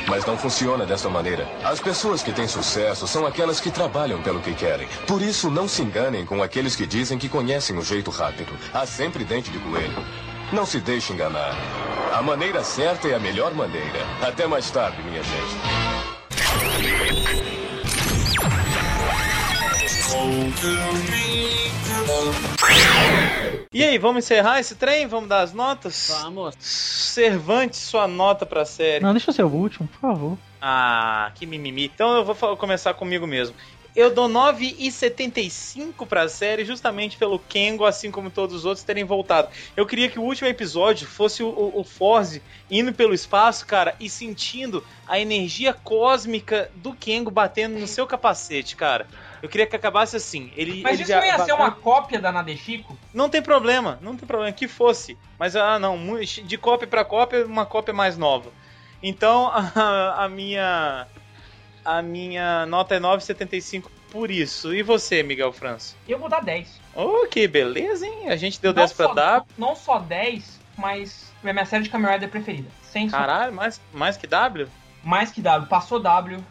[0.07, 1.47] Mas não funciona dessa maneira.
[1.63, 4.87] As pessoas que têm sucesso são aquelas que trabalham pelo que querem.
[5.05, 8.57] Por isso, não se enganem com aqueles que dizem que conhecem o jeito rápido.
[8.73, 10.03] Há sempre dente de coelho.
[10.51, 11.55] Não se deixe enganar.
[12.13, 13.99] A maneira certa é a melhor maneira.
[14.21, 15.57] Até mais tarde, minha gente.
[23.73, 25.07] E aí, vamos encerrar esse trem?
[25.07, 26.09] Vamos dar as notas?
[26.21, 26.55] Vamos.
[26.59, 29.03] Cervantes, sua nota pra série.
[29.03, 30.37] Não, deixa eu ser o último, por favor.
[30.61, 31.85] Ah, que mimimi.
[31.85, 33.55] Então eu vou começar comigo mesmo.
[33.95, 39.49] Eu dou 9,75 pra série justamente pelo Kengo, assim como todos os outros, terem voltado.
[39.75, 43.95] Eu queria que o último episódio fosse o, o, o Forze indo pelo espaço, cara,
[43.99, 49.07] e sentindo a energia cósmica do Kengo batendo no seu capacete, cara.
[49.41, 50.51] Eu queria que acabasse assim.
[50.55, 52.97] Ele, mas ele isso não ia ser uma cópia da Nadeshiko?
[53.13, 55.17] Não tem problema, não tem problema, que fosse.
[55.37, 58.51] Mas, ah, não, de cópia pra cópia, uma cópia mais nova.
[59.01, 61.07] Então, a, a minha
[61.85, 64.73] a minha nota é 9,75 por isso.
[64.73, 65.95] E você, Miguel França?
[66.07, 66.81] Eu vou dar 10.
[66.95, 68.29] Oh, que beleza, hein?
[68.29, 69.49] A gente deu Não 10 pra W.
[69.57, 72.69] Não só 10, mas é minha série de Kamen Rider preferida.
[72.81, 73.09] Sem.
[73.09, 74.67] Caralho, mais, mais que W?
[75.07, 76.43] mais que W, passou W,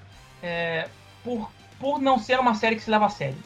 [0.42, 0.88] é,
[1.22, 3.36] por, por não ser uma série que se leva a sério.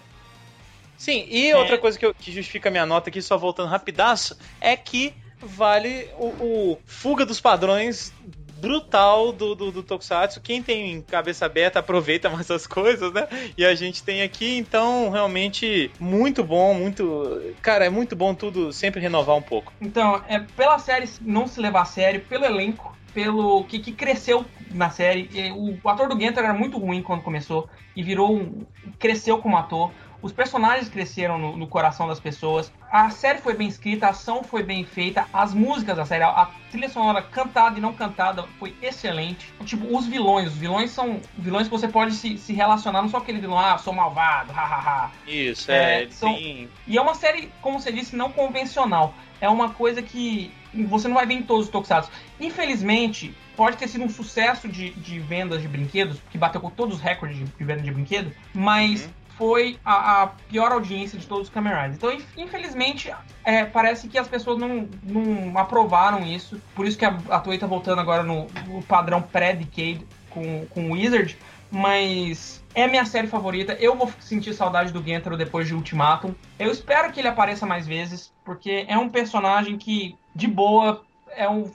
[0.97, 1.57] Sim, e É.
[1.57, 5.15] outra coisa que, eu- que justifica a minha nota aqui, só voltando rapidaço, é que
[5.41, 8.13] vale o, o fuga dos padrões
[8.61, 10.39] brutal do, do, do Tokusatsu.
[10.43, 13.27] Quem tem cabeça aberta aproveita mais as coisas, né?
[13.57, 17.55] E a gente tem aqui, então, realmente, muito bom, muito...
[17.63, 19.73] Cara, é muito bom tudo sempre renovar um pouco.
[19.81, 24.45] Então, é, pela série não se levar a sério, pelo elenco, pelo que, que cresceu
[24.73, 25.29] na série.
[25.53, 28.65] O, o ator do Gento era muito ruim quando começou e virou um.
[28.99, 29.93] cresceu como ator.
[30.23, 32.71] Os personagens cresceram no, no coração das pessoas.
[32.93, 36.29] A série foi bem escrita, a ação foi bem feita, as músicas da série, a,
[36.29, 39.51] a trilha sonora cantada e não cantada foi excelente.
[39.65, 43.17] Tipo, os vilões, os vilões são vilões que você pode se, se relacionar, não só
[43.17, 45.11] aquele vilão, ah, sou malvado, hahaha.
[45.27, 49.15] Isso, É, é, são- tem- E é uma série, como você disse, não convencional.
[49.41, 52.11] É uma coisa que você não vai ver em todos os Tokusatsu.
[52.39, 56.97] Infelizmente, pode ter sido um sucesso de, de vendas de brinquedos, que bateu com todos
[56.97, 59.11] os recordes de, de venda de brinquedo, mas Uhum.
[59.37, 61.97] foi a, a pior audiência de todos os Kamen Riders.
[61.97, 63.11] Então, inf- infelizmente,
[63.45, 66.61] é, parece que as pessoas não, não aprovaram isso.
[66.75, 70.91] Por isso que a, a Toei tá voltando agora no, no padrão pré-Decade com, com
[70.91, 71.37] o Wizard,
[71.71, 73.73] mas é minha série favorita.
[73.81, 76.35] Eu vou sentir saudade do Gentaro depois de Ultimatum.
[76.59, 81.49] Eu espero que ele apareça mais vezes, porque é um personagem que, de boa, é
[81.49, 81.71] o,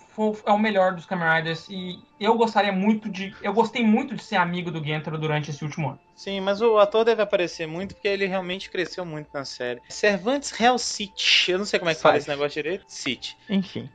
[0.45, 3.34] é o melhor dos Kamen Riders e eu gostaria muito de.
[3.41, 5.99] Eu gostei muito de ser amigo do Gentaro durante esse último ano.
[6.15, 9.82] Sim, mas o ator deve aparecer muito porque ele realmente cresceu muito na série.
[9.90, 11.52] Cervantes Hell City.
[11.52, 12.86] Eu não sei como é que fala esse negócio direito.
[12.88, 13.38] City.
[13.49, 13.90] Enfim.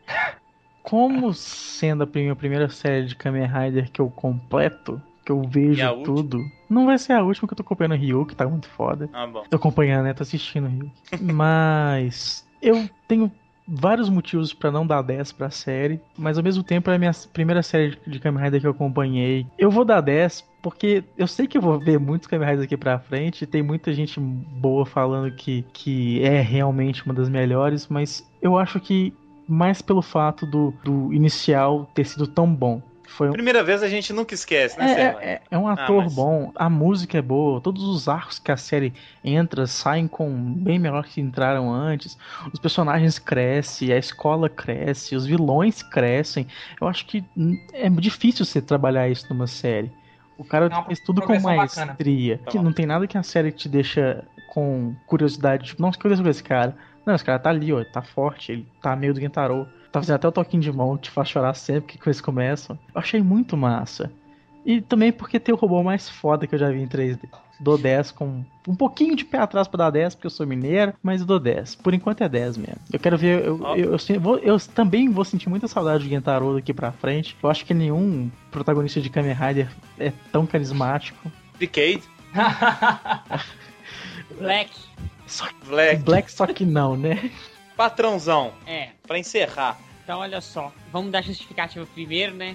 [0.82, 5.86] Como sendo a minha primeira série de Kamen Rider que eu completo, que eu vejo
[5.86, 6.16] a última?
[6.16, 6.38] tudo.
[6.68, 9.08] Não vai ser a última que eu tô acompanhando Ryu, que tá muito foda.
[9.12, 9.44] Ah, bom.
[9.48, 10.14] Tô acompanhando, né?
[10.14, 10.90] Tô assistindo Ryu.
[11.20, 13.30] Mas eu tenho
[13.70, 17.12] vários motivos pra não dar 10 pra série, mas ao mesmo tempo é a minha
[17.32, 19.46] primeira série de- Kamen Rider que eu acompanhei.
[19.58, 22.76] Eu vou dar 10 porque eu sei que eu vou ver muitos Kamen Riders aqui
[22.76, 28.28] pra frente, tem muita gente boa falando que, que é realmente uma das melhores, mas
[28.42, 29.14] eu acho que
[29.48, 32.80] mais pelo fato do, do inicial ter sido tão bom.
[33.10, 35.28] Foi um, Primeira vez a gente nunca esquece, né, é, Cervantes?
[35.28, 38.56] é, é um ator mas- bom, a música é boa, todos os arcos que a
[38.56, 38.92] série
[39.24, 42.16] entra saem com bem melhor que entraram antes,
[42.52, 46.46] os personagens crescem, a escola cresce, os vilões crescem.
[46.80, 47.24] Eu acho que
[47.72, 49.90] é difícil você trabalhar isso numa série.
[50.38, 51.86] O cara É uma fez tudo com progressão bacana.
[51.86, 52.38] maestria.
[52.38, 56.02] Tá Que não tem nada que a série te deixa com curiosidade, tipo, nossa, que
[56.02, 56.74] curioso com esse cara.
[57.04, 59.68] Não, esse cara tá ali, ó, tá forte, ele tá meio do Gentaro.
[59.92, 62.78] Tá fazendo até o toquinho de mão, te faz chorar sempre que eles começam.
[62.94, 64.10] Eu achei muito massa.
[64.64, 67.20] E também porque tem o robô mais foda que eu já vi em 3D.
[67.58, 70.94] Dou 10 com um pouquinho de pé atrás pra dar 10, porque eu sou mineiro,
[71.02, 71.74] mas eu dou 10.
[71.76, 72.76] Por enquanto é 10 mesmo.
[72.92, 73.44] Eu quero ver.
[73.44, 77.36] Eu, eu, eu vou- eu também vou sentir muita saudade de Gentaro daqui pra frente.
[77.42, 79.68] Eu acho que nenhum protagonista de Kamen Rider
[79.98, 81.30] é tão carismático.
[81.58, 82.02] Decade,
[84.38, 84.70] Black.
[85.26, 87.30] Só que Black, Black só que não, né?
[87.80, 88.52] Patrãozão.
[88.66, 88.90] É.
[89.06, 89.78] Pra encerrar.
[90.04, 90.70] Então, olha só.
[90.92, 92.54] Vamos dar justificativa primeiro, né?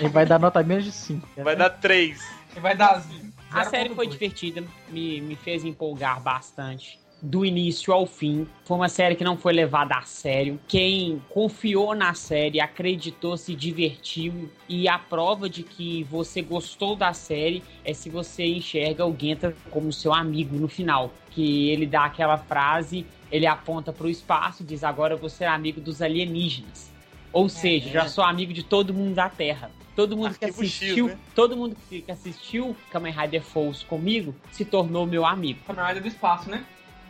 [0.00, 1.28] Ele vai dar nota menos de 5.
[1.44, 2.20] Vai dar 3.
[2.50, 3.04] Ele vai dar.
[3.52, 4.10] A série foi 0.2.
[4.10, 6.98] divertida, me, me fez empolgar bastante.
[7.20, 8.48] Do início ao fim.
[8.64, 10.58] Foi uma série que não foi levada a sério.
[10.66, 14.50] Quem confiou na série, acreditou, se divertiu.
[14.68, 19.54] E a prova de que você gostou da série é se você enxerga o Genta
[19.70, 21.12] como seu amigo no final.
[21.30, 25.30] Que ele dá aquela frase, ele aponta para o espaço e diz: Agora eu vou
[25.30, 26.92] ser amigo dos alienígenas.
[27.32, 29.70] Ou seja, já sou amigo de todo mundo da Terra.
[29.96, 31.18] Todo mundo que Arquivo X, assistiu, né?
[31.34, 35.60] todo mundo que que assistiu Kamen Rider Falls comigo se tornou meu amigo.
[35.66, 36.64] Kamen Rider do espaço, né?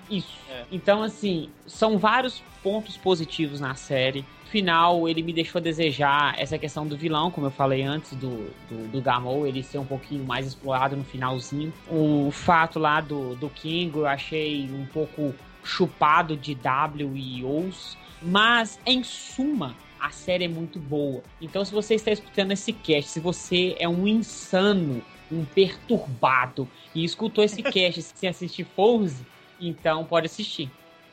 [0.09, 0.36] Isso.
[0.49, 0.65] É.
[0.70, 4.24] Então, assim, são vários pontos positivos na série.
[4.47, 8.89] Final, ele me deixou desejar essa questão do vilão, como eu falei antes, do, do,
[8.89, 11.73] do Gamou, ele ser um pouquinho mais explorado no finalzinho.
[11.89, 17.97] O fato lá do, do King eu achei um pouco chupado de W e Os,
[18.20, 21.22] mas em suma, a série é muito boa.
[21.40, 27.05] Então, se você está escutando esse cast, se você é um insano, um perturbado e
[27.05, 29.24] escutou esse cast sem assistir Forze,
[29.60, 30.70] então pode assistir.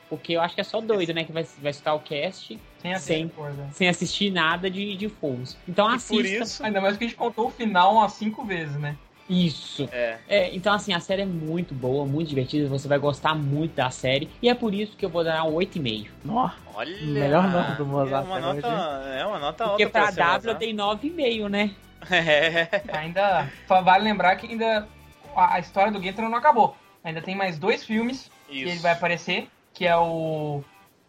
[0.10, 1.24] Porque eu acho que é só doido, né?
[1.24, 3.32] Que vai, vai escutar o cast Sem Sem.
[3.72, 5.56] sem assistir nada de, de Forze.
[5.68, 6.16] Então E assista.
[6.16, 6.64] por isso.
[6.64, 8.98] Ainda mais que a gente contou o final umas cinco vezes, né?
[9.30, 9.88] Isso.
[9.92, 10.18] É.
[10.28, 12.68] É, então, assim, a série é muito boa, muito divertida.
[12.68, 14.28] Você vai gostar muito da série.
[14.42, 16.08] E é por isso que eu vou dar um 8,5.
[16.26, 16.98] Nó, Olha.
[17.06, 20.52] Melhor nota do Mozart É uma nota, é uma nota Porque alta pra ser W
[20.52, 21.72] eu dei 9,5, né?
[22.12, 22.98] É.
[22.98, 24.88] Ainda só vale lembrar que ainda
[25.36, 26.76] a, história do Gentaro não acabou.
[27.04, 28.82] Ainda tem mais dois filmes que ele Isso.
[28.82, 30.64] vai aparecer, que é o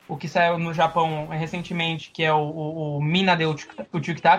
[0.09, 3.45] o que saiu no Japão recentemente, que é o, o, o Mina de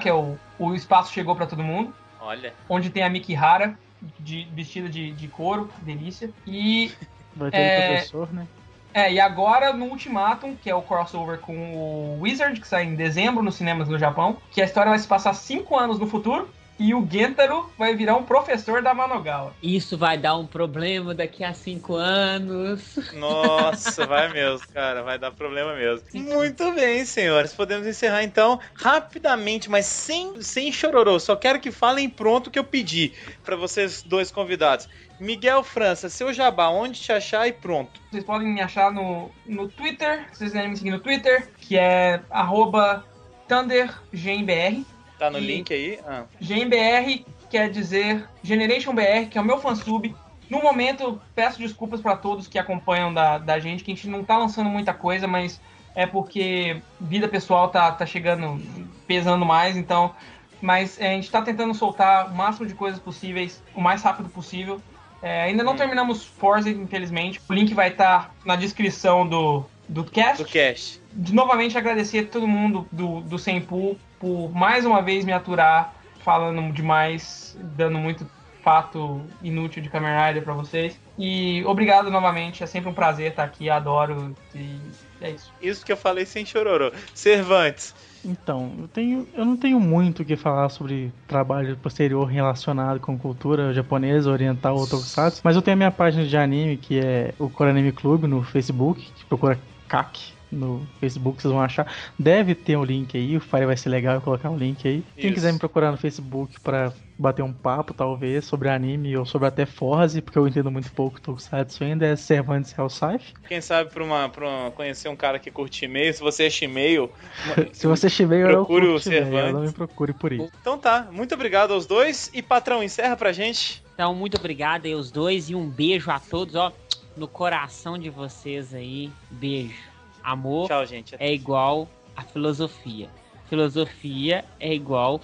[0.01, 2.53] que é o o espaço chegou pra todo mundo, Olha.
[2.69, 3.77] onde tem a Mikihara
[4.19, 6.29] de, vestida de, de couro, delícia.
[6.47, 6.91] E
[7.35, 7.85] vai ter É.
[7.85, 8.47] o professor, né?
[8.93, 12.95] é, e agora no Ultimatum, que é o crossover com o Wizard, que sai em
[12.95, 16.49] dezembro nos cinemas no Japão, que a história vai se passar cinco anos no futuro.
[16.81, 19.53] E o Gentaro vai virar um professor da Manogawa.
[19.61, 22.97] Isso vai dar um problema daqui a 5 anos.
[23.13, 25.03] Nossa, vai mesmo, cara.
[25.03, 26.07] Vai dar problema mesmo.
[26.15, 27.53] Muito bem, senhores.
[27.53, 31.19] Podemos encerrar então rapidamente, mas sem, sem chororô.
[31.19, 33.13] Só quero que falem pronto o que eu pedi
[33.45, 34.89] pra vocês dois convidados.
[35.19, 38.01] Miguel França, seu jabá, onde te achar e pronto.
[38.09, 41.77] Vocês podem me achar no, no Twitter, se vocês quiserem me seguir no Twitter, que
[41.77, 43.05] é arroba
[43.47, 44.83] ThunderGMBR.
[45.21, 45.99] Tá no E- link aí?
[46.03, 46.23] Ah.
[46.41, 50.15] GMBR quer dizer Generation BR, que é o meu fansub.
[50.49, 54.23] No momento, peço desculpas para todos que acompanham da, da gente, que a gente não
[54.23, 55.61] tá lançando muita coisa, mas
[55.93, 58.59] é porque vida pessoal tá, tá chegando,
[59.05, 60.15] pesando mais, então.
[60.59, 64.27] Mas é, a gente tá tentando soltar o máximo de coisas possíveis, o mais rápido
[64.27, 64.81] possível.
[65.21, 65.77] É, ainda não Hum.
[65.77, 67.39] terminamos Forza, infelizmente.
[67.47, 71.01] O link vai estar na descrição do, do cast Do cast.
[71.13, 75.93] de novamente agradecer a todo mundo do, do Sempu por mais uma vez me aturar,
[76.23, 78.25] falando demais, dando muito
[78.63, 80.99] fato inútil de Kamen Rider pra vocês.
[81.17, 84.77] E obrigado novamente, é sempre um prazer estar aqui, adoro e
[85.19, 85.51] é isso.
[85.61, 86.91] Isso que eu falei sem chororô.
[87.13, 87.93] Cervantes,
[88.23, 93.17] Então, eu, tenho, eu não tenho muito o que falar sobre trabalho posterior relacionado com
[93.17, 97.33] cultura japonesa, oriental ou tokusatsu, mas eu tenho a minha página de anime, que é
[97.39, 99.57] o Coranime Club no Facebook, que procura
[99.91, 101.91] CAC no Facebook, vocês vão achar.
[102.19, 105.03] Deve ter um link aí, o Fire vai ser legal eu colocar um link aí.
[105.15, 105.33] Quem Isso.
[105.35, 109.65] quiser me procurar no Facebook pra bater um papo, talvez, sobre anime ou sobre até
[109.65, 113.21] Forze, porque eu entendo muito pouco tokusatsu ainda, é Cervantes Hellscypher.
[113.47, 116.49] quem sabe pra, uma, pra uma- conhecer um cara que curte e-mail, se você é
[116.49, 117.09] chimeio.
[117.71, 119.53] Se você eu Procure o curto Shimeia, Cervantes.
[119.53, 120.51] Não me procure por isso.
[120.59, 122.29] Então tá, muito obrigado aos dois.
[122.33, 123.81] E patrão, encerra pra gente.
[123.93, 126.71] Então, muito obrigado aí os dois e um beijo a todos, ó,
[127.15, 129.11] no coração de vocês aí.
[129.29, 129.91] Beijo.
[130.23, 131.15] Amor Tchau, gente.
[131.17, 133.09] é igual a filosofia.
[133.49, 135.21] Filosofia é igual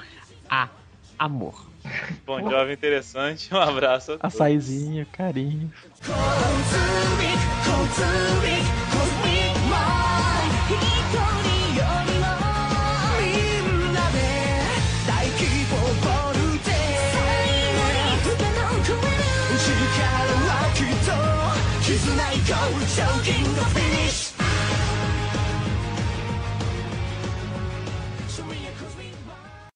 [0.49, 0.69] a
[1.18, 1.68] amor.
[2.26, 3.53] Bom jovem interessante.
[3.53, 4.14] Um abraço.
[4.14, 4.35] a todos.
[4.35, 5.72] Açaizinho, carinho.
[22.48, 22.53] 够，
[22.88, 23.44] 受尽